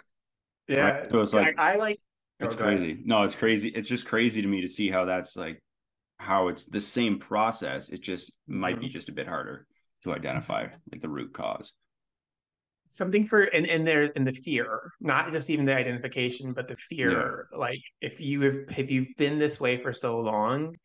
Yeah. 0.69 0.81
Right. 0.91 1.11
So 1.11 1.21
it's 1.23 1.33
like- 1.33 1.59
I, 1.59 1.73
I 1.73 1.77
like, 1.77 2.01
It's 2.39 2.55
Oh, 2.55 2.59
ahead. 2.59 2.79
crazy. 2.79 3.03
No, 3.05 3.23
it's 3.23 3.35
crazy. 3.37 3.69
It's 3.69 3.89
just 3.89 4.05
crazy 4.07 4.43
to 4.43 4.49
me 4.49 4.63
to 4.63 4.69
see 4.69 4.91
how 4.91 5.05
that's 5.05 5.37
like 5.37 5.63
how 6.19 6.49
it's 6.49 6.65
the 6.67 6.81
same 6.81 7.19
process. 7.19 7.89
It 7.89 8.01
just 8.01 8.33
might 8.49 8.81
be 8.81 8.87
Mhm. 8.87 8.91
just 8.91 9.09
a 9.09 9.13
bit 9.13 9.27
harder 9.29 9.67
to 10.05 10.13
identify 10.13 10.69
like 10.91 11.01
the 11.01 11.09
root 11.09 11.33
cause. 11.35 11.73
Something 12.93 13.27
for 13.27 13.43
and 13.43 13.67
and 13.67 13.87
there 13.87 14.05
in 14.05 14.25
the 14.25 14.33
fear 14.33 14.93
not 15.01 15.33
just 15.33 15.51
even 15.51 15.65
the 15.65 15.75
identification 15.75 16.53
but 16.53 16.69
the 16.69 16.77
fear. 16.77 17.49
Like 17.57 17.81
if 18.01 18.21
you 18.21 18.41
have 18.43 18.57
if 18.79 18.91
you've 18.91 19.09
been 19.17 19.39
this 19.39 19.61
way 19.61 19.83
for 19.83 19.93
so 19.93 20.21
long 20.21 20.77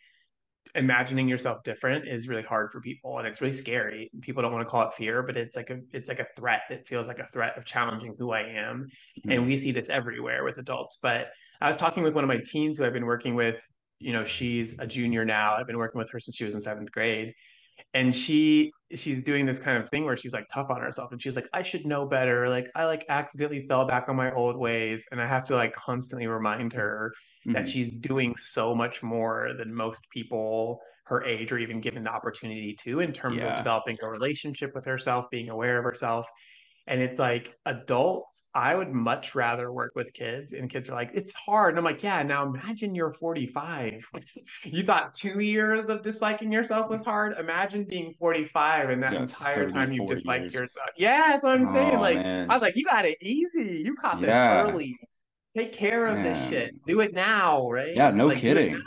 imagining 0.75 1.27
yourself 1.27 1.63
different 1.63 2.07
is 2.07 2.27
really 2.27 2.43
hard 2.43 2.71
for 2.71 2.81
people 2.81 3.17
and 3.19 3.27
it's 3.27 3.41
really 3.41 3.53
scary. 3.53 4.11
People 4.21 4.43
don't 4.43 4.51
want 4.51 4.65
to 4.65 4.69
call 4.69 4.87
it 4.87 4.93
fear 4.95 5.21
but 5.21 5.37
it's 5.37 5.55
like 5.55 5.69
a 5.69 5.79
it's 5.91 6.09
like 6.09 6.19
a 6.19 6.27
threat 6.35 6.61
it 6.69 6.87
feels 6.87 7.07
like 7.07 7.19
a 7.19 7.27
threat 7.27 7.57
of 7.57 7.65
challenging 7.65 8.15
who 8.17 8.31
i 8.31 8.41
am. 8.41 8.87
Hmm. 9.23 9.31
And 9.31 9.47
we 9.47 9.57
see 9.57 9.71
this 9.71 9.89
everywhere 9.89 10.43
with 10.43 10.57
adults 10.57 10.97
but 11.01 11.27
i 11.61 11.67
was 11.67 11.77
talking 11.77 12.03
with 12.03 12.13
one 12.13 12.23
of 12.23 12.27
my 12.27 12.41
teens 12.43 12.77
who 12.77 12.85
i've 12.85 12.93
been 12.93 13.05
working 13.05 13.35
with 13.35 13.55
you 13.99 14.13
know 14.13 14.25
she's 14.25 14.75
a 14.79 14.87
junior 14.87 15.25
now. 15.25 15.55
I've 15.55 15.67
been 15.67 15.77
working 15.77 15.99
with 15.99 16.09
her 16.11 16.19
since 16.19 16.35
she 16.35 16.45
was 16.45 16.53
in 16.53 16.61
seventh 16.61 16.91
grade 16.91 17.33
and 17.93 18.15
she 18.15 18.71
she's 18.93 19.21
doing 19.23 19.45
this 19.45 19.59
kind 19.59 19.77
of 19.81 19.89
thing 19.89 20.05
where 20.05 20.15
she's 20.15 20.33
like 20.33 20.45
tough 20.51 20.69
on 20.69 20.81
herself 20.81 21.11
and 21.11 21.21
she's 21.21 21.35
like 21.35 21.47
i 21.53 21.61
should 21.61 21.85
know 21.85 22.05
better 22.05 22.47
like 22.49 22.67
i 22.75 22.85
like 22.85 23.05
accidentally 23.09 23.65
fell 23.67 23.85
back 23.85 24.07
on 24.07 24.15
my 24.15 24.31
old 24.33 24.55
ways 24.57 25.05
and 25.11 25.21
i 25.21 25.27
have 25.27 25.43
to 25.43 25.55
like 25.55 25.73
constantly 25.73 26.27
remind 26.27 26.71
her 26.73 27.13
that 27.51 27.65
Mhm. 27.65 27.67
she's 27.67 27.91
doing 27.91 28.35
so 28.35 28.73
much 28.73 29.03
more 29.03 29.51
than 29.57 29.73
most 29.73 30.07
people 30.11 30.79
her 31.05 31.23
age 31.23 31.51
are 31.51 31.57
even 31.57 31.79
given 31.79 32.03
the 32.03 32.09
opportunity 32.09 32.75
to 32.83 32.99
in 32.99 33.13
terms 33.13 33.37
Yeah. 33.37 33.51
of 33.51 33.57
developing 33.57 33.97
a 34.01 34.07
relationship 34.09 34.73
with 34.75 34.85
herself 34.85 35.25
being 35.31 35.49
aware 35.49 35.77
of 35.77 35.83
herself 35.83 36.27
and 36.87 37.01
it's 37.01 37.19
like 37.19 37.55
adults 37.65 38.45
i 38.55 38.73
would 38.75 38.91
much 38.91 39.35
rather 39.35 39.71
work 39.71 39.91
with 39.95 40.13
kids 40.13 40.53
and 40.53 40.69
kids 40.69 40.89
are 40.89 40.95
like 40.95 41.11
it's 41.13 41.33
hard. 41.33 41.71
And 41.71 41.79
i'm 41.79 41.85
like 41.85 42.01
yeah 42.03 42.23
now 42.23 42.45
imagine 42.45 42.95
you're 42.95 43.13
45 43.13 44.05
you 44.63 44.83
thought 44.83 45.13
two 45.13 45.39
years 45.39 45.89
of 45.89 46.01
disliking 46.01 46.51
yourself 46.51 46.89
was 46.89 47.03
hard? 47.03 47.37
Imagine 47.37 47.85
being 47.85 48.13
45 48.19 48.89
and 48.89 49.03
that 49.03 49.13
Yeah, 49.13 49.21
entire 49.21 49.65
30, 49.65 49.73
time 49.73 49.91
you 49.91 49.99
40 49.99 50.15
disliked 50.15 50.43
years. 50.43 50.53
yourself. 50.53 50.89
Yeah 50.97 51.27
that's 51.29 51.43
what 51.43 51.53
i'm 51.53 51.65
saying 51.65 51.93
Oh, 51.95 51.99
like 51.99 52.17
man. 52.17 52.49
i 52.49 52.55
was 52.55 52.61
like 52.61 52.75
you 52.75 52.85
got 52.85 53.05
it 53.05 53.17
easy. 53.21 53.83
You 53.85 53.95
caught 53.95 54.21
this 54.21 54.35
Yeah. 54.35 54.57
early. 54.69 54.97
Take 55.55 55.73
care 55.73 56.05
of 56.07 56.23
this 56.23 56.37
shit. 56.37 56.71
Do 56.85 56.99
it 57.01 57.13
now 57.13 57.69
right? 57.69 57.95
Yeah, 57.95 58.11
no 58.11 58.27
Like, 58.27 58.39
kidding. 58.39 58.83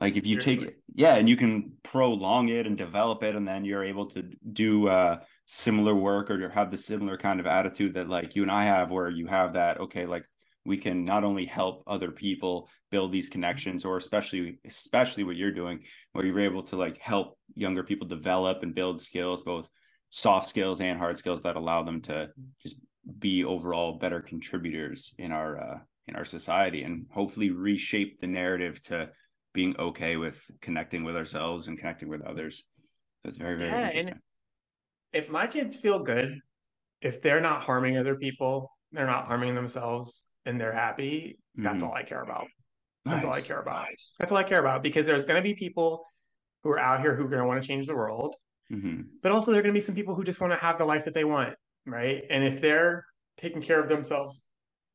Like 0.00 0.16
if 0.16 0.26
you 0.26 0.36
take 0.36 0.60
it, 0.62 0.76
yeah, 0.94 1.16
and 1.16 1.28
you 1.28 1.36
can 1.36 1.72
prolong 1.82 2.48
it 2.50 2.66
and 2.66 2.76
develop 2.76 3.22
it, 3.24 3.34
and 3.34 3.46
then 3.48 3.64
you're 3.64 3.84
able 3.84 4.06
to 4.06 4.22
do 4.52 4.88
uh 4.88 5.20
similar 5.50 5.94
work 5.94 6.30
or 6.30 6.50
have 6.50 6.70
the 6.70 6.76
similar 6.76 7.16
kind 7.16 7.40
of 7.40 7.46
attitude 7.46 7.94
that 7.94 8.06
like 8.06 8.36
you 8.36 8.42
and 8.42 8.50
I 8.50 8.64
have, 8.64 8.90
where 8.90 9.08
you 9.08 9.26
have 9.28 9.54
that, 9.54 9.80
okay, 9.80 10.04
like 10.04 10.26
we 10.66 10.76
can 10.76 11.06
not 11.06 11.24
only 11.24 11.46
help 11.46 11.82
other 11.86 12.10
people 12.10 12.68
build 12.90 13.12
these 13.12 13.30
connections, 13.30 13.82
or 13.86 13.96
especially 13.96 14.58
especially 14.66 15.24
what 15.24 15.36
you're 15.36 15.50
doing, 15.50 15.80
where 16.12 16.26
you're 16.26 16.40
able 16.40 16.62
to 16.64 16.76
like 16.76 16.98
help 16.98 17.38
younger 17.54 17.82
people 17.82 18.06
develop 18.06 18.62
and 18.62 18.74
build 18.74 19.00
skills, 19.00 19.40
both 19.40 19.70
soft 20.10 20.46
skills 20.46 20.82
and 20.82 20.98
hard 20.98 21.16
skills 21.16 21.40
that 21.42 21.56
allow 21.56 21.82
them 21.82 22.02
to 22.02 22.28
just 22.62 22.76
be 23.18 23.42
overall 23.42 23.98
better 23.98 24.20
contributors 24.20 25.14
in 25.16 25.32
our 25.32 25.58
uh 25.58 25.78
in 26.08 26.14
our 26.14 26.26
society 26.26 26.82
and 26.82 27.06
hopefully 27.10 27.50
reshape 27.50 28.20
the 28.20 28.26
narrative 28.26 28.82
to 28.82 29.08
being 29.54 29.74
okay 29.78 30.16
with 30.16 30.38
connecting 30.60 31.04
with 31.04 31.16
ourselves 31.16 31.68
and 31.68 31.78
connecting 31.78 32.08
with 32.08 32.20
others. 32.20 32.64
That's 33.24 33.38
very, 33.38 33.56
very 33.56 33.70
Yeah, 33.70 33.86
interesting. 33.86 34.20
If 35.12 35.28
my 35.28 35.46
kids 35.46 35.76
feel 35.76 36.00
good, 36.00 36.38
if 37.00 37.22
they're 37.22 37.40
not 37.40 37.62
harming 37.62 37.96
other 37.96 38.16
people, 38.16 38.70
they're 38.92 39.06
not 39.06 39.26
harming 39.26 39.54
themselves, 39.54 40.24
and 40.44 40.60
they're 40.60 40.72
happy, 40.72 41.38
that's 41.54 41.82
Mhm. 41.82 41.88
all 41.88 41.94
I 41.94 42.02
care 42.02 42.22
about. 42.22 42.48
That's 43.04 43.24
all 43.24 43.32
I 43.32 43.40
care 43.40 43.60
about. 43.60 43.86
That's 44.18 44.32
all 44.32 44.38
I 44.38 44.44
care 44.44 44.60
about 44.60 44.82
because 44.82 45.06
there's 45.06 45.24
going 45.24 45.36
to 45.36 45.42
be 45.42 45.54
people 45.54 46.04
who 46.62 46.70
are 46.70 46.78
out 46.78 47.00
here 47.00 47.14
who 47.14 47.24
are 47.24 47.28
going 47.28 47.40
to 47.42 47.46
want 47.46 47.62
to 47.62 47.66
change 47.66 47.86
the 47.86 47.94
world, 47.94 48.36
Mhm. 48.70 49.08
but 49.22 49.32
also 49.32 49.50
there 49.50 49.60
are 49.60 49.62
going 49.62 49.72
to 49.72 49.76
be 49.76 49.80
some 49.80 49.94
people 49.94 50.14
who 50.14 50.24
just 50.24 50.40
want 50.40 50.52
to 50.52 50.58
have 50.58 50.78
the 50.78 50.84
life 50.84 51.04
that 51.04 51.14
they 51.14 51.24
want, 51.24 51.56
right? 51.86 52.24
And 52.28 52.44
if 52.44 52.60
they're 52.60 53.04
taking 53.36 53.62
care 53.62 53.80
of 53.80 53.88
themselves, 53.88 54.44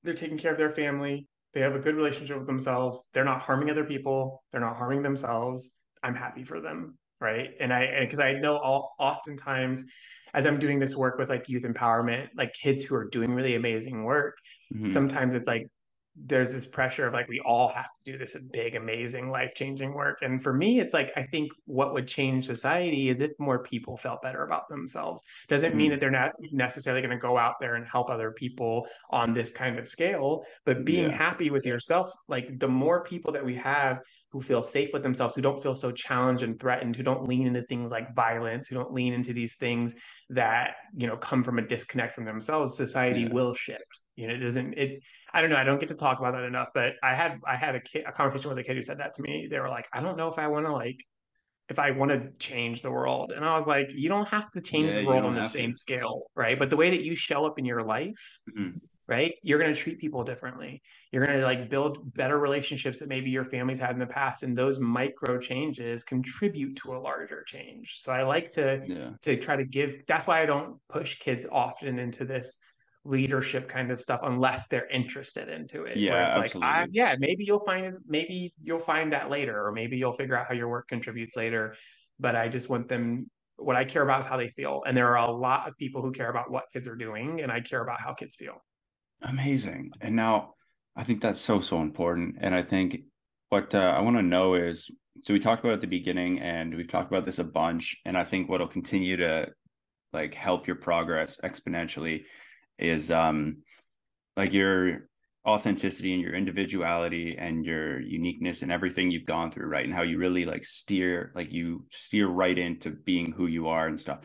they're 0.04 0.13
taking 0.13 0.38
care 0.38 0.52
of 0.52 0.58
their 0.58 0.69
family, 0.69 1.28
they 1.54 1.62
have 1.62 1.76
a 1.76 1.80
good 1.80 1.95
relationship 1.95 2.38
with 2.38 2.47
themselves, 2.47 3.04
they're 3.13 3.23
not 3.23 3.41
harming 3.41 3.69
other 3.69 3.86
people, 3.86 4.43
they're 4.52 4.62
not 4.62 4.76
harming 4.76 5.02
themselves, 5.02 5.71
I'm 6.04 6.15
happy 6.15 6.43
for 6.43 6.60
them, 6.60 6.97
right? 7.23 7.51
And 7.59 7.73
I 7.73 8.01
because 8.01 8.19
I 8.19 8.33
know 8.33 8.57
all 8.57 8.95
oftentimes 8.99 9.86
as 10.36 10.45
I'm 10.45 10.59
doing 10.59 10.79
this 10.79 10.95
work 10.95 11.17
with 11.17 11.29
like 11.29 11.49
youth 11.49 11.63
empowerment, 11.63 12.29
like 12.36 12.53
kids 12.53 12.83
who 12.83 12.95
are 12.95 13.09
doing 13.09 13.33
really 13.33 13.55
amazing 13.55 14.03
work, 14.03 14.36
Mhm. 14.71 14.89
sometimes 14.89 15.33
it's 15.33 15.47
like 15.47 15.67
there's 16.15 16.51
this 16.53 16.67
pressure 16.67 17.07
of 17.07 17.13
like 17.13 17.27
we 17.27 17.39
all 17.43 17.69
have 17.69 17.88
to 18.05 18.12
do 18.12 18.19
this 18.19 18.38
big 18.51 18.75
amazing 18.75 19.31
life-changing 19.31 19.91
work 19.95 20.19
and 20.21 20.43
for 20.43 20.53
me 20.53 20.79
it's 20.79 20.93
like 20.93 21.12
i 21.15 21.23
think 21.23 21.51
what 21.65 21.91
would 21.91 22.07
change 22.07 22.45
society 22.45 23.09
is 23.09 23.19
if 23.19 23.31
more 23.39 23.63
people 23.63 23.97
felt 23.97 24.21
better 24.21 24.43
about 24.43 24.69
themselves 24.69 25.23
doesn't 25.47 25.75
mean 25.75 25.89
Mhm. 25.89 25.89
that 25.89 25.99
they're 25.99 26.12
not 26.12 26.31
necessarily 26.51 27.01
going 27.01 27.09
to 27.17 27.19
go 27.19 27.36
out 27.36 27.55
there 27.59 27.75
and 27.75 27.88
help 27.88 28.12
other 28.12 28.31
people 28.31 28.86
on 29.09 29.33
this 29.33 29.49
kind 29.49 29.79
of 29.79 29.88
scale 29.88 30.43
but 30.65 30.86
being 30.86 31.09
Yeah. 31.09 31.17
happy 31.17 31.49
with 31.49 31.65
yourself 31.65 32.12
like 32.27 32.59
the 32.59 32.67
more 32.67 33.03
people 33.03 33.31
that 33.33 33.43
we 33.43 33.55
have 33.55 33.97
who 34.34 34.41
feel 34.41 34.63
safe 34.63 34.91
with 34.91 35.04
themselves 35.04 35.36
who 35.36 35.41
don't 35.41 35.62
feel 35.62 35.76
so 35.76 35.91
challenged 35.91 36.43
and 36.43 36.60
threatened 36.60 36.96
who 36.96 37.04
don't 37.04 37.28
lean 37.28 37.48
into 37.48 37.62
things 37.63 37.91
like 37.91 38.13
violence 38.15 38.67
who 38.67 38.76
don't 38.76 38.91
lean 38.91 39.13
into 39.13 39.32
these 39.32 39.56
things 39.56 39.93
that 40.32 40.76
you 40.98 41.08
know 41.08 41.15
come 41.15 41.44
from 41.44 41.60
a 41.60 41.62
disconnect 41.62 42.13
from 42.15 42.25
themselves 42.25 42.75
society 42.75 43.25
Yeah. 43.25 43.31
will 43.31 43.54
shift 43.54 44.02
you 44.15 44.27
know 44.27 44.34
it 44.34 44.40
doesn't 44.40 44.73
it 44.73 45.02
i 45.34 45.40
don't 45.40 45.52
know 45.52 45.56
i 45.56 45.63
don't 45.63 45.79
get 45.79 45.90
to 45.90 45.96
talk 45.96 46.19
about 46.19 46.34
that 46.34 46.44
enough 46.44 46.69
but 46.73 46.94
i 47.04 47.13
had 47.15 47.40
i 47.48 47.56
had 47.56 47.75
a 47.75 47.79
kid 47.79 48.04
a 48.08 48.12
conversation 48.12 48.50
with 48.50 48.58
a 48.58 48.63
kid 48.63 48.75
who 48.75 48.81
said 48.81 49.00
that 49.00 49.13
to 49.13 49.21
me 49.21 49.48
they 49.50 49.60
were 49.60 49.69
like 49.69 49.88
i 49.94 50.02
don't 50.02 50.17
know 50.17 50.27
if 50.27 50.40
i 50.40 50.48
want 50.48 50.65
to 50.65 50.71
like 50.73 50.98
if 51.69 51.79
i 51.79 51.92
want 51.92 52.12
to 52.12 52.31
change 52.40 52.81
the 52.81 52.92
world 52.92 53.31
and 53.31 53.46
i 53.46 53.56
was 53.56 53.67
like 53.67 53.88
you 53.94 54.10
don't 54.10 54.27
have 54.27 54.52
to 54.52 54.62
change 54.62 54.94
Yeah, 54.94 55.02
the 55.02 55.08
world 55.08 55.25
on 55.25 55.36
the 55.36 55.42
have 55.42 55.52
to. 55.54 55.60
same 55.60 55.73
scale 55.73 56.23
right 56.36 56.60
but 56.60 56.69
the 56.69 56.75
way 56.75 56.90
that 56.90 57.04
you 57.04 57.15
show 57.15 57.46
up 57.46 57.60
in 57.60 57.65
your 57.65 57.84
life 57.84 58.40
Mhm. 58.50 58.81
right 59.08 59.36
you're 59.44 59.60
going 59.60 59.73
to 59.73 59.79
treat 59.79 60.00
people 60.00 60.23
differently 60.23 60.81
you're 61.13 61.25
going 61.25 61.39
to 61.39 61.45
like 61.45 61.69
build 61.69 62.13
better 62.15 62.39
relationships 62.39 62.99
that 62.99 63.07
maybe 63.07 63.29
your 63.29 63.45
family's 63.45 63.79
had 63.79 63.91
in 63.91 63.99
the 63.99 64.05
past 64.05 64.41
and 64.43 64.57
those 64.57 64.79
micro 64.79 65.37
changes 65.39 66.03
contribute 66.03 66.75
to 66.75 66.95
a 66.95 66.99
larger 66.99 67.43
change 67.43 67.99
so 68.01 68.11
i 68.11 68.23
like 68.23 68.49
to 68.49 68.81
Yeah. 68.85 69.11
to 69.21 69.37
try 69.37 69.55
to 69.55 69.63
give 69.63 70.05
that's 70.07 70.27
why 70.27 70.41
i 70.41 70.45
don't 70.45 70.77
push 70.89 71.19
kids 71.19 71.45
often 71.49 71.99
into 71.99 72.25
this 72.25 72.57
leadership 73.05 73.67
kind 73.67 73.91
of 73.91 74.01
stuff 74.01 74.21
unless 74.23 74.67
they're 74.69 74.87
interested 74.87 75.49
into 75.49 75.83
it. 75.83 75.97
Yeah, 75.97 76.13
Where 76.13 76.27
it's 76.27 76.37
absolutely. 76.37 76.69
like, 76.69 76.79
I, 76.79 76.87
yeah, 76.91 77.15
maybe 77.19 77.43
you'll 77.43 77.59
find 77.59 77.97
maybe 78.07 78.53
you'll 78.63 78.79
find 78.79 79.11
that 79.11 79.29
later, 79.29 79.65
or 79.65 79.73
maybe 79.73 79.97
you'll 79.97 80.13
figure 80.13 80.37
out 80.37 80.47
how 80.47 80.53
your 80.53 80.69
work 80.69 80.87
contributes 80.87 81.35
later. 81.35 81.75
But 82.19 82.37
I 82.37 82.47
just 82.47 82.69
want 82.69 82.87
them. 82.87 83.29
What 83.57 83.75
I 83.75 83.83
care 83.83 84.03
about 84.03 84.21
is 84.21 84.25
how 84.25 84.37
they 84.37 84.49
feel, 84.49 84.83
and 84.87 84.95
there 84.95 85.09
are 85.17 85.27
a 85.27 85.31
lot 85.31 85.67
of 85.67 85.75
people 85.77 86.01
who 86.01 86.11
care 86.13 86.29
about 86.29 86.49
what 86.49 86.63
kids 86.71 86.87
are 86.87 86.95
doing, 86.95 87.41
and 87.41 87.51
I 87.51 87.59
care 87.59 87.83
about 87.83 87.99
how 87.99 88.13
kids 88.13 88.37
feel. 88.37 88.63
Amazing. 89.21 89.91
And 89.99 90.15
now 90.15 90.53
I 90.96 91.04
think 91.04 91.21
that's 91.21 91.39
so, 91.39 91.60
so 91.60 91.81
important. 91.81 92.35
And 92.39 92.54
I 92.54 92.63
think 92.63 93.02
what 93.50 93.73
uh, 93.73 93.79
I 93.79 94.02
want 94.02 94.17
to 94.17 94.23
know 94.23 94.56
is 94.56 94.89
so 95.23 95.33
we 95.33 95.39
talked 95.39 95.63
about 95.63 95.73
at 95.73 95.81
the 95.81 95.87
beginning 95.87 96.39
and 96.39 96.75
we've 96.75 96.87
talked 96.87 97.12
about 97.12 97.25
this 97.25 97.39
a 97.39 97.44
bunch. 97.44 97.98
And 98.06 98.17
I 98.17 98.23
think 98.23 98.50
what'll 98.50 98.67
continue 98.67 99.17
to 99.17 99.48
like 100.12 100.33
help 100.33 100.67
your 100.67 100.75
progress 100.75 101.37
exponentially 101.44 102.23
is 102.77 103.12
um 103.12 103.58
like 104.37 104.54
your 104.54 105.08
authenticity 105.46 106.13
and 106.13 106.21
your 106.21 106.33
individuality 106.33 107.35
and 107.37 107.65
your 107.65 108.00
uniqueness 108.00 108.62
and 108.62 108.71
everything 108.71 109.12
you've 109.12 109.25
gone 109.25 109.52
through 109.52 109.67
right 109.67 109.83
and 109.83 109.94
how 109.94 110.04
you 110.04 110.17
really 110.17 110.46
like 110.46 110.63
steer 110.63 111.31
like 111.35 111.52
you 111.52 111.85
steer 111.91 112.27
right 112.27 112.58
into 112.58 112.91
being 112.91 113.31
who 113.31 113.48
you 113.48 113.67
are 113.67 113.87
and 113.87 114.00
stuff 114.00 114.19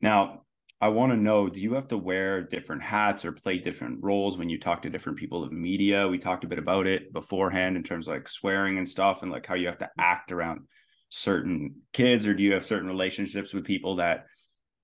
now 0.00 0.42
i 0.82 0.88
want 0.88 1.12
to 1.12 1.16
know 1.16 1.48
do 1.48 1.60
you 1.60 1.74
have 1.74 1.86
to 1.86 1.96
wear 1.96 2.42
different 2.42 2.82
hats 2.82 3.24
or 3.24 3.30
play 3.30 3.56
different 3.56 4.02
roles 4.02 4.36
when 4.36 4.48
you 4.48 4.58
talk 4.58 4.82
to 4.82 4.90
different 4.90 5.16
people 5.16 5.44
of 5.44 5.52
media? 5.52 6.08
We 6.08 6.18
talked 6.18 6.42
a 6.42 6.48
bit 6.48 6.58
about 6.58 6.88
it 6.88 7.12
beforehand 7.12 7.76
in 7.76 7.84
terms 7.84 8.08
of 8.08 8.14
like 8.14 8.28
swearing 8.28 8.78
and 8.78 8.88
stuff 8.88 9.22
and 9.22 9.30
like 9.30 9.46
how 9.46 9.54
you 9.54 9.68
have 9.68 9.78
to 9.78 9.90
act 9.96 10.32
around 10.32 10.62
certain 11.08 11.76
kids 11.92 12.26
or 12.26 12.34
do 12.34 12.42
you 12.42 12.54
have 12.54 12.64
certain 12.64 12.88
relationships 12.88 13.54
with 13.54 13.64
people 13.64 13.96
that 13.96 14.26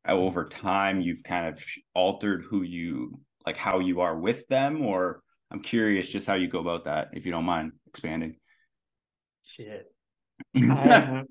over 0.07 0.47
time 0.47 1.01
you've 1.01 1.25
kind 1.25 1.49
of 1.49 1.65
altered 1.95 2.45
who 2.45 2.63
you 2.63 3.21
like 3.45 3.57
how 3.57 3.81
you 3.81 4.01
are 4.01 4.17
with 4.17 4.47
them? 4.47 4.87
Or 4.87 5.21
i'm 5.51 5.61
curious 5.61 6.09
just 6.09 6.29
how 6.29 6.35
you 6.35 6.47
go 6.47 6.61
about 6.61 6.85
that 6.85 7.09
if 7.13 7.27
you 7.27 7.33
don't 7.33 7.45
mind 7.45 7.73
expanding. 7.89 8.37
Shit. 9.45 9.93
Um, 10.55 11.27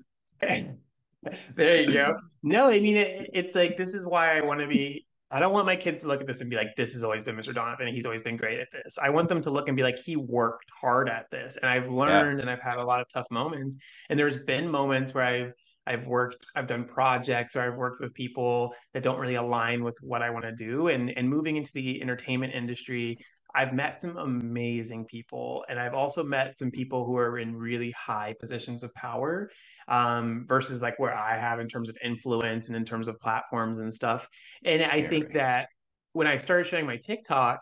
there 1.54 1.80
you 1.82 1.92
go. 1.92 2.16
No, 2.42 2.68
I 2.70 2.80
mean 2.80 2.96
it, 2.96 3.30
it's 3.32 3.54
like 3.54 3.76
this 3.76 3.94
is 3.94 4.06
why 4.06 4.36
I 4.36 4.40
want 4.40 4.60
to 4.60 4.66
be. 4.66 5.04
I 5.30 5.40
don't 5.40 5.52
want 5.52 5.66
my 5.66 5.76
kids 5.76 6.00
to 6.02 6.08
look 6.08 6.22
at 6.22 6.26
this 6.26 6.40
and 6.40 6.48
be 6.48 6.56
like, 6.56 6.74
"This 6.76 6.94
has 6.94 7.04
always 7.04 7.22
been 7.22 7.36
Mr. 7.36 7.54
Donovan. 7.54 7.88
He's 7.88 8.06
always 8.06 8.22
been 8.22 8.36
great 8.36 8.60
at 8.60 8.68
this." 8.72 8.98
I 8.98 9.10
want 9.10 9.28
them 9.28 9.40
to 9.42 9.50
look 9.50 9.68
and 9.68 9.76
be 9.76 9.82
like, 9.82 9.98
"He 9.98 10.16
worked 10.16 10.66
hard 10.80 11.08
at 11.08 11.26
this," 11.30 11.58
and 11.58 11.70
I've 11.70 11.90
learned, 11.90 12.38
yeah. 12.38 12.42
and 12.42 12.50
I've 12.50 12.62
had 12.62 12.78
a 12.78 12.84
lot 12.84 13.00
of 13.00 13.08
tough 13.08 13.26
moments. 13.30 13.76
And 14.08 14.18
there's 14.18 14.38
been 14.38 14.70
moments 14.70 15.12
where 15.12 15.24
I've 15.24 15.52
I've 15.86 16.06
worked, 16.06 16.44
I've 16.54 16.66
done 16.66 16.84
projects, 16.84 17.56
or 17.56 17.62
I've 17.62 17.76
worked 17.76 18.00
with 18.00 18.12
people 18.14 18.74
that 18.92 19.02
don't 19.02 19.18
really 19.18 19.36
align 19.36 19.82
with 19.82 19.96
what 20.02 20.22
I 20.22 20.30
want 20.30 20.44
to 20.44 20.52
do. 20.52 20.88
And 20.88 21.10
and 21.16 21.28
moving 21.28 21.56
into 21.56 21.72
the 21.72 22.00
entertainment 22.00 22.54
industry, 22.54 23.16
I've 23.54 23.72
met 23.72 24.00
some 24.00 24.16
amazing 24.16 25.06
people, 25.06 25.64
and 25.68 25.80
I've 25.80 25.94
also 25.94 26.22
met 26.22 26.58
some 26.58 26.70
people 26.70 27.04
who 27.04 27.16
are 27.16 27.38
in 27.38 27.56
really 27.56 27.90
high 27.92 28.34
positions 28.38 28.82
of 28.82 28.94
power, 28.94 29.50
um, 29.88 30.44
versus 30.46 30.82
like 30.82 30.98
where 30.98 31.14
I 31.14 31.38
have 31.38 31.60
in 31.60 31.68
terms 31.68 31.88
of 31.88 31.96
influence 32.04 32.68
and 32.68 32.76
in 32.76 32.84
terms 32.84 33.08
of 33.08 33.18
platforms 33.18 33.78
and 33.78 33.92
stuff. 33.92 34.28
And 34.64 34.84
Scary. 34.84 35.04
I 35.04 35.08
think 35.08 35.32
that 35.34 35.68
when 36.12 36.26
I 36.26 36.36
started 36.36 36.66
sharing 36.66 36.86
my 36.86 36.96
TikTok, 36.96 37.60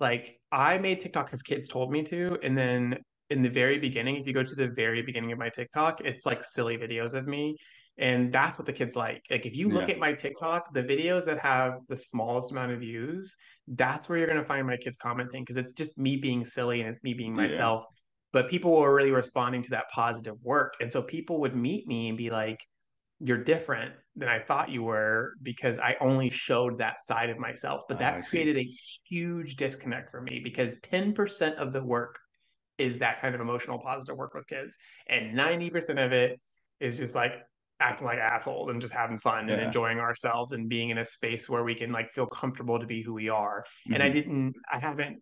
like 0.00 0.38
I 0.52 0.78
made 0.78 1.00
TikTok 1.00 1.26
because 1.26 1.42
kids 1.42 1.68
told 1.68 1.90
me 1.90 2.02
to, 2.04 2.38
and 2.42 2.56
then 2.56 2.98
in 3.30 3.42
the 3.42 3.48
very 3.48 3.78
beginning, 3.78 4.16
if 4.16 4.26
you 4.26 4.32
go 4.32 4.42
to 4.42 4.54
the 4.54 4.68
very 4.68 5.02
beginning 5.02 5.32
of 5.32 5.38
my 5.38 5.48
TikTok, 5.48 6.00
it's 6.02 6.26
like 6.26 6.44
silly 6.44 6.76
videos 6.76 7.14
of 7.14 7.26
me. 7.26 7.56
And 7.98 8.30
that's 8.30 8.58
what 8.58 8.66
the 8.66 8.74
kids 8.74 8.94
like. 8.94 9.22
Like 9.30 9.46
if 9.46 9.56
you 9.56 9.70
look 9.70 9.88
yeah. 9.88 9.94
at 9.94 10.00
my 10.00 10.12
TikTok, 10.12 10.72
the 10.74 10.82
videos 10.82 11.24
that 11.24 11.38
have 11.38 11.78
the 11.88 11.96
smallest 11.96 12.52
amount 12.52 12.72
of 12.72 12.80
views, 12.80 13.34
that's 13.68 14.08
where 14.08 14.18
you're 14.18 14.28
gonna 14.28 14.44
find 14.44 14.66
my 14.66 14.76
kids 14.76 14.98
commenting 15.02 15.42
because 15.42 15.56
it's 15.56 15.72
just 15.72 15.96
me 15.96 16.16
being 16.16 16.44
silly 16.44 16.80
and 16.80 16.90
it's 16.90 17.02
me 17.02 17.14
being 17.14 17.34
myself. 17.34 17.84
Yeah. 17.88 18.05
But 18.32 18.48
people 18.50 18.72
were 18.72 18.94
really 18.94 19.10
responding 19.10 19.62
to 19.62 19.70
that 19.70 19.84
positive 19.94 20.36
work. 20.42 20.74
And 20.80 20.92
so 20.92 21.02
people 21.02 21.40
would 21.40 21.56
meet 21.56 21.86
me 21.86 22.08
and 22.08 22.18
be 22.18 22.30
like, 22.30 22.60
You're 23.20 23.42
different 23.42 23.94
than 24.16 24.28
I 24.28 24.40
thought 24.40 24.70
you 24.70 24.82
were 24.82 25.34
because 25.42 25.78
I 25.78 25.96
only 26.00 26.30
showed 26.30 26.78
that 26.78 27.04
side 27.04 27.30
of 27.30 27.38
myself. 27.38 27.82
But 27.88 27.98
that 27.98 28.18
oh, 28.18 28.22
created 28.22 28.56
a 28.56 28.70
huge 29.08 29.56
disconnect 29.56 30.10
for 30.10 30.20
me 30.20 30.40
because 30.42 30.80
10% 30.80 31.56
of 31.56 31.72
the 31.72 31.82
work 31.82 32.18
is 32.78 32.98
that 32.98 33.20
kind 33.20 33.34
of 33.34 33.40
emotional 33.40 33.78
positive 33.78 34.16
work 34.16 34.34
with 34.34 34.46
kids. 34.46 34.76
And 35.08 35.36
90% 35.36 36.04
of 36.04 36.12
it 36.12 36.40
is 36.80 36.98
just 36.98 37.14
like 37.14 37.32
acting 37.80 38.06
like 38.06 38.18
assholes 38.18 38.70
and 38.70 38.80
just 38.80 38.94
having 38.94 39.18
fun 39.18 39.48
yeah. 39.48 39.54
and 39.54 39.62
enjoying 39.62 39.98
ourselves 39.98 40.52
and 40.52 40.68
being 40.68 40.90
in 40.90 40.98
a 40.98 41.04
space 41.04 41.48
where 41.48 41.62
we 41.62 41.74
can 41.74 41.92
like 41.92 42.10
feel 42.12 42.26
comfortable 42.26 42.78
to 42.78 42.86
be 42.86 43.02
who 43.02 43.14
we 43.14 43.28
are. 43.28 43.64
Mm-hmm. 43.86 43.94
And 43.94 44.02
I 44.02 44.06
mm-hmm. 44.06 44.14
didn't, 44.14 44.54
I 44.72 44.78
haven't 44.78 45.18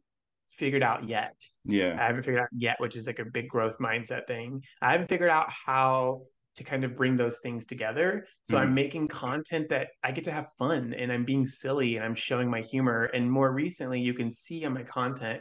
figured 0.50 0.82
out 0.82 1.08
yet. 1.08 1.34
Yeah. 1.64 1.96
I 1.98 2.06
haven't 2.06 2.24
figured 2.24 2.42
out 2.42 2.48
yet, 2.56 2.76
which 2.78 2.96
is 2.96 3.06
like 3.06 3.18
a 3.18 3.24
big 3.24 3.48
growth 3.48 3.78
mindset 3.80 4.26
thing. 4.26 4.62
I 4.82 4.92
haven't 4.92 5.08
figured 5.08 5.30
out 5.30 5.50
how 5.50 6.22
to 6.56 6.64
kind 6.64 6.84
of 6.84 6.96
bring 6.96 7.16
those 7.16 7.40
things 7.40 7.66
together. 7.66 8.26
So 8.48 8.56
mm-hmm. 8.56 8.62
I'm 8.62 8.74
making 8.74 9.08
content 9.08 9.68
that 9.70 9.88
I 10.04 10.12
get 10.12 10.24
to 10.24 10.32
have 10.32 10.46
fun 10.58 10.94
and 10.94 11.10
I'm 11.10 11.24
being 11.24 11.46
silly 11.46 11.96
and 11.96 12.04
I'm 12.04 12.14
showing 12.14 12.48
my 12.48 12.60
humor. 12.60 13.04
And 13.14 13.30
more 13.30 13.52
recently, 13.52 14.00
you 14.00 14.14
can 14.14 14.30
see 14.30 14.64
on 14.64 14.74
my 14.74 14.84
content 14.84 15.40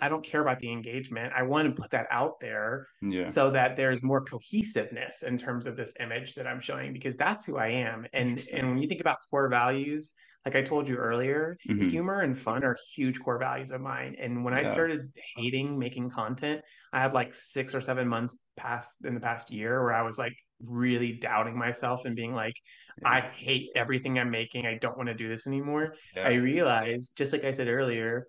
I 0.00 0.08
don't 0.10 0.24
care 0.24 0.42
about 0.42 0.60
the 0.60 0.70
engagement. 0.70 1.32
I 1.34 1.42
want 1.42 1.74
to 1.74 1.80
put 1.80 1.90
that 1.92 2.06
out 2.10 2.38
there 2.38 2.86
yeah. 3.00 3.24
so 3.24 3.50
that 3.50 3.76
there's 3.76 4.02
more 4.02 4.22
cohesiveness 4.22 5.22
in 5.22 5.38
terms 5.38 5.66
of 5.66 5.74
this 5.74 5.94
image 6.00 6.34
that 6.34 6.46
I'm 6.46 6.60
showing 6.60 6.92
because 6.92 7.16
that's 7.16 7.46
who 7.46 7.56
I 7.56 7.68
am. 7.68 8.06
And 8.12 8.46
and 8.52 8.68
when 8.68 8.78
you 8.78 8.88
think 8.88 9.00
about 9.00 9.18
core 9.30 9.48
values, 9.48 10.12
like 10.44 10.56
I 10.56 10.62
told 10.62 10.88
you 10.88 10.96
earlier, 10.96 11.58
mm-hmm. 11.68 11.88
humor 11.88 12.20
and 12.20 12.38
fun 12.38 12.64
are 12.64 12.76
huge 12.94 13.20
core 13.20 13.38
values 13.38 13.70
of 13.70 13.80
mine. 13.80 14.16
And 14.20 14.44
when 14.44 14.54
yeah. 14.54 14.60
I 14.60 14.72
started 14.72 15.12
hating 15.36 15.78
making 15.78 16.10
content, 16.10 16.62
I 16.92 17.00
had 17.00 17.12
like 17.12 17.34
six 17.34 17.74
or 17.74 17.80
seven 17.80 18.08
months 18.08 18.38
past 18.56 19.04
in 19.04 19.14
the 19.14 19.20
past 19.20 19.50
year 19.50 19.82
where 19.82 19.94
I 19.94 20.02
was 20.02 20.16
like 20.16 20.34
really 20.64 21.12
doubting 21.12 21.56
myself 21.56 22.04
and 22.04 22.16
being 22.16 22.34
like, 22.34 22.54
yeah. 23.02 23.08
I 23.08 23.20
hate 23.20 23.70
everything 23.76 24.18
I'm 24.18 24.30
making. 24.30 24.66
I 24.66 24.78
don't 24.78 24.96
want 24.96 25.08
to 25.08 25.14
do 25.14 25.28
this 25.28 25.46
anymore. 25.46 25.94
I 26.16 26.32
realized, 26.34 27.16
just 27.16 27.32
like 27.32 27.44
I 27.44 27.52
said 27.52 27.68
earlier, 27.68 28.28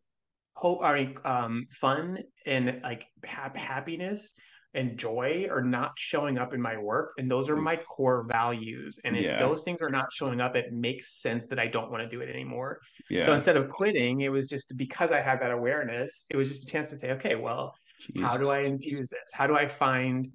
hope 0.54 0.82
I 0.84 0.94
mean 0.94 1.16
um 1.24 1.68
fun 1.72 2.18
and 2.46 2.82
like 2.84 3.06
ha- 3.26 3.52
happiness 3.56 4.34
and 4.76 4.98
joy 4.98 5.48
are 5.50 5.64
not 5.64 5.92
showing 5.98 6.38
up 6.38 6.54
in 6.54 6.62
my 6.62 6.78
work 6.78 7.14
and 7.18 7.30
those 7.30 7.50
are 7.50 7.56
my 7.56 7.76
core 7.76 8.26
values 8.30 9.00
and 9.04 9.18
if 9.18 9.24
yeah. 9.24 9.40
those 9.40 9.64
things 9.64 9.82
are 9.82 9.90
not 9.90 10.12
showing 10.12 10.40
up 10.40 10.56
it 10.56 10.72
makes 10.72 11.22
sense 11.22 11.48
that 11.48 11.58
i 11.58 11.66
don't 11.66 11.90
want 11.90 12.04
to 12.04 12.10
do 12.10 12.22
it 12.22 12.30
anymore 12.30 12.80
yeah. 13.10 13.26
so 13.26 13.34
instead 13.34 13.58
of 13.58 13.68
quitting 13.68 14.22
it 14.22 14.30
was 14.30 14.48
just 14.48 14.78
because 14.78 15.12
i 15.12 15.20
had 15.20 15.42
that 15.42 15.52
awareness 15.52 16.26
it 16.30 16.38
was 16.38 16.48
just 16.50 16.64
a 16.64 16.68
chance 16.68 16.90
to 16.92 16.98
say 16.98 17.12
okay 17.12 17.36
well 17.36 17.74
Jesus. 18.00 18.22
how 18.22 18.38
do 18.38 18.50
i 18.50 18.60
infuse 18.60 19.10
this 19.10 19.32
how 19.34 19.48
do 19.48 19.56
i 19.56 19.68
find 19.68 20.30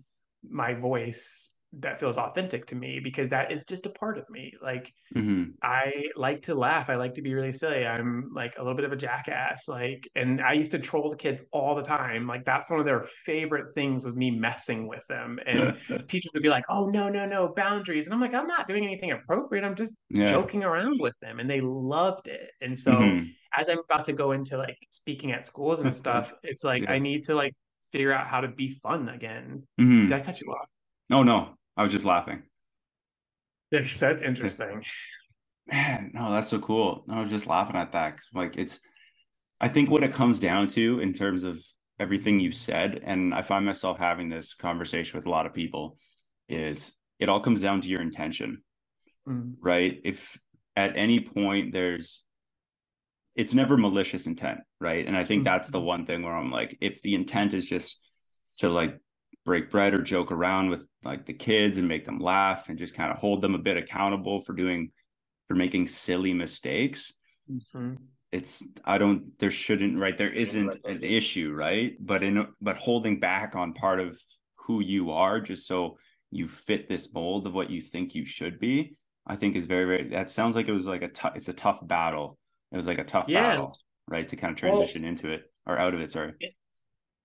my 0.48 0.74
voice 0.74 1.53
that 1.80 1.98
feels 1.98 2.16
authentic 2.18 2.66
to 2.66 2.76
me 2.76 3.00
because 3.02 3.28
that 3.30 3.50
is 3.50 3.64
just 3.64 3.86
a 3.86 3.90
part 3.90 4.18
of 4.18 4.28
me. 4.30 4.52
Like 4.62 4.92
mm-hmm. 5.14 5.50
I 5.62 5.92
like 6.16 6.42
to 6.42 6.54
laugh. 6.54 6.90
I 6.90 6.96
like 6.96 7.14
to 7.14 7.22
be 7.22 7.34
really 7.34 7.52
silly. 7.52 7.86
I'm 7.86 8.30
like 8.34 8.54
a 8.58 8.62
little 8.62 8.76
bit 8.76 8.84
of 8.84 8.92
a 8.92 8.96
jackass. 8.96 9.68
Like, 9.68 10.08
and 10.14 10.40
I 10.40 10.52
used 10.52 10.72
to 10.72 10.78
troll 10.78 11.10
the 11.10 11.16
kids 11.16 11.42
all 11.52 11.74
the 11.74 11.82
time. 11.82 12.26
Like 12.26 12.44
that's 12.44 12.70
one 12.70 12.78
of 12.78 12.86
their 12.86 13.04
favorite 13.24 13.74
things 13.74 14.04
was 14.04 14.14
me 14.14 14.30
messing 14.30 14.86
with 14.86 15.02
them. 15.08 15.38
And 15.46 15.76
teachers 16.08 16.30
would 16.34 16.42
be 16.42 16.48
like, 16.48 16.64
"Oh 16.68 16.88
no, 16.88 17.08
no, 17.08 17.26
no, 17.26 17.48
boundaries." 17.48 18.06
And 18.06 18.14
I'm 18.14 18.20
like, 18.20 18.34
"I'm 18.34 18.46
not 18.46 18.66
doing 18.68 18.84
anything 18.84 19.12
appropriate. 19.12 19.64
I'm 19.64 19.76
just 19.76 19.92
yeah. 20.10 20.26
joking 20.26 20.64
around 20.64 21.00
with 21.00 21.14
them." 21.20 21.40
And 21.40 21.48
they 21.48 21.60
loved 21.60 22.28
it. 22.28 22.50
And 22.60 22.78
so 22.78 22.92
mm-hmm. 22.92 23.26
as 23.56 23.68
I'm 23.68 23.78
about 23.78 24.04
to 24.06 24.12
go 24.12 24.32
into 24.32 24.56
like 24.56 24.78
speaking 24.90 25.32
at 25.32 25.46
schools 25.46 25.80
and 25.80 25.94
stuff, 26.04 26.32
it's 26.42 26.64
like 26.64 26.84
yeah. 26.84 26.92
I 26.92 26.98
need 26.98 27.24
to 27.24 27.34
like 27.34 27.54
figure 27.90 28.12
out 28.12 28.26
how 28.26 28.40
to 28.40 28.48
be 28.48 28.78
fun 28.82 29.08
again. 29.08 29.62
Mm-hmm. 29.80 30.06
Did 30.06 30.12
I 30.12 30.20
cut 30.20 30.40
you 30.40 30.48
off? 30.48 30.68
No, 31.10 31.22
no, 31.22 31.54
I 31.76 31.82
was 31.82 31.92
just 31.92 32.04
laughing. 32.04 32.42
That's 33.70 34.22
interesting. 34.22 34.84
Man, 35.66 36.10
no, 36.14 36.32
that's 36.32 36.50
so 36.50 36.58
cool. 36.58 37.04
I 37.08 37.20
was 37.20 37.30
just 37.30 37.46
laughing 37.46 37.76
at 37.76 37.92
that. 37.92 38.20
Like 38.34 38.56
it's, 38.56 38.78
I 39.60 39.68
think 39.68 39.90
what 39.90 40.04
it 40.04 40.14
comes 40.14 40.38
down 40.38 40.68
to 40.68 41.00
in 41.00 41.14
terms 41.14 41.44
of 41.44 41.62
everything 41.98 42.40
you've 42.40 42.56
said, 42.56 43.00
and 43.04 43.32
I 43.34 43.42
find 43.42 43.64
myself 43.64 43.98
having 43.98 44.28
this 44.28 44.54
conversation 44.54 45.18
with 45.18 45.26
a 45.26 45.30
lot 45.30 45.46
of 45.46 45.54
people, 45.54 45.96
is 46.48 46.92
it 47.18 47.28
all 47.28 47.40
comes 47.40 47.60
down 47.60 47.80
to 47.80 47.88
your 47.88 48.02
intention, 48.02 48.62
mm. 49.26 49.54
right? 49.60 50.00
If 50.04 50.38
at 50.76 50.96
any 50.96 51.20
point 51.20 51.72
there's, 51.72 52.24
it's 53.36 53.54
never 53.54 53.76
malicious 53.76 54.26
intent, 54.26 54.60
right? 54.80 55.06
And 55.06 55.16
I 55.16 55.24
think 55.24 55.42
mm. 55.42 55.44
that's 55.46 55.68
the 55.68 55.80
one 55.80 56.04
thing 56.04 56.22
where 56.22 56.36
I'm 56.36 56.50
like, 56.50 56.76
if 56.80 57.00
the 57.02 57.14
intent 57.14 57.54
is 57.54 57.64
just 57.64 58.00
to 58.58 58.68
like 58.68 58.98
break 59.44 59.70
bread 59.70 59.94
or 59.94 60.02
joke 60.02 60.32
around 60.32 60.70
with 60.70 60.82
like 61.04 61.26
the 61.26 61.32
kids 61.34 61.78
and 61.78 61.86
make 61.86 62.04
them 62.04 62.18
laugh 62.18 62.68
and 62.68 62.78
just 62.78 62.94
kind 62.94 63.10
of 63.10 63.18
hold 63.18 63.42
them 63.42 63.54
a 63.54 63.58
bit 63.58 63.76
accountable 63.76 64.40
for 64.40 64.52
doing 64.54 64.90
for 65.48 65.54
making 65.54 65.86
silly 65.86 66.32
mistakes 66.32 67.12
mm-hmm. 67.50 67.94
it's 68.32 68.64
i 68.84 68.96
don't 68.96 69.38
there 69.38 69.50
shouldn't 69.50 69.98
right 69.98 70.16
there 70.16 70.30
isn't 70.30 70.74
an 70.84 71.02
issue 71.02 71.52
right 71.52 71.96
but 72.00 72.22
in 72.22 72.46
but 72.60 72.76
holding 72.76 73.20
back 73.20 73.54
on 73.54 73.74
part 73.74 74.00
of 74.00 74.18
who 74.56 74.80
you 74.80 75.10
are 75.10 75.40
just 75.40 75.66
so 75.66 75.98
you 76.30 76.48
fit 76.48 76.88
this 76.88 77.12
mold 77.12 77.46
of 77.46 77.54
what 77.54 77.70
you 77.70 77.82
think 77.82 78.14
you 78.14 78.24
should 78.24 78.58
be 78.58 78.96
i 79.26 79.36
think 79.36 79.54
is 79.56 79.66
very 79.66 79.84
very 79.84 80.08
that 80.08 80.30
sounds 80.30 80.56
like 80.56 80.68
it 80.68 80.72
was 80.72 80.86
like 80.86 81.02
a 81.02 81.08
tough 81.08 81.36
it's 81.36 81.48
a 81.48 81.52
tough 81.52 81.86
battle 81.86 82.38
It 82.72 82.76
was 82.76 82.86
like 82.86 82.98
a 82.98 83.04
tough 83.04 83.26
Yeah. 83.28 83.42
battle, 83.50 83.78
right? 84.08 84.26
To 84.26 84.36
kind 84.36 84.50
of 84.56 84.60
Well- 84.60 84.72
transition 84.78 85.04
into 85.04 85.30
it 85.30 85.42
or 85.64 85.78
out 85.78 85.94
of 85.94 86.00
it. 86.00 86.10
Sorry. 86.10 86.32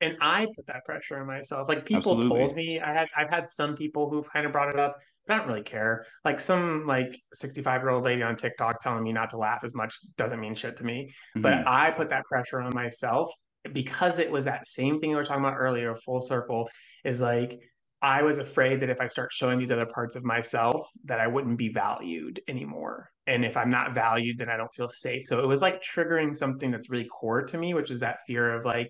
And 0.01 0.17
I 0.21 0.47
put 0.55 0.67
that 0.67 0.85
pressure 0.85 1.19
on 1.19 1.27
myself. 1.27 1.67
Like 1.67 1.85
people 1.85 2.13
Absolutely. 2.13 2.39
told 2.39 2.55
me, 2.55 2.79
I 2.79 2.93
had 2.93 3.07
I've 3.17 3.29
had 3.29 3.49
some 3.49 3.75
people 3.75 4.09
who've 4.09 4.29
kind 4.31 4.45
of 4.45 4.51
brought 4.51 4.69
it 4.69 4.79
up, 4.79 4.97
but 5.27 5.33
I 5.33 5.37
don't 5.37 5.47
really 5.47 5.63
care. 5.63 6.05
Like 6.23 6.39
some 6.39 6.85
like 6.87 7.19
65 7.33 7.81
year 7.81 7.89
old 7.89 8.03
lady 8.03 8.23
on 8.23 8.35
TikTok 8.35 8.81
telling 8.81 9.03
me 9.03 9.11
not 9.11 9.29
to 9.31 9.37
laugh 9.37 9.59
as 9.63 9.75
much 9.75 9.95
doesn't 10.17 10.39
mean 10.39 10.55
shit 10.55 10.77
to 10.77 10.83
me. 10.83 11.13
But 11.35 11.53
Mhm. 11.53 11.63
I 11.67 11.91
put 11.91 12.09
that 12.09 12.25
pressure 12.25 12.61
on 12.61 12.73
myself 12.73 13.31
because 13.73 14.19
it 14.19 14.31
was 14.31 14.45
that 14.45 14.67
same 14.67 14.99
thing 14.99 15.09
we 15.09 15.15
were 15.15 15.25
talking 15.25 15.43
about 15.43 15.57
earlier, 15.57 15.95
full 15.95 16.21
circle, 16.21 16.69
is 17.03 17.19
like 17.21 17.59
I 18.01 18.21
was 18.23 18.37
afraid 18.37 18.79
that 18.79 18.89
if 18.89 19.01
I 19.01 19.07
start 19.07 19.33
showing 19.33 19.59
these 19.59 19.71
other 19.71 19.85
parts 19.85 20.15
of 20.15 20.23
myself, 20.23 20.87
that 21.03 21.19
I 21.19 21.27
wouldn't 21.27 21.57
be 21.57 21.67
valued 21.67 22.39
anymore. 22.47 23.09
And 23.27 23.43
if 23.43 23.57
I'm 23.57 23.69
not 23.69 23.93
valued, 23.93 24.37
then 24.37 24.49
I 24.49 24.55
don't 24.55 24.73
feel 24.73 24.87
safe. 24.87 25.27
So 25.27 25.43
it 25.43 25.47
was 25.47 25.61
like 25.61 25.83
triggering 25.83 26.33
something 26.33 26.71
that's 26.71 26.89
really 26.89 27.05
core 27.07 27.43
to 27.43 27.57
me, 27.57 27.73
which 27.73 27.91
is 27.91 27.99
that 27.99 28.19
fear 28.25 28.55
of 28.55 28.65
like 28.65 28.89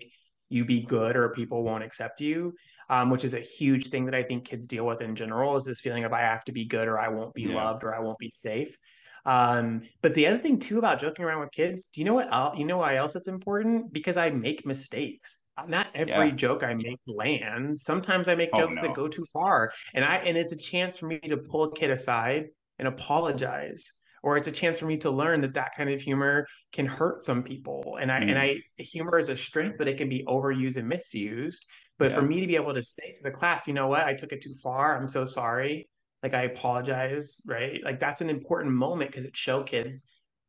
you 0.50 0.64
be 0.64 0.82
good 0.82 1.16
or 1.16 1.30
people 1.30 1.62
won't 1.62 1.82
accept 1.84 2.20
you, 2.20 2.54
um, 2.90 3.08
which 3.08 3.24
is 3.24 3.34
a 3.34 3.40
huge 3.40 3.88
thing 3.88 4.04
that 4.04 4.14
I 4.14 4.22
think 4.22 4.44
kids 4.44 4.66
deal 4.66 4.84
with 4.84 5.00
in 5.00 5.16
general 5.16 5.56
is 5.56 5.64
this 5.64 5.80
feeling 5.80 6.04
of 6.04 6.12
I 6.12 6.20
have 6.20 6.44
to 6.44 6.52
be 6.52 6.66
good 6.66 6.88
or 6.88 6.98
I 6.98 7.08
won't 7.08 7.32
be 7.34 7.46
Yeah. 7.46 7.54
loved 7.54 7.84
or 7.84 7.94
I 7.94 8.00
won't 8.00 8.18
be 8.18 8.30
safe. 8.34 8.76
Um, 9.24 9.82
but 10.02 10.14
the 10.14 10.26
other 10.26 10.38
thing 10.38 10.58
too 10.58 10.78
about 10.78 11.00
joking 11.00 11.24
around 11.24 11.40
with 11.40 11.52
kids, 11.52 11.88
do 11.88 12.00
you 12.00 12.04
know 12.04 12.14
what? 12.14 12.58
You 12.58 12.64
know 12.64 12.78
why 12.78 12.96
else 12.96 13.16
it's 13.16 13.28
important? 13.28 13.92
Because 13.92 14.16
I 14.16 14.30
make 14.30 14.64
mistakes. 14.66 15.38
Not 15.68 15.88
every 15.94 16.08
Yeah. 16.08 16.30
joke 16.30 16.62
I 16.62 16.72
make 16.74 17.00
lands. 17.06 17.82
Sometimes 17.84 18.28
I 18.28 18.34
make 18.34 18.54
Oh, 18.54 18.58
jokes 18.58 18.76
no. 18.76 18.82
that 18.82 18.94
go 18.94 19.08
too 19.08 19.26
far, 19.32 19.72
and 19.92 20.04
I 20.04 20.16
and 20.16 20.38
it's 20.38 20.52
a 20.52 20.56
chance 20.56 20.96
for 20.96 21.06
me 21.06 21.18
to 21.20 21.36
pull 21.36 21.64
a 21.64 21.74
kid 21.74 21.90
aside 21.90 22.46
and 22.78 22.88
apologize, 22.88 23.84
or 24.22 24.36
it's 24.36 24.48
a 24.48 24.52
chance 24.52 24.78
for 24.78 24.86
me 24.86 24.96
to 24.98 25.10
learn 25.10 25.40
that 25.42 25.54
that 25.54 25.74
kind 25.76 25.90
of 25.90 26.00
humor 26.00 26.46
can 26.72 26.86
hurt 26.86 27.24
some 27.24 27.42
people. 27.42 27.98
And 28.00 28.10
I 28.12 28.18
Mm. 28.18 28.28
and 28.28 28.38
I 28.38 28.56
humor 28.78 29.18
is 29.18 29.28
a 29.28 29.36
strength, 29.36 29.78
but 29.78 29.88
it 29.88 29.98
can 29.98 30.08
be 30.08 30.24
overused 30.28 30.76
and 30.76 30.88
misused. 30.88 31.64
But 31.98 32.12
for 32.12 32.22
me 32.22 32.40
to 32.40 32.46
be 32.46 32.56
able 32.56 32.74
to 32.74 32.82
say 32.82 33.14
to 33.16 33.22
the 33.22 33.30
class, 33.30 33.66
you 33.66 33.74
know 33.74 33.88
what, 33.88 34.04
I 34.04 34.14
took 34.14 34.32
it 34.32 34.42
too 34.42 34.54
far. 34.62 34.96
I'm 34.98 35.08
so 35.08 35.26
sorry 35.26 35.88
like 36.22 36.34
I 36.34 36.42
apologize, 36.42 37.40
right? 37.46 37.80
Like 37.82 37.98
that's 37.98 38.20
an 38.20 38.28
important 38.30 38.74
moment 38.74 39.10
because 39.10 39.24
it 39.24 39.36
show 39.36 39.62
kids 39.62 40.06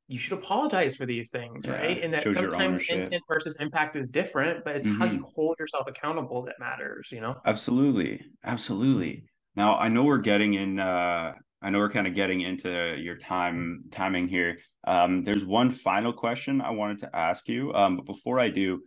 you 0.08 0.20
should 0.20 0.38
apologize 0.38 0.96
for 0.98 1.06
these 1.06 1.30
things, 1.32 1.68
Yeah, 1.68 1.70
right? 1.70 2.04
And 2.04 2.14
that 2.14 2.32
shows 2.32 2.34
sometimes 2.34 2.82
intent 2.90 3.24
versus 3.30 3.56
impact 3.60 3.96
is 3.96 4.10
different, 4.12 4.66
but 4.66 4.76
it's 4.76 4.88
how 4.88 5.06
Mhm. 5.06 5.06
you 5.06 5.26
hold 5.36 5.56
yourself 5.60 5.88
accountable 5.88 6.44
that 6.44 6.56
matters, 6.60 7.08
you 7.12 7.22
know? 7.22 7.36
Absolutely. 7.46 8.24
Absolutely. 8.44 9.26
Now 9.56 9.78
I 9.78 9.88
know 9.90 10.04
we're 10.04 10.20
getting 10.20 10.54
in 10.54 10.80
uh 10.80 11.34
I 11.62 11.70
know 11.70 11.78
we're 11.80 11.90
kind 11.90 12.08
of 12.08 12.16
getting 12.16 12.42
into 12.42 12.96
your 13.00 13.18
time 13.18 13.84
timing 13.92 14.28
here. 14.28 14.58
Um 14.86 15.24
there's 15.24 15.46
one 15.46 15.72
final 15.72 16.14
question 16.14 16.62
I 16.62 16.72
wanted 16.72 17.00
to 17.00 17.16
ask 17.16 17.48
you. 17.48 17.74
Um 17.74 17.98
but 17.98 18.06
before 18.06 18.40
I 18.40 18.50
do, 18.50 18.84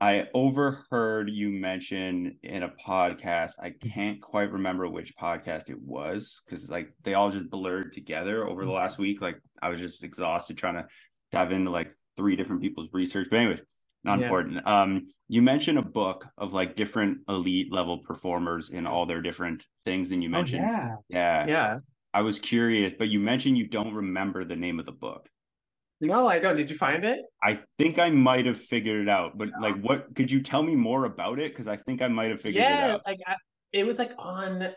I 0.00 0.26
overheard 0.32 1.28
you 1.30 1.50
mention 1.50 2.38
in 2.42 2.62
a 2.62 2.70
podcast, 2.70 3.52
I 3.62 3.70
can't 3.70 4.20
quite 4.20 4.50
remember 4.50 4.88
which 4.88 5.14
podcast 5.16 5.68
it 5.68 5.80
was 5.80 6.40
because 6.44 6.70
like 6.70 6.92
they 7.04 7.14
all 7.14 7.30
just 7.30 7.50
blurred 7.50 7.92
together 7.92 8.46
over 8.48 8.64
the 8.64 8.72
last 8.72 8.98
week. 8.98 9.20
Like 9.20 9.38
I 9.62 9.68
was 9.68 9.78
just 9.78 10.02
exhausted 10.02 10.56
trying 10.56 10.76
to 10.76 10.86
dive 11.32 11.52
into 11.52 11.70
like 11.70 11.94
three 12.16 12.34
different 12.34 12.62
people's 12.62 12.88
research. 12.92 13.28
But 13.30 13.40
anyways, 13.40 13.60
not 14.02 14.18
Yeah. 14.18 14.24
important. 14.24 14.66
Um, 14.66 15.08
you 15.28 15.42
mentioned 15.42 15.78
a 15.78 15.82
book 15.82 16.26
of 16.38 16.54
like 16.54 16.74
different 16.74 17.18
elite 17.28 17.70
level 17.70 17.98
performers 17.98 18.70
in 18.70 18.86
all 18.86 19.04
their 19.06 19.20
different 19.20 19.64
things, 19.84 20.10
and 20.12 20.22
you 20.22 20.30
mentioned, 20.30 20.64
Oh, 20.64 20.68
yeah. 20.68 20.96
yeah, 21.08 21.46
Yeah. 21.46 21.78
I 22.12 22.22
was 22.22 22.38
curious, 22.38 22.92
but 22.98 23.08
you 23.08 23.20
mentioned 23.20 23.56
you 23.58 23.68
don't 23.68 23.94
remember 23.94 24.44
the 24.44 24.56
name 24.56 24.80
of 24.80 24.86
the 24.86 24.92
book. 24.92 25.28
No, 26.00 26.26
I 26.26 26.38
don't. 26.38 26.56
Did 26.56 26.70
you 26.70 26.76
find 26.76 27.04
it? 27.04 27.20
I 27.42 27.60
think 27.78 27.98
I 27.98 28.08
might 28.10 28.46
have 28.46 28.58
figured 28.58 29.02
it 29.02 29.08
out, 29.08 29.36
but 29.36 29.50
like, 29.60 29.76
what 29.82 30.14
could 30.16 30.30
you 30.30 30.40
tell 30.42 30.62
me 30.62 30.74
more 30.74 31.04
about 31.04 31.38
it? 31.38 31.52
Because 31.52 31.68
I 31.68 31.76
think 31.76 32.00
I 32.02 32.08
might 32.08 32.30
have 32.30 32.40
figured 32.40 32.64
it 32.64 32.66
out. 32.66 33.02
yeah, 33.06 33.10
like 33.12 33.18
I, 33.26 33.34
it 33.72 33.86
was 33.86 33.98
like 33.98 34.12
on 34.18 34.70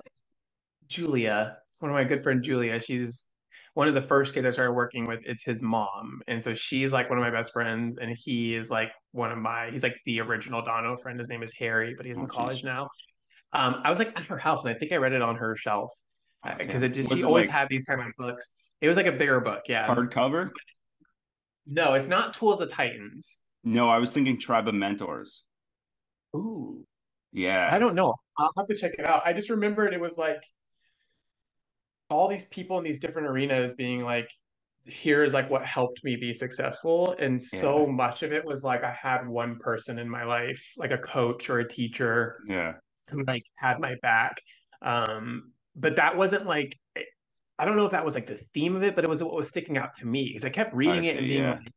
Julia, 0.87 1.57
one 1.79 1.91
of 1.91 1.95
my 1.95 2.03
good 2.03 2.23
friend 2.23 2.43
Julia. 2.43 2.79
She's 2.79 3.27
one 3.73 3.87
of 3.87 3.93
the 3.95 4.01
first 4.01 4.33
kids 4.33 4.45
I 4.45 4.49
started 4.49 4.73
working 4.73 5.07
with. 5.07 5.21
It's 5.25 5.45
his 5.45 5.61
mom, 5.61 6.21
and 6.27 6.43
so 6.43 6.53
she's 6.53 6.91
like 6.91 7.09
one 7.09 7.17
of 7.17 7.23
my 7.23 7.31
best 7.31 7.53
friends, 7.53 7.97
and 7.97 8.15
he 8.17 8.53
is 8.55 8.69
like 8.69 8.91
one 9.11 9.31
of 9.31 9.37
my. 9.37 9.69
He's 9.71 9.83
like 9.83 9.95
the 10.05 10.19
original 10.19 10.61
Dono 10.61 10.97
friend. 11.01 11.17
His 11.17 11.29
name 11.29 11.41
is 11.41 11.53
Harry, 11.57 11.93
but 11.95 12.05
he's 12.05 12.15
in 12.15 12.23
Oh, 12.23 12.25
geez. 12.25 12.35
college 12.35 12.63
now. 12.63 12.89
Um, 13.53 13.75
I 13.85 13.89
was 13.89 13.97
like 13.99 14.11
at 14.17 14.25
her 14.25 14.37
house, 14.37 14.65
and 14.65 14.75
I 14.75 14.77
think 14.77 14.91
I 14.91 14.97
read 14.97 15.13
it 15.13 15.21
on 15.21 15.35
her 15.37 15.55
shelf 15.55 15.89
because 16.43 16.81
damn. 16.81 16.83
it 16.83 16.89
just 16.89 17.09
Was 17.09 17.19
she 17.19 17.23
it, 17.23 17.27
always 17.27 17.47
like, 17.47 17.55
had 17.55 17.69
these 17.69 17.85
kind 17.85 18.01
of 18.01 18.07
books. 18.17 18.53
It 18.81 18.87
was 18.87 18.97
like 18.97 19.05
a 19.05 19.11
bigger 19.11 19.39
book, 19.39 19.63
yeah. 19.67 19.87
hardcover. 19.87 20.51
No, 21.65 21.93
it's 21.93 22.07
not 22.07 22.33
Tools 22.33 22.59
of 22.59 22.69
Titans. 22.69 23.39
No, 23.63 23.89
I 23.89 23.97
was 23.97 24.11
thinking 24.11 24.39
Tribe 24.39 24.67
of 24.67 24.75
Mentors. 24.75 25.43
Ooh. 26.35 26.83
Yeah, 27.31 27.69
I 27.71 27.79
don't 27.79 27.95
know. 27.95 28.15
I'll 28.37 28.51
have 28.57 28.67
to 28.67 28.75
check 28.75 28.93
it 28.97 29.07
out. 29.07 29.23
I 29.25 29.33
just 29.33 29.49
remembered 29.49 29.93
it 29.93 29.99
was 29.99 30.17
like 30.17 30.43
all 32.09 32.27
these 32.27 32.45
people 32.45 32.77
in 32.77 32.83
these 32.83 32.99
different 32.99 33.27
arenas 33.27 33.73
being 33.73 34.03
like, 34.03 34.29
here's 34.85 35.33
like 35.33 35.49
what 35.49 35.65
helped 35.65 36.03
me 36.03 36.15
be 36.17 36.33
successful. 36.33 37.15
And 37.17 37.41
so 37.41 37.87
much 37.87 38.21
of 38.21 38.33
it 38.33 38.43
was 38.43 38.63
like 38.63 38.83
I 38.83 38.93
had 39.01 39.27
one 39.27 39.57
person 39.59 39.97
in 39.97 40.09
my 40.09 40.25
life, 40.25 40.61
like 40.77 40.91
a 40.91 40.97
coach 40.97 41.49
or 41.49 41.59
a 41.59 41.67
teacher 41.67 42.39
yeah, 42.47 42.73
who 43.09 43.23
like 43.23 43.43
had 43.55 43.79
my 43.79 43.95
back. 44.01 44.41
Um, 44.81 45.52
but 45.75 45.95
that 45.95 46.17
wasn't 46.17 46.45
like 46.45 46.77
I 47.59 47.65
don't 47.65 47.75
know 47.75 47.85
if 47.85 47.91
that 47.91 48.03
was 48.03 48.15
like 48.15 48.27
the 48.27 48.39
theme 48.53 48.75
of 48.75 48.83
it, 48.83 48.95
but 48.95 49.03
it 49.03 49.09
was 49.09 49.23
what 49.23 49.33
was 49.33 49.49
sticking 49.49 49.77
out 49.77 49.93
to 49.95 50.07
me 50.07 50.25
because 50.27 50.43
I 50.43 50.49
kept 50.49 50.73
reading 50.73 51.03
it 51.03 51.17
and 51.17 51.27
being 51.27 51.43
yeah. 51.43 51.51
like, 51.51 51.71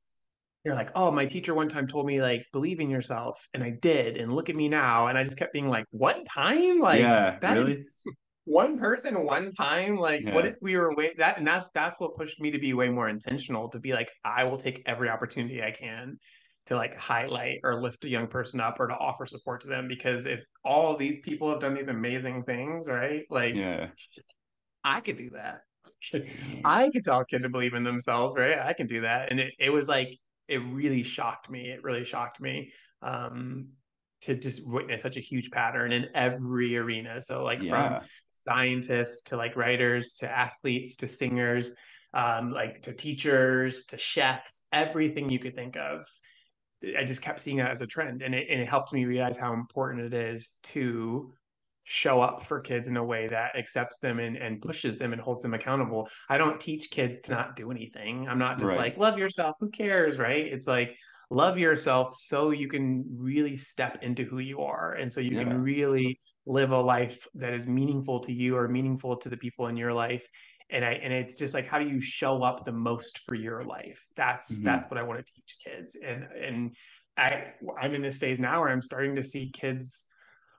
you're 0.64 0.74
like, 0.74 0.90
oh, 0.94 1.12
my 1.12 1.26
teacher 1.26 1.55
one 1.55 1.68
time 1.68 1.86
told 1.86 2.07
me 2.07 2.20
like 2.20 2.44
believe 2.53 2.80
in 2.80 2.90
yourself, 2.90 3.47
and 3.55 3.62
I 3.62 3.70
did, 3.70 4.16
and 4.16 4.34
look 4.34 4.49
at 4.49 4.57
me 4.57 4.68
now, 4.68 5.09
and 5.09 5.18
I 5.18 5.24
just 5.24 5.38
kept 5.38 5.53
being 5.53 5.68
like, 5.68 5.84
one 5.90 6.24
time, 6.24 6.80
like 6.80 7.01
yeah. 7.01 7.38
that 7.40 7.55
really? 7.55 7.72
is 7.72 7.84
one 8.44 8.78
person, 8.78 9.22
one 9.22 9.53
time. 9.53 9.97
Like, 9.97 10.24
what 10.32 10.47
if 10.47 10.57
we 10.61 10.76
were 10.76 10.94
way 10.94 11.14
that, 11.18 11.38
and 11.38 11.47
that's 11.47 11.66
that's 11.74 12.01
what 12.01 12.16
pushed 12.16 12.40
me 12.40 12.51
to 12.51 12.59
be 12.59 12.72
way 12.72 12.88
more 12.88 13.09
intentional. 13.09 13.68
To 13.68 13.78
be 13.78 13.92
like, 13.92 14.09
I 14.24 14.44
will 14.44 14.57
take 14.57 14.82
every 14.86 15.09
opportunity 15.09 15.62
I 15.62 15.70
can 15.70 16.18
to 16.66 16.76
like 16.76 16.98
highlight 16.98 17.60
or 17.62 17.80
lift 17.80 18.04
a 18.04 18.08
young 18.08 18.26
person 18.26 18.60
up 18.60 18.78
or 18.80 18.88
to 18.88 18.94
offer 18.94 19.24
support 19.26 19.60
to 19.62 19.68
them 19.68 19.86
because 19.88 20.26
if 20.26 20.40
all 20.64 20.96
these 20.96 21.18
people 21.20 21.48
have 21.50 21.60
done 21.60 21.74
these 21.74 21.88
amazing 21.88 22.42
things, 22.42 22.86
right? 22.88 23.22
Like, 23.30 23.54
Yeah. 23.54 23.88
I 24.84 25.00
could 25.00 25.16
do 25.16 25.30
that. 25.30 25.62
I 26.64 26.90
could 26.90 27.04
tell 27.04 27.20
a 27.20 27.26
kid 27.26 27.42
to 27.42 27.48
believe 27.48 27.74
in 27.74 27.84
themselves, 27.84 28.34
right? 28.36 28.58
I 28.58 28.72
can 28.72 28.86
do 28.86 29.02
that. 29.02 29.30
And 29.30 29.40
it, 29.40 29.54
it 29.58 29.70
was 29.70 29.88
like, 29.88 30.08
it 30.48 30.58
really 30.58 31.02
shocked 31.02 31.50
me. 31.50 31.70
It 31.70 31.82
really 31.82 32.04
shocked 32.04 32.40
me 32.40 32.72
um, 33.02 33.68
to 34.22 34.34
just 34.34 34.66
witness 34.66 35.02
such 35.02 35.16
a 35.16 35.20
huge 35.20 35.50
pattern 35.50 35.92
in 35.92 36.06
every 36.14 36.76
arena. 36.76 37.20
So, 37.20 37.44
like, 37.44 37.62
Yeah. 37.62 38.00
from 38.00 38.08
scientists 38.48 39.22
to 39.22 39.36
like 39.36 39.56
writers 39.56 40.14
to 40.14 40.28
athletes 40.30 40.96
to 40.96 41.08
singers, 41.08 41.72
um, 42.14 42.52
like 42.52 42.82
to 42.82 42.92
teachers 42.92 43.84
to 43.86 43.98
chefs, 43.98 44.64
everything 44.72 45.28
you 45.28 45.38
could 45.38 45.54
think 45.54 45.76
of. 45.76 46.06
I 46.99 47.05
just 47.05 47.22
kept 47.22 47.41
seeing 47.41 47.57
that 47.59 47.70
as 47.70 47.81
a 47.81 47.87
trend. 47.87 48.22
And 48.22 48.35
it, 48.35 48.49
and 48.51 48.61
it 48.61 48.68
helped 48.68 48.93
me 48.93 49.05
realize 49.05 49.37
how 49.37 49.53
important 49.55 50.12
it 50.12 50.14
is 50.14 50.53
to 50.64 51.33
show 51.85 52.20
up 52.20 52.45
for 52.45 52.61
kids 52.61 52.89
in 52.89 52.97
a 52.97 53.05
way 53.05 53.29
that 53.29 53.57
accepts 53.57 53.99
them 53.99 54.18
and, 54.18 54.37
and 54.37 54.61
pushes 54.61 54.99
them 54.99 55.12
and 55.12 55.22
holds 55.22 55.43
them 55.43 55.55
accountable. 55.55 56.09
I 56.29 56.37
don't 56.37 56.61
teach 56.61 56.91
kids 56.91 57.20
to 57.20 57.33
not 57.33 57.55
do 57.55 57.70
anything. 57.70 58.29
I'm 58.29 58.39
not 58.39 58.59
just 58.59 58.68
Right. 58.68 58.79
like, 58.79 58.97
love 58.97 59.18
yourself, 59.18 59.55
who 59.61 59.70
cares, 59.70 60.18
right? 60.18 60.47
It's 60.47 60.66
like, 60.66 60.97
love 61.31 61.59
yourself 61.59 62.16
so 62.16 62.51
you 62.51 62.68
can 62.68 63.05
really 63.16 63.57
step 63.57 63.99
into 64.03 64.24
who 64.24 64.39
you 64.39 64.61
are. 64.61 64.95
And 64.95 65.12
so 65.12 65.20
you 65.20 65.31
Yeah. 65.31 65.45
can 65.45 65.62
really 65.62 66.18
live 66.45 66.72
a 66.72 66.81
life 66.81 67.27
that 67.35 67.53
is 67.55 67.66
meaningful 67.68 68.20
to 68.20 68.33
you 68.33 68.57
or 68.57 68.68
meaningful 68.68 69.16
to 69.18 69.29
the 69.29 69.37
people 69.37 69.68
in 69.68 69.77
your 69.77 69.93
life. 69.93 70.27
And 70.70 70.84
I 70.84 70.92
and 70.94 71.12
it's 71.12 71.36
just 71.36 71.54
like 71.54 71.66
how 71.66 71.78
do 71.78 71.88
you 71.88 72.00
show 72.00 72.42
up 72.42 72.64
the 72.64 72.72
most 72.72 73.20
for 73.26 73.34
your 73.34 73.64
life? 73.64 74.04
That's 74.16 74.48
Mhm. 74.48 74.64
that's 74.64 74.90
what 74.90 74.98
I 74.98 75.02
want 75.02 75.24
to 75.24 75.32
teach 75.32 75.58
kids. 75.64 75.96
And 75.96 76.24
and 76.24 76.76
I 77.16 77.52
I'm 77.80 77.94
in 77.94 78.02
this 78.02 78.18
phase 78.18 78.40
now 78.40 78.60
where 78.60 78.70
I'm 78.70 78.82
starting 78.82 79.14
to 79.16 79.22
see 79.22 79.50
kids 79.50 80.06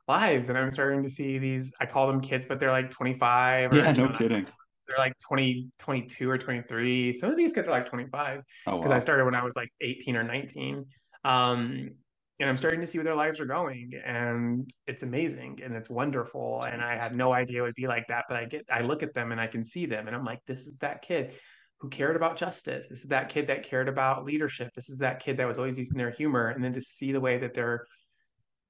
lives 0.07 0.49
and 0.49 0.57
I'm 0.57 0.71
starting 0.71 1.03
to 1.03 1.09
see 1.09 1.37
these 1.37 1.73
I 1.81 1.85
call 1.85 2.07
them 2.07 2.21
kids, 2.21 2.45
but 2.45 2.59
they're 2.59 2.71
like 2.71 2.89
25 2.91 3.71
or 3.71 3.75
Yeah, 3.75 3.91
no 3.91 4.09
kidding. 4.09 4.47
they're 4.87 4.97
like 4.97 5.13
20, 5.27 5.69
22 5.79 6.29
or 6.29 6.37
23. 6.37 7.13
Some 7.13 7.29
of 7.31 7.37
these 7.37 7.53
kids 7.53 7.67
are 7.67 7.71
like 7.71 7.89
25 7.89 8.41
Oh, 8.65 8.77
because 8.77 8.91
wow. 8.91 8.95
I 8.95 8.99
started 8.99 9.25
when 9.25 9.35
I 9.35 9.43
was 9.43 9.55
like 9.55 9.69
18 9.81 10.15
or 10.15 10.23
19. 10.23 10.85
Um, 11.23 11.95
and 12.39 12.49
I'm 12.49 12.57
starting 12.57 12.81
to 12.81 12.87
see 12.87 12.97
where 12.99 13.05
their 13.05 13.15
lives 13.15 13.39
are 13.39 13.45
going, 13.45 13.91
and 14.05 14.69
it's 14.85 15.03
amazing 15.03 15.59
and 15.63 15.75
it's 15.75 15.89
wonderful. 15.89 16.63
And 16.63 16.81
I 16.83 16.95
had 16.95 17.15
no 17.15 17.33
idea 17.33 17.59
it 17.59 17.65
would 17.65 17.73
be 17.75 17.87
like 17.87 18.07
that, 18.07 18.25
but 18.29 18.37
I 18.37 18.45
get 18.45 18.65
I 18.71 18.81
look 18.81 19.01
at 19.03 19.13
them 19.13 19.31
and 19.31 19.41
I 19.41 19.47
can 19.47 19.63
see 19.63 19.85
them, 19.85 20.07
and 20.07 20.15
I'm 20.15 20.25
like, 20.25 20.41
this 20.45 20.67
is 20.67 20.77
that 20.77 21.01
kid 21.01 21.33
who 21.79 21.89
cared 21.89 22.15
about 22.15 22.37
justice. 22.37 22.89
This 22.89 23.03
is 23.03 23.09
that 23.09 23.29
kid 23.29 23.47
that 23.47 23.63
cared 23.63 23.87
about 23.87 24.25
leadership. 24.25 24.73
This 24.73 24.89
is 24.89 24.97
that 24.99 25.19
kid 25.19 25.37
that 25.37 25.47
was 25.47 25.57
always 25.59 25.77
using 25.77 25.97
their 25.97 26.11
humor, 26.11 26.49
and 26.49 26.63
then 26.63 26.73
to 26.73 26.81
see 26.81 27.11
the 27.11 27.21
way 27.21 27.37
that 27.39 27.53
they're 27.53 27.85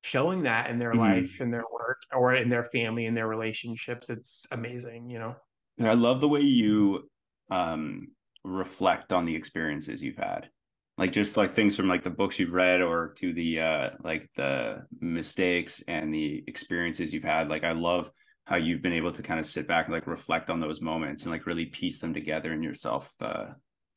showing 0.03 0.43
that 0.43 0.70
in 0.70 0.80
their 0.80 0.93
Mhm. 0.93 0.99
life, 0.99 1.41
in 1.41 1.49
their 1.49 1.65
work, 1.72 1.99
or 2.13 2.36
in 2.36 2.49
their 2.49 2.65
family, 2.65 3.05
in 3.05 3.13
their 3.15 3.28
relationships, 3.28 4.09
it's 4.09 4.45
amazing. 4.51 5.09
You 5.09 5.20
know. 5.20 5.36
I 5.80 5.93
love 5.93 6.22
the 6.22 6.30
way 6.30 6.41
you 6.41 7.09
um 7.51 8.07
reflect 8.43 9.11
on 9.11 9.26
the 9.26 9.36
experiences 9.36 10.01
you've 10.01 10.18
had. 10.18 10.49
Like 10.98 11.12
just 11.12 11.38
like 11.38 11.54
things 11.54 11.76
from 11.76 11.88
like 11.88 12.04
the 12.04 12.10
books 12.10 12.39
you've 12.39 12.54
read 12.54 12.82
or 12.82 13.14
to 13.18 13.34
the 13.34 13.60
uh 13.60 13.89
like 14.04 14.30
the 14.36 14.84
mistakes 15.00 15.84
and 15.88 16.14
the 16.14 16.43
experiences 16.48 17.14
you've 17.14 17.24
had 17.24 17.50
like 17.50 17.64
i 17.64 17.72
love 17.72 18.10
how 18.45 18.56
you've 18.56 18.82
been 18.82 18.93
able 18.93 19.12
to 19.12 19.22
kind 19.22 19.39
of 19.39 19.45
sit 19.45 19.68
back 19.68 19.86
and 19.86 19.93
like 19.93 20.08
reflect 20.08 20.50
on 20.50 20.60
those 20.60 20.82
moments 20.82 21.24
and 21.24 21.32
like 21.32 21.45
really 21.45 21.66
piece 21.66 22.00
them 22.00 22.14
together 22.14 22.54
in 22.54 22.64
your 22.64 22.74
self 22.74 23.14
uh 23.22 23.45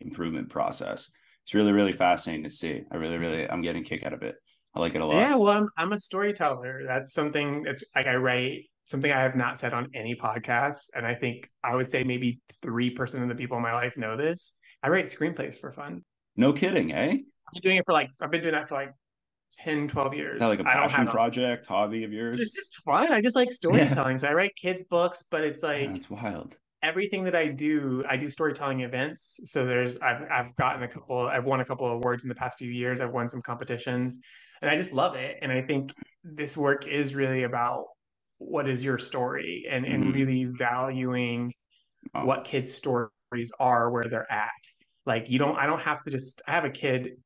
improvement 0.01 0.49
process 0.49 1.11
it's 1.45 1.55
really 1.55 1.73
really 1.73 1.93
fascinating 1.93 2.45
to 2.45 2.51
see 2.51 2.83
i 2.91 2.97
really 2.97 3.17
really 3.17 3.49
i'm 3.49 3.63
getting 3.63 3.83
a 3.83 3.85
kick 3.85 4.05
out 4.05 4.13
of 4.13 4.23
it 4.23 4.37
i 4.75 4.81
like 4.81 4.95
it 4.95 5.01
a 5.01 5.05
lot 5.05 5.17
Yeah, 5.17 5.35
well, 5.35 5.53
I'm 5.53 5.69
I'm 5.77 5.93
a 5.93 5.99
storyteller. 5.99 6.83
That's 6.87 7.13
something 7.13 7.65
that's 7.65 7.85
like 7.95 8.07
I 8.07 8.15
write 8.15 8.65
something 8.85 9.13
I 9.13 9.21
have 9.21 9.37
not 9.37 9.59
said 9.59 9.73
on 9.75 9.89
any 9.95 10.15
podcast, 10.15 10.91
and 10.95 11.07
I 11.07 11.15
think 11.15 11.49
I 11.63 11.77
would 11.77 11.89
say 11.89 12.03
maybe 12.03 12.41
3% 12.63 13.23
of 13.23 13.29
the 13.29 13.35
people 13.35 13.57
in 13.57 13.63
my 13.63 13.73
life 13.73 13.97
know 13.97 14.17
this. 14.17 14.57
I 14.83 14.89
write 14.89 15.07
screenplays 15.07 15.61
for 15.61 15.73
fun. 15.73 16.03
No 16.41 16.53
kidding 16.53 16.93
eh 16.93 17.13
I've 17.13 17.53
been 17.55 17.63
doing 17.63 17.77
it 17.77 17.87
for 17.87 17.93
like 17.93 18.11
I've 18.21 18.31
been 18.31 18.41
doing 18.41 18.55
that 18.55 18.69
for 18.69 18.75
like 18.77 18.93
10, 19.59 19.89
12 19.89 20.13
is 20.15 20.19
years. 20.19 20.41
that 20.41 20.47
like 20.47 20.61
a 20.61 20.69
I 20.69 20.75
don't 20.75 20.83
passion 20.85 20.97
have 21.07 21.09
a, 21.09 21.11
project 21.11 21.67
hobby 21.67 22.05
of 22.05 22.13
yours 22.13 22.41
it's 22.41 22.55
just 22.55 22.77
fun. 22.83 23.13
I 23.13 23.21
just 23.21 23.37
like 23.37 23.53
storytelling. 23.63 24.19
So 24.19 24.29
I 24.29 24.33
write 24.33 24.55
kids 24.57 24.85
books, 24.85 25.25
but 25.31 25.43
it's 25.43 25.63
like 25.63 25.83
yeah, 25.83 25.95
it's 25.95 26.09
wild 26.11 26.57
everything 26.83 27.25
that 27.25 27.37
I 27.37 27.49
do, 27.49 28.03
I 28.09 28.17
do 28.17 28.31
storytelling 28.31 28.81
events. 28.81 29.41
So 29.45 29.67
there's 29.67 29.97
I've 29.99 30.23
I've 30.31 30.57
gotten 30.57 30.83
a 30.83 30.89
couple, 30.89 31.27
I've 31.27 31.45
won 31.45 31.61
a 31.61 31.65
couple 31.65 31.87
of 31.87 31.93
awards 31.93 32.25
in 32.25 32.29
the 32.29 32.35
past 32.35 32.59
few 32.59 32.71
years. 32.71 33.01
I've 33.01 33.13
won 33.13 33.29
some 33.29 33.43
competitions, 33.43 34.19
and 34.63 34.71
I 34.71 34.77
just 34.77 34.93
love 34.93 35.15
it. 35.15 35.37
And 35.43 35.53
I 35.53 35.63
think 35.63 35.93
this 36.25 36.57
work 36.57 36.87
is 36.87 37.15
really 37.15 37.43
about 37.43 37.85
what 38.39 38.69
is 38.69 38.83
your 38.83 38.99
story 38.99 39.67
and 39.71 39.85
and 39.85 40.05
Mhm. 40.05 40.15
really 40.15 40.45
valuing 40.59 41.53
what 42.13 42.45
kids' 42.45 42.73
stories 42.73 43.53
are 43.59 43.91
where 43.91 44.05
they're 44.05 44.31
at. 44.33 44.49
Like 45.07 45.31
you 45.31 45.39
don't, 45.39 45.57
I 45.57 45.67
don't 45.67 45.81
have 45.81 46.03
to 46.05 46.11
just. 46.11 46.43
I 46.47 46.53
have 46.53 46.65
a 46.65 46.71
kid. 46.71 47.17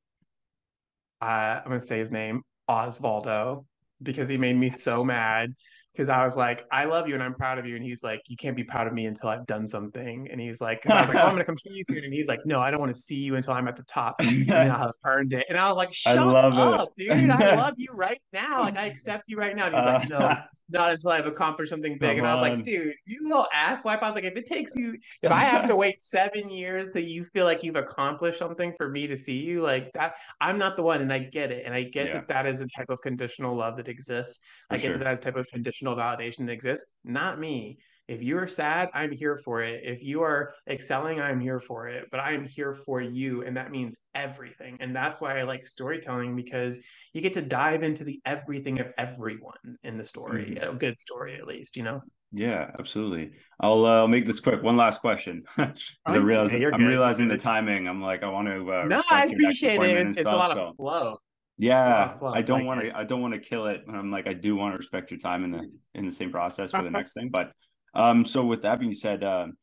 Uh, 1.20 1.60
I'm 1.62 1.64
gonna 1.64 1.80
say 1.80 1.98
his 1.98 2.10
name, 2.10 2.42
Osvaldo, 2.68 3.64
because 4.02 4.28
he 4.28 4.36
made 4.36 4.56
me 4.56 4.70
so 4.70 5.04
mad. 5.04 5.54
Because 5.94 6.08
I 6.08 6.24
was 6.24 6.36
like, 6.36 6.64
I 6.72 6.86
love 6.86 7.06
you 7.06 7.14
and 7.14 7.22
I'm 7.22 7.34
proud 7.34 7.58
of 7.58 7.66
you, 7.66 7.76
and 7.76 7.84
he's 7.84 8.02
like, 8.02 8.20
you 8.26 8.36
can't 8.36 8.56
be 8.56 8.64
proud 8.64 8.86
of 8.88 8.92
me 8.92 9.06
until 9.06 9.28
I've 9.28 9.46
done 9.46 9.68
something. 9.68 10.28
And 10.30 10.40
he's 10.40 10.60
like, 10.60 10.84
I 10.90 11.00
was 11.00 11.08
like, 11.08 11.18
oh, 11.18 11.26
I'm 11.26 11.34
gonna 11.34 11.44
come 11.50 11.56
see 11.58 11.70
you 11.72 11.84
soon, 11.84 12.02
and 12.04 12.12
he's 12.12 12.26
like, 12.26 12.40
no, 12.44 12.58
I 12.58 12.70
don't 12.72 12.80
want 12.80 12.92
to 12.94 13.00
see 13.00 13.16
you 13.16 13.36
until 13.36 13.52
I'm 13.52 13.68
at 13.68 13.76
the 13.76 13.84
top, 13.84 14.16
and 14.20 14.50
I'll 14.52 14.86
have 14.86 14.92
earned 15.04 15.32
it. 15.34 15.46
And 15.48 15.56
I 15.56 15.68
was 15.68 15.76
like, 15.76 15.92
shut 15.92 16.16
love 16.16 16.54
it. 16.54 16.58
up, 16.58 16.94
dude. 16.96 17.30
I 17.30 17.54
love 17.56 17.74
you 17.76 17.90
right 17.92 18.20
now. 18.32 18.62
Like 18.62 18.76
I 18.76 18.86
accept 18.86 19.24
you 19.28 19.36
right 19.36 19.54
now. 19.54 19.66
And 19.66 19.76
he's 19.76 19.84
like, 19.84 20.08
no, 20.08 20.16
Uh, 20.18 20.42
not 20.70 20.90
until 20.90 21.10
I've 21.10 21.26
accomplished 21.26 21.70
something 21.70 21.98
big. 21.98 22.18
And 22.18 22.26
I 22.26 22.34
was 22.34 22.42
on. 22.50 22.56
like, 22.56 22.64
dude, 22.64 22.94
you 23.06 23.28
little 23.28 23.46
asswipe. 23.54 24.02
I 24.02 24.06
was 24.06 24.14
like, 24.14 24.24
if 24.24 24.34
it 24.36 24.46
takes 24.46 24.74
you, 24.74 24.96
if 25.22 25.30
I 25.30 25.40
have 25.44 25.68
to 25.68 25.76
wait 25.76 26.00
seven 26.02 26.50
years 26.50 26.90
till 26.90 27.02
you 27.02 27.24
feel 27.24 27.44
like 27.44 27.62
you've 27.62 27.76
accomplished 27.76 28.38
something 28.38 28.72
for 28.76 28.88
me 28.88 29.06
to 29.06 29.16
see 29.16 29.36
you, 29.36 29.60
like 29.62 29.92
that, 29.92 30.14
I'm 30.40 30.58
not 30.58 30.76
the 30.76 30.82
one. 30.82 31.02
And 31.02 31.12
I 31.12 31.18
get 31.20 31.52
it. 31.52 31.64
And 31.66 31.74
I 31.74 31.82
get 31.84 32.06
Yeah. 32.06 32.14
that 32.14 32.28
that 32.28 32.46
is 32.46 32.60
a 32.60 32.66
type 32.66 32.88
of 32.90 33.00
conditional 33.02 33.54
love 33.56 33.76
that 33.76 33.88
exists. 33.88 34.40
I 34.70 34.78
get 34.78 34.82
sure. 34.88 34.98
that 34.98 35.04
that 35.04 35.12
is 35.12 35.18
a 35.18 35.22
type 35.22 35.36
of 35.36 35.46
conditional 35.48 35.83
validation 35.92 36.46
that 36.46 36.52
exists. 36.52 36.86
Not 37.04 37.38
me. 37.38 37.78
If 38.06 38.22
you 38.22 38.36
are 38.36 38.46
sad, 38.46 38.90
I'm 38.92 39.10
here 39.12 39.38
for 39.42 39.62
it. 39.62 39.80
If 39.82 40.02
you 40.02 40.20
are 40.22 40.52
excelling, 40.68 41.20
I'm 41.20 41.40
here 41.40 41.58
for 41.60 41.88
it. 41.88 42.08
But 42.10 42.20
I'm 42.20 42.44
here 42.44 42.74
for 42.84 43.00
you. 43.00 43.42
And 43.44 43.56
that 43.56 43.70
means 43.70 43.94
everything. 44.14 44.76
And 44.80 44.94
that's 44.94 45.22
why 45.22 45.38
I 45.38 45.44
like 45.44 45.66
storytelling 45.66 46.36
because 46.36 46.78
you 47.14 47.22
get 47.22 47.32
to 47.34 47.40
dive 47.42 47.82
into 47.82 48.04
the 48.04 48.20
everything 48.26 48.78
of 48.80 48.88
everyone 48.98 49.78
in 49.84 49.96
the 49.96 50.04
story, 50.04 50.58
Mm-hmm. 50.60 50.76
a 50.76 50.78
good 50.78 50.98
story 50.98 51.36
at 51.36 51.46
least, 51.46 51.76
you 51.78 51.82
know? 51.82 52.02
Yeah, 52.30 52.72
absolutely. 52.78 53.30
I'll 53.60 53.86
uh, 53.86 54.06
make 54.08 54.26
this 54.26 54.40
quick. 54.40 54.62
One 54.62 54.76
last 54.76 55.00
question. 55.00 55.44
I 55.56 55.72
Oh, 56.04 56.14
it's 56.14 56.24
realize 56.24 56.48
okay. 56.48 56.60
You're 56.60 56.74
I'm 56.74 56.80
good. 56.80 56.88
realizing 56.88 57.28
the 57.28 57.38
timing. 57.38 57.86
I'm 57.88 58.02
like, 58.02 58.22
I 58.22 58.28
want 58.28 58.48
to 58.48 58.70
uh, 58.72 58.84
No, 58.84 59.02
I 59.10 59.26
appreciate 59.26 59.80
it. 59.80 60.06
It's, 60.08 60.18
it's 60.18 60.26
a 60.26 60.30
lot 60.30 60.50
stuff. 60.50 60.70
of 60.70 60.76
flow. 60.76 61.16
Yeah. 61.58 62.14
I 62.22 62.42
don't 62.42 62.64
want 62.64 62.80
to. 62.80 62.96
I 62.96 63.04
don't 63.04 63.20
want 63.20 63.34
to 63.34 63.40
kill 63.40 63.66
it. 63.66 63.82
And 63.86 63.96
I'm 63.96 64.10
like, 64.10 64.26
I 64.26 64.32
do 64.32 64.56
want 64.56 64.74
to 64.74 64.78
respect 64.78 65.10
your 65.10 65.20
time 65.20 65.44
in 65.44 65.50
the 65.50 65.70
in 65.94 66.06
the 66.06 66.12
same 66.12 66.30
process 66.30 66.70
for 66.70 66.82
the 66.82 66.90
next 66.90 67.12
thing. 67.12 67.30
But 67.32 67.52
um, 67.94 68.24
so 68.24 68.44
with 68.44 68.62
that 68.62 68.80
being 68.80 68.92
said, 68.92 69.22
um, 69.22 69.54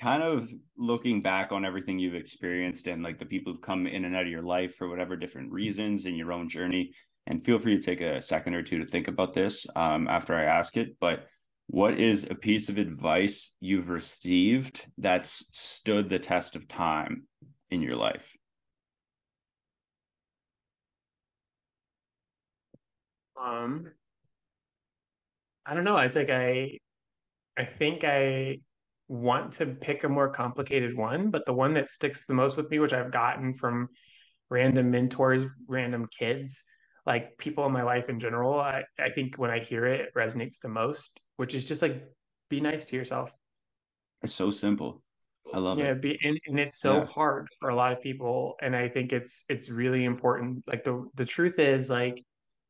kind 0.00 0.22
of 0.22 0.52
looking 0.76 1.22
back 1.22 1.52
on 1.52 1.64
everything 1.64 1.98
you've 1.98 2.14
experienced 2.14 2.86
and 2.86 3.02
like 3.02 3.18
the 3.18 3.24
people 3.24 3.52
who've 3.52 3.62
come 3.62 3.86
in 3.86 4.04
and 4.04 4.14
out 4.14 4.22
of 4.22 4.28
your 4.28 4.42
life 4.42 4.76
for 4.76 4.88
whatever 4.88 5.16
different 5.16 5.50
reasons 5.50 6.04
in 6.06 6.14
your 6.14 6.32
own 6.32 6.48
journey, 6.48 6.92
and 7.26 7.44
feel 7.44 7.58
free 7.58 7.76
to 7.78 7.82
take 7.82 8.00
a 8.00 8.20
second 8.20 8.54
or 8.54 8.62
two 8.62 8.78
to 8.78 8.86
think 8.86 9.08
about 9.08 9.32
this 9.32 9.66
um, 9.74 10.06
after 10.08 10.34
I 10.34 10.44
ask 10.44 10.76
it. 10.76 10.96
But 11.00 11.26
what 11.66 11.98
is 11.98 12.26
a 12.30 12.34
piece 12.34 12.68
of 12.68 12.78
advice 12.78 13.54
you've 13.60 13.90
received 13.90 14.86
that's 14.96 15.44
stood 15.52 16.08
the 16.08 16.18
test 16.18 16.56
of 16.56 16.66
time 16.68 17.24
in 17.70 17.82
your 17.82 17.96
life? 17.96 18.37
Um, 23.40 23.92
I 25.66 25.74
don't 25.74 25.84
know. 25.84 25.98
It's 25.98 26.16
like 26.16 26.30
I 26.30 26.78
I 27.58 27.64
think 27.64 28.04
I 28.04 28.60
want 29.08 29.52
to 29.54 29.66
pick 29.66 30.04
a 30.04 30.10
more 30.10 30.30
complicated 30.30 30.96
one, 30.96 31.30
but 31.30 31.46
the 31.46 31.52
one 31.54 31.74
that 31.74 31.90
sticks 31.90 32.26
the 32.26 32.34
most 32.34 32.56
with 32.56 32.70
me, 32.70 32.78
which 32.80 32.94
I've 32.94 33.12
gotten 33.12 33.54
from 33.54 33.88
random 34.50 34.90
mentors, 34.90 35.44
random 35.68 36.08
kids, 36.16 36.64
like 37.06 37.38
people 37.38 37.66
in 37.66 37.72
my 37.72 37.82
life 37.82 38.08
in 38.10 38.20
general, 38.20 38.58
I, 38.60 38.84
I 38.98 39.10
think 39.10 39.36
when 39.38 39.50
I 39.50 39.60
hear 39.60 39.86
it, 39.86 40.00
it 40.02 40.14
resonates 40.16 40.60
the 40.60 40.68
most, 40.68 41.22
which 41.36 41.54
is 41.54 41.64
just 41.64 41.82
like 41.82 42.04
be 42.50 42.60
nice 42.60 42.86
to 42.86 42.96
yourself. 42.96 43.32
It's 44.22 44.34
so 44.34 44.50
simple. 44.50 45.02
I 45.52 45.58
love 45.58 45.78
Yeah, 45.78 45.88
it. 45.90 46.00
be 46.00 46.18
and, 46.22 46.38
and 46.46 46.58
it's 46.58 46.78
so 46.80 47.00
Yeah. 47.00 47.04
hard 47.04 47.48
for 47.60 47.68
a 47.70 47.74
lot 47.74 47.92
of 47.92 48.00
people. 48.02 48.56
And 48.62 48.74
I 48.74 48.88
think 48.88 49.12
it's 49.12 49.44
it's 49.48 49.68
really 49.70 50.04
important. 50.04 50.64
Like 50.66 50.84
the 50.84 51.08
the 51.14 51.24
truth 51.24 51.58
is 51.58 51.90
like 51.90 52.24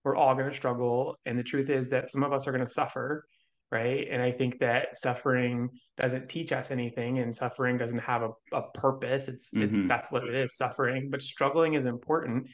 we're 0.09 0.17
all 0.17 0.35
gonna 0.35 0.55
struggle. 0.55 1.17
And 1.27 1.39
the 1.39 1.43
truth 1.43 1.69
is 1.69 1.91
that 1.91 2.09
some 2.09 2.23
of 2.23 2.33
us 2.33 2.47
are 2.49 2.53
gonna 2.53 2.67
suffer, 2.67 3.27
right? 3.71 4.09
And 4.11 4.23
I 4.23 4.33
think 4.33 4.59
that 4.61 4.97
suffering 4.97 5.69
doesn't 5.99 6.29
teach 6.29 6.51
us 6.53 6.71
anything 6.71 7.19
and 7.19 7.37
suffering 7.37 7.77
doesn't 7.77 7.99
have 7.99 8.23
a, 8.23 8.31
a 8.53 8.63
purpose. 8.73 9.29
It's 9.29 9.53
it's 9.55 9.73
Mhm. 9.73 9.89
that's 9.89 10.11
what 10.11 10.25
it 10.25 10.35
is, 10.35 10.57
suffering. 10.57 11.11
But 11.11 11.21
struggling 11.21 11.75
is 11.75 11.85
important 11.85 12.49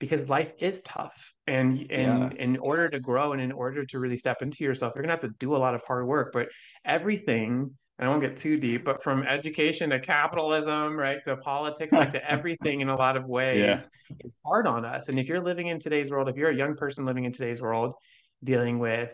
because 0.00 0.28
life 0.30 0.54
is 0.58 0.80
tough. 0.82 1.14
And 1.46 1.80
and 1.90 2.32
Yeah. 2.32 2.38
in 2.38 2.56
order 2.56 2.88
to 2.88 3.00
grow 3.00 3.32
and 3.32 3.42
in 3.42 3.52
order 3.52 3.84
to 3.84 3.98
really 3.98 4.16
step 4.18 4.40
into 4.40 4.64
yourself, 4.64 4.94
you're 4.94 5.02
gonna 5.02 5.12
have 5.12 5.20
to 5.20 5.34
do 5.38 5.54
a 5.54 5.58
lot 5.58 5.74
of 5.74 5.82
hard 5.86 6.06
work. 6.06 6.32
But 6.32 6.48
everything 6.86 7.76
I 7.98 8.08
won't 8.08 8.20
get 8.20 8.36
too 8.36 8.56
deep, 8.56 8.84
but 8.84 9.02
from 9.02 9.22
education 9.22 9.90
to 9.90 10.00
capitalism, 10.00 10.96
right, 10.98 11.18
to 11.26 11.36
politics, 11.36 11.96
like 11.96 12.10
to 12.12 12.30
everything 12.30 12.80
in 12.80 12.88
a 12.88 12.96
lot 12.96 13.16
of 13.16 13.26
ways, 13.26 13.88
is 14.24 14.32
hard 14.44 14.66
on 14.66 14.84
us. 14.84 15.08
And 15.08 15.18
if 15.18 15.28
you're 15.28 15.40
living 15.40 15.68
in 15.68 15.78
today's 15.78 16.10
world, 16.10 16.28
if 16.28 16.36
you're 16.36 16.50
a 16.50 16.56
young 16.56 16.74
person 16.76 17.04
living 17.04 17.24
in 17.24 17.32
today's 17.32 17.62
world, 17.62 17.94
dealing 18.42 18.78
with 18.80 19.10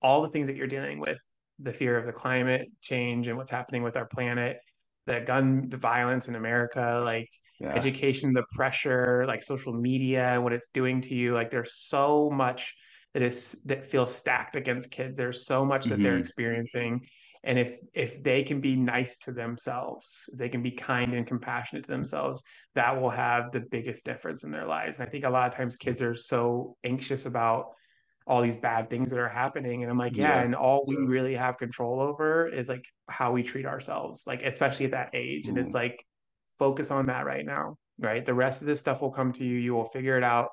all 0.00 0.22
the 0.22 0.28
things 0.30 0.48
that 0.48 0.56
you're 0.56 0.66
dealing 0.66 0.98
with, 0.98 1.18
the 1.60 1.72
fear 1.72 1.96
of 1.96 2.06
the 2.06 2.12
climate 2.12 2.68
change 2.80 3.28
and 3.28 3.36
what's 3.36 3.50
happening 3.50 3.82
with 3.82 3.96
our 3.96 4.06
planet, 4.06 4.58
the 5.06 5.20
gun, 5.20 5.68
the 5.68 5.76
violence 5.76 6.28
in 6.28 6.34
America, 6.34 7.02
like 7.04 7.28
Yeah. 7.60 7.76
education, 7.76 8.32
the 8.32 8.44
pressure, 8.52 9.24
like 9.26 9.42
social 9.44 9.72
media 9.72 10.24
and 10.24 10.42
what 10.42 10.52
it's 10.52 10.68
doing 10.68 11.00
to 11.02 11.14
you. 11.14 11.34
Like 11.34 11.50
there's 11.50 11.76
so 11.76 12.30
much 12.30 12.74
that 13.14 13.22
is 13.22 13.60
that 13.66 13.84
feels 13.86 14.14
stacked 14.14 14.56
against 14.56 14.90
kids. 14.90 15.18
There's 15.18 15.46
so 15.46 15.64
much 15.64 15.88
that 15.88 16.02
they're 16.02 16.16
Mhm. 16.16 16.20
experiencing. 16.20 17.06
And 17.44 17.58
if 17.58 17.74
if 17.92 18.22
they 18.22 18.44
can 18.44 18.60
be 18.60 18.76
nice 18.76 19.18
to 19.18 19.32
themselves, 19.32 20.30
they 20.34 20.48
can 20.48 20.62
be 20.62 20.70
kind 20.70 21.12
and 21.14 21.26
compassionate 21.26 21.84
to 21.84 21.90
themselves, 21.90 22.42
that 22.74 23.00
will 23.00 23.10
have 23.10 23.50
the 23.50 23.60
biggest 23.60 24.04
difference 24.04 24.44
in 24.44 24.52
their 24.52 24.66
lives. 24.66 24.98
And 24.98 25.08
I 25.08 25.10
think 25.10 25.24
a 25.24 25.30
lot 25.30 25.48
of 25.48 25.54
times 25.54 25.76
kids 25.76 26.00
are 26.00 26.14
so 26.14 26.76
anxious 26.84 27.26
about 27.26 27.72
all 28.26 28.42
these 28.42 28.56
bad 28.56 28.88
things 28.88 29.10
that 29.10 29.18
are 29.18 29.28
happening. 29.28 29.82
And 29.82 29.90
I'm 29.90 29.98
like, 29.98 30.16
yeah, 30.16 30.36
Yeah. 30.36 30.42
and 30.42 30.54
all 30.54 30.84
we 30.86 30.96
really 30.96 31.34
have 31.34 31.58
control 31.58 32.00
over 32.00 32.48
is 32.48 32.68
like 32.68 32.84
how 33.08 33.32
we 33.32 33.42
treat 33.42 33.66
ourselves, 33.66 34.24
like 34.26 34.42
especially 34.42 34.86
at 34.86 34.92
that 34.92 35.10
age. 35.12 35.48
And 35.48 35.58
it's 35.58 35.74
mm-hmm. 35.74 35.76
like 35.76 36.06
focus 36.60 36.92
on 36.92 37.06
that 37.06 37.26
right 37.26 37.44
now, 37.44 37.76
right? 37.98 38.24
The 38.24 38.34
rest 38.34 38.60
of 38.60 38.68
this 38.68 38.78
stuff 38.78 39.02
will 39.02 39.10
come 39.10 39.32
to 39.32 39.44
you. 39.44 39.58
You 39.58 39.74
will 39.74 39.86
figure 39.86 40.16
it 40.16 40.22
out. 40.22 40.50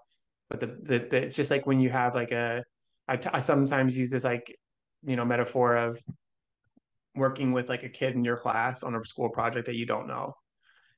But 0.49 0.59
the, 0.61 0.65
the, 0.81 1.07
the 1.11 1.17
it's 1.17 1.35
just 1.35 1.51
like 1.51 1.67
when 1.67 1.79
you 1.79 1.91
have 1.91 2.15
like 2.15 2.31
a, 2.31 2.63
I, 3.07 3.17
t- 3.17 3.29
I 3.31 3.39
sometimes 3.39 3.95
use 3.95 4.09
this 4.09 4.23
like, 4.23 4.55
you 5.03 5.15
know, 5.15 5.25
metaphor 5.25 5.75
of 5.75 6.01
working 7.15 7.51
with 7.51 7.69
like 7.69 7.83
a 7.83 7.89
kid 7.89 8.15
in 8.15 8.23
your 8.23 8.37
class 8.37 8.83
on 8.83 8.95
a 8.95 9.05
school 9.05 9.29
project 9.29 9.65
that 9.65 9.75
you 9.75 9.85
don't 9.85 10.07
know. 10.07 10.33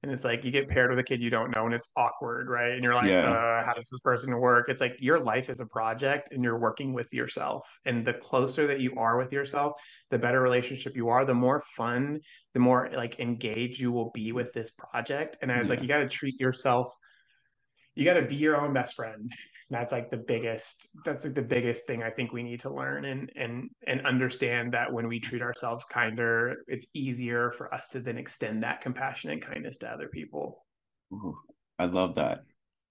And 0.04 0.12
it's 0.12 0.24
like 0.24 0.44
you 0.44 0.50
get 0.50 0.68
paired 0.68 0.90
with 0.90 0.98
a 0.98 1.04
kid 1.04 1.22
you 1.22 1.30
don't 1.30 1.52
know 1.52 1.66
and 1.66 1.76
it's 1.76 1.88
awkward, 1.96 2.50
right? 2.50 2.72
And 2.72 2.84
you're 2.84 2.96
like, 2.96 3.10
Yeah. 3.10 3.30
uh, 3.30 3.64
how 3.64 3.74
does 3.76 3.88
this 3.92 4.00
person 4.00 4.36
work? 4.40 4.68
It's 4.68 4.82
like 4.82 4.96
your 5.00 5.20
life 5.20 5.48
is 5.48 5.60
a 5.60 5.66
project 5.68 6.30
and 6.32 6.44
you're 6.44 6.58
working 6.58 6.94
with 6.94 7.14
yourself. 7.14 7.70
And 7.86 8.04
the 8.04 8.14
closer 8.14 8.66
that 8.66 8.80
you 8.80 8.96
are 8.98 9.18
with 9.18 9.32
yourself, 9.32 9.74
the 10.10 10.18
better 10.18 10.42
relationship 10.42 10.96
you 10.96 11.10
are, 11.10 11.24
the 11.24 11.36
more 11.36 11.64
fun, 11.78 12.20
the 12.56 12.60
more 12.60 12.90
like 12.96 13.20
engaged 13.20 13.80
you 13.80 13.92
will 13.92 14.10
be 14.10 14.32
with 14.32 14.52
this 14.54 14.72
project. 14.72 15.38
And 15.44 15.52
I 15.52 15.60
was 15.60 15.70
like, 15.70 15.84
you 15.84 15.88
got 15.88 16.00
to 16.00 16.10
treat 16.10 16.40
yourself, 16.40 16.92
you 17.94 18.04
got 18.04 18.16
to 18.16 18.24
be 18.24 18.36
your 18.36 18.60
own 18.60 18.74
best 18.74 18.96
friend. 18.96 19.30
That's 19.72 19.94
like 19.94 20.12
the 20.12 20.18
biggest, 20.18 20.90
that's 21.06 21.24
like 21.24 21.34
the 21.34 21.42
biggest 21.42 21.88
thing 21.88 22.04
I 22.04 22.10
think 22.12 22.34
we 22.34 22.44
need 22.44 22.60
to 22.60 22.70
learn 22.70 23.06
and 23.06 23.32
and 23.38 23.70
and 23.88 24.06
understand 24.06 24.74
that 24.74 24.92
when 24.92 25.08
we 25.08 25.20
treat 25.22 25.42
ourselves 25.42 25.86
kinder, 25.86 26.58
it's 26.68 26.86
easier 26.94 27.54
for 27.54 27.74
us 27.74 27.88
to 27.90 28.02
then 28.02 28.18
extend 28.18 28.64
that 28.64 28.82
compassion 28.82 29.32
and 29.32 29.42
kindness 29.42 29.78
to 29.80 29.90
other 29.90 30.10
people. 30.10 30.66
Ooh, 31.14 31.40
I 31.80 31.86
love 31.86 32.16
that. 32.16 32.44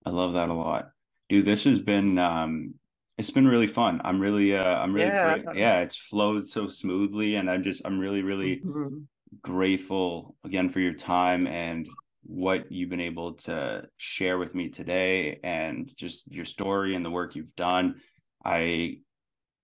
I 0.07 0.11
love 0.11 0.33
that 0.33 0.49
a 0.49 0.55
lot. 0.55 0.91
Dude, 1.28 1.45
this 1.47 1.64
has 1.64 1.78
been 1.78 2.18
um 2.18 2.74
it's 3.18 3.31
been 3.31 3.47
really 3.47 3.66
fun. 3.66 4.01
I'm 4.03 4.18
really 4.18 4.57
uh 4.57 4.64
I'm 4.64 4.95
really 4.95 5.12
Yeah. 5.12 5.37
great. 5.37 5.45
Yeah, 5.53 5.81
it's 5.81 5.97
flowed 5.97 6.49
so 6.49 6.66
smoothly 6.66 7.37
and 7.37 7.51
I'm 7.51 7.62
just 7.62 7.83
I'm 7.85 7.99
really 7.99 8.22
really 8.22 8.64
Mhm. 8.64 9.07
grateful 9.43 10.37
again 10.45 10.70
for 10.70 10.81
your 10.81 10.95
time 10.95 11.47
and 11.47 11.87
what 12.23 12.71
you've 12.71 12.91
been 12.91 13.01
able 13.01 13.35
to 13.35 13.83
share 13.97 14.39
with 14.39 14.55
me 14.55 14.68
today 14.68 15.41
and 15.43 15.91
just 15.97 16.31
your 16.31 16.45
story 16.45 16.95
and 16.95 17.05
the 17.05 17.11
work 17.11 17.35
you've 17.35 17.55
done. 17.57 17.97
I 18.45 18.99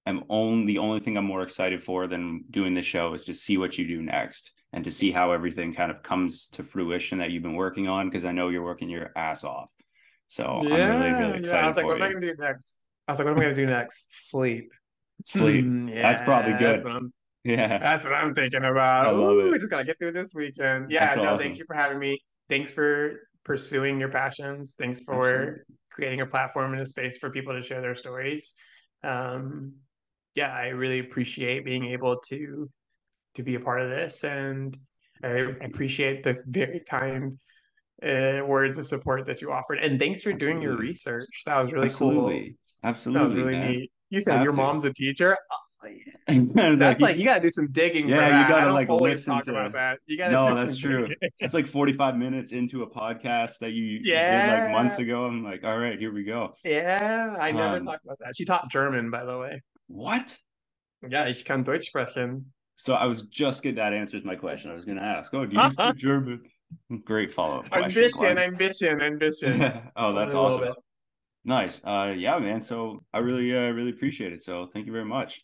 am 0.07 0.25
only 0.29 0.67
the 0.67 0.79
only 0.79 1.01
thing 1.01 1.17
I'm 1.17 1.25
more 1.25 1.43
excited 1.43 1.83
for 1.85 2.07
than 2.07 2.45
doing 2.51 2.75
this 2.75 2.87
show 2.87 3.15
is 3.15 3.25
to 3.25 3.35
see 3.35 3.59
what 3.59 3.77
you 3.79 3.87
do 3.87 4.03
next 4.03 4.53
and 4.73 4.85
to 4.85 4.91
see 4.91 5.11
how 5.11 5.33
everything 5.33 5.75
kind 5.75 5.91
of 5.91 6.03
comes 6.03 6.49
to 6.49 6.63
fruition 6.63 7.19
that 7.19 7.31
you've 7.31 7.43
been 7.43 7.55
working 7.55 7.89
on 7.89 8.09
because 8.09 8.25
I 8.25 8.33
know 8.33 8.49
you're 8.49 8.65
working 8.65 8.89
your 8.89 9.11
ass 9.17 9.45
off. 9.45 9.69
So 10.29 10.45
I'm 10.45 10.65
really, 10.65 11.13
really 11.13 11.39
excited 11.39 11.47
yeah. 11.47 11.63
I 11.63 11.67
was 11.67 11.77
like, 11.77 11.87
what 11.87 11.97
am 11.97 12.03
I 12.03 12.13
gonna 12.13 12.21
do 12.27 12.35
next? 12.39 12.77
I 13.07 13.13
was 13.13 13.19
like, 13.19 13.27
what 13.27 13.33
am 13.35 13.39
I 13.41 13.43
gonna 13.45 13.55
do 13.55 13.67
next? 13.67 14.31
Sleep. 14.31 14.73
Sleep. 15.25 15.65
Hmm, 15.65 15.87
That's 15.95 16.23
probably 16.25 16.53
good. 16.59 16.81
That's 16.81 17.05
Yeah. 17.45 17.79
that's 17.79 18.05
what 18.05 18.13
I'm 18.13 18.35
thinking 18.35 18.65
about. 18.65 19.07
I 19.07 19.11
love 19.11 19.35
Ooh, 19.37 19.47
it. 19.49 19.53
we 19.53 19.59
just 19.59 19.71
gotta 19.71 19.85
get 19.85 19.99
through 19.99 20.13
this 20.13 20.35
weekend. 20.35 20.91
Yeah, 20.91 21.07
That's 21.07 21.17
no, 21.17 21.25
awesome. 21.25 21.39
thank 21.39 21.59
you 21.59 21.65
for 21.67 21.75
having 21.75 21.99
me. 21.99 22.21
Thanks 22.49 22.71
for 22.71 23.29
pursuing 23.45 23.99
your 24.01 24.09
passions. 24.09 24.75
Thanks 24.79 25.01
for 25.01 25.29
Absolutely. 25.29 25.63
creating 25.91 26.21
a 26.21 26.27
platform 26.27 26.73
and 26.73 26.83
a 26.83 26.87
space 26.87 27.19
for 27.19 27.31
people 27.31 27.55
to 27.55 27.63
share 27.63 27.81
their 27.81 27.95
stories. 27.95 28.55
Um, 29.03 29.75
yeah, 30.35 30.53
I 30.53 30.69
really 30.69 31.01
appreciate 31.01 31.65
being 31.65 31.87
able 31.87 32.19
to 32.29 32.69
to 33.35 33.43
be 33.43 33.55
a 33.55 33.61
part 33.61 33.83
of 33.83 33.91
this, 33.91 34.25
and 34.25 34.77
I 35.23 35.55
appreciate 35.63 36.25
the 36.25 36.37
very 36.47 36.81
kind 36.89 37.39
uh, 38.03 38.41
words 38.45 38.79
of 38.79 38.87
support 38.87 39.27
that 39.27 39.41
you 39.41 39.53
offered. 39.53 39.79
And 39.79 39.99
thanks 39.99 40.23
for 40.23 40.33
doing 40.33 40.61
your 40.61 40.77
research. 40.77 41.43
That 41.47 41.61
was 41.61 41.73
really 41.73 41.91
cool. 41.91 42.11
Absolutely. 42.11 42.57
That 42.83 42.89
was 42.91 42.97
Absolutely, 42.99 43.37
really 43.37 43.59
man. 43.59 43.71
neat. 43.73 43.93
You 44.11 44.21
said 44.21 44.43
your 44.43 44.53
mom's 44.53 44.85
a 44.85 44.93
teacher. 44.93 45.37
That's 45.83 46.29
you- 47.01 47.07
like 47.07 47.17
you 47.17 47.25
gotta 47.25 47.41
do 47.41 47.51
some 47.51 47.71
digging. 47.71 48.09
Yeah, 48.09 48.43
you 48.43 48.49
gotta, 48.49 48.73
like, 48.73 48.89
listen 48.89 49.41
to- 49.43 49.51
about 49.51 49.73
that. 49.73 49.99
You 50.07 50.17
gotta. 50.19 50.33
No, 50.33 50.55
that's 50.55 50.77
true. 50.77 51.03
digging. 51.09 51.31
It's 51.39 51.55
like 51.55 51.67
45 51.67 52.17
minutes 52.17 52.53
into 52.53 52.83
a 52.83 52.91
podcast 52.91 53.59
that 53.61 53.73
you 53.73 54.01
yeah. 54.03 54.57
did 54.57 54.63
like 54.65 54.73
months 54.73 54.99
ago. 54.99 55.25
I'm 55.25 55.45
like, 55.45 55.65
all 55.65 55.79
right, 55.79 55.99
here 55.99 56.13
we 56.13 56.25
go. 56.25 56.55
Yeah, 56.65 57.37
I 57.39 57.53
never 57.53 57.77
Um, 57.77 57.87
talked 57.87 58.05
about 58.05 58.19
that. 58.21 58.37
She 58.37 58.45
taught 58.45 58.71
German, 58.71 59.11
by 59.11 59.25
the 59.25 59.39
way. 59.39 59.63
What? 59.89 60.37
Yeah, 61.09 61.29
ich 61.29 61.45
kann 61.45 61.63
Deutsch 61.63 61.87
sprechen. 61.91 62.47
So 62.77 62.95
I 62.95 63.07
was 63.07 63.23
just 63.23 63.63
get 63.63 63.77
that 63.77 63.93
answers 63.93 64.25
my 64.25 64.35
question. 64.37 64.71
I 64.71 64.75
was 64.75 64.85
gonna 64.85 65.01
ask. 65.03 65.33
Oh, 65.33 65.47
do 65.47 65.57
you 65.57 65.71
speak 65.71 65.97
German? 65.97 66.43
Great 67.05 67.33
follow 67.33 67.61
up 67.61 67.69
question. 67.71 68.03
Ambition, 68.03 68.39
ambition, 68.39 69.01
ambition. 69.01 69.63
oh, 69.97 70.13
that's 70.13 70.35
Only 70.35 70.55
a 70.55 70.57
little 70.59 70.69
awesome. 70.71 70.75
Nice. 71.45 71.81
Uh, 71.85 72.13
yeah, 72.17 72.39
man. 72.41 72.61
So 72.61 73.05
I 73.15 73.19
really, 73.19 73.57
uh, 73.57 73.71
really 73.71 73.91
appreciate 73.91 74.33
it. 74.33 74.43
So 74.43 74.69
thank 74.73 74.87
you 74.87 74.93
very 74.93 75.05
much. 75.05 75.43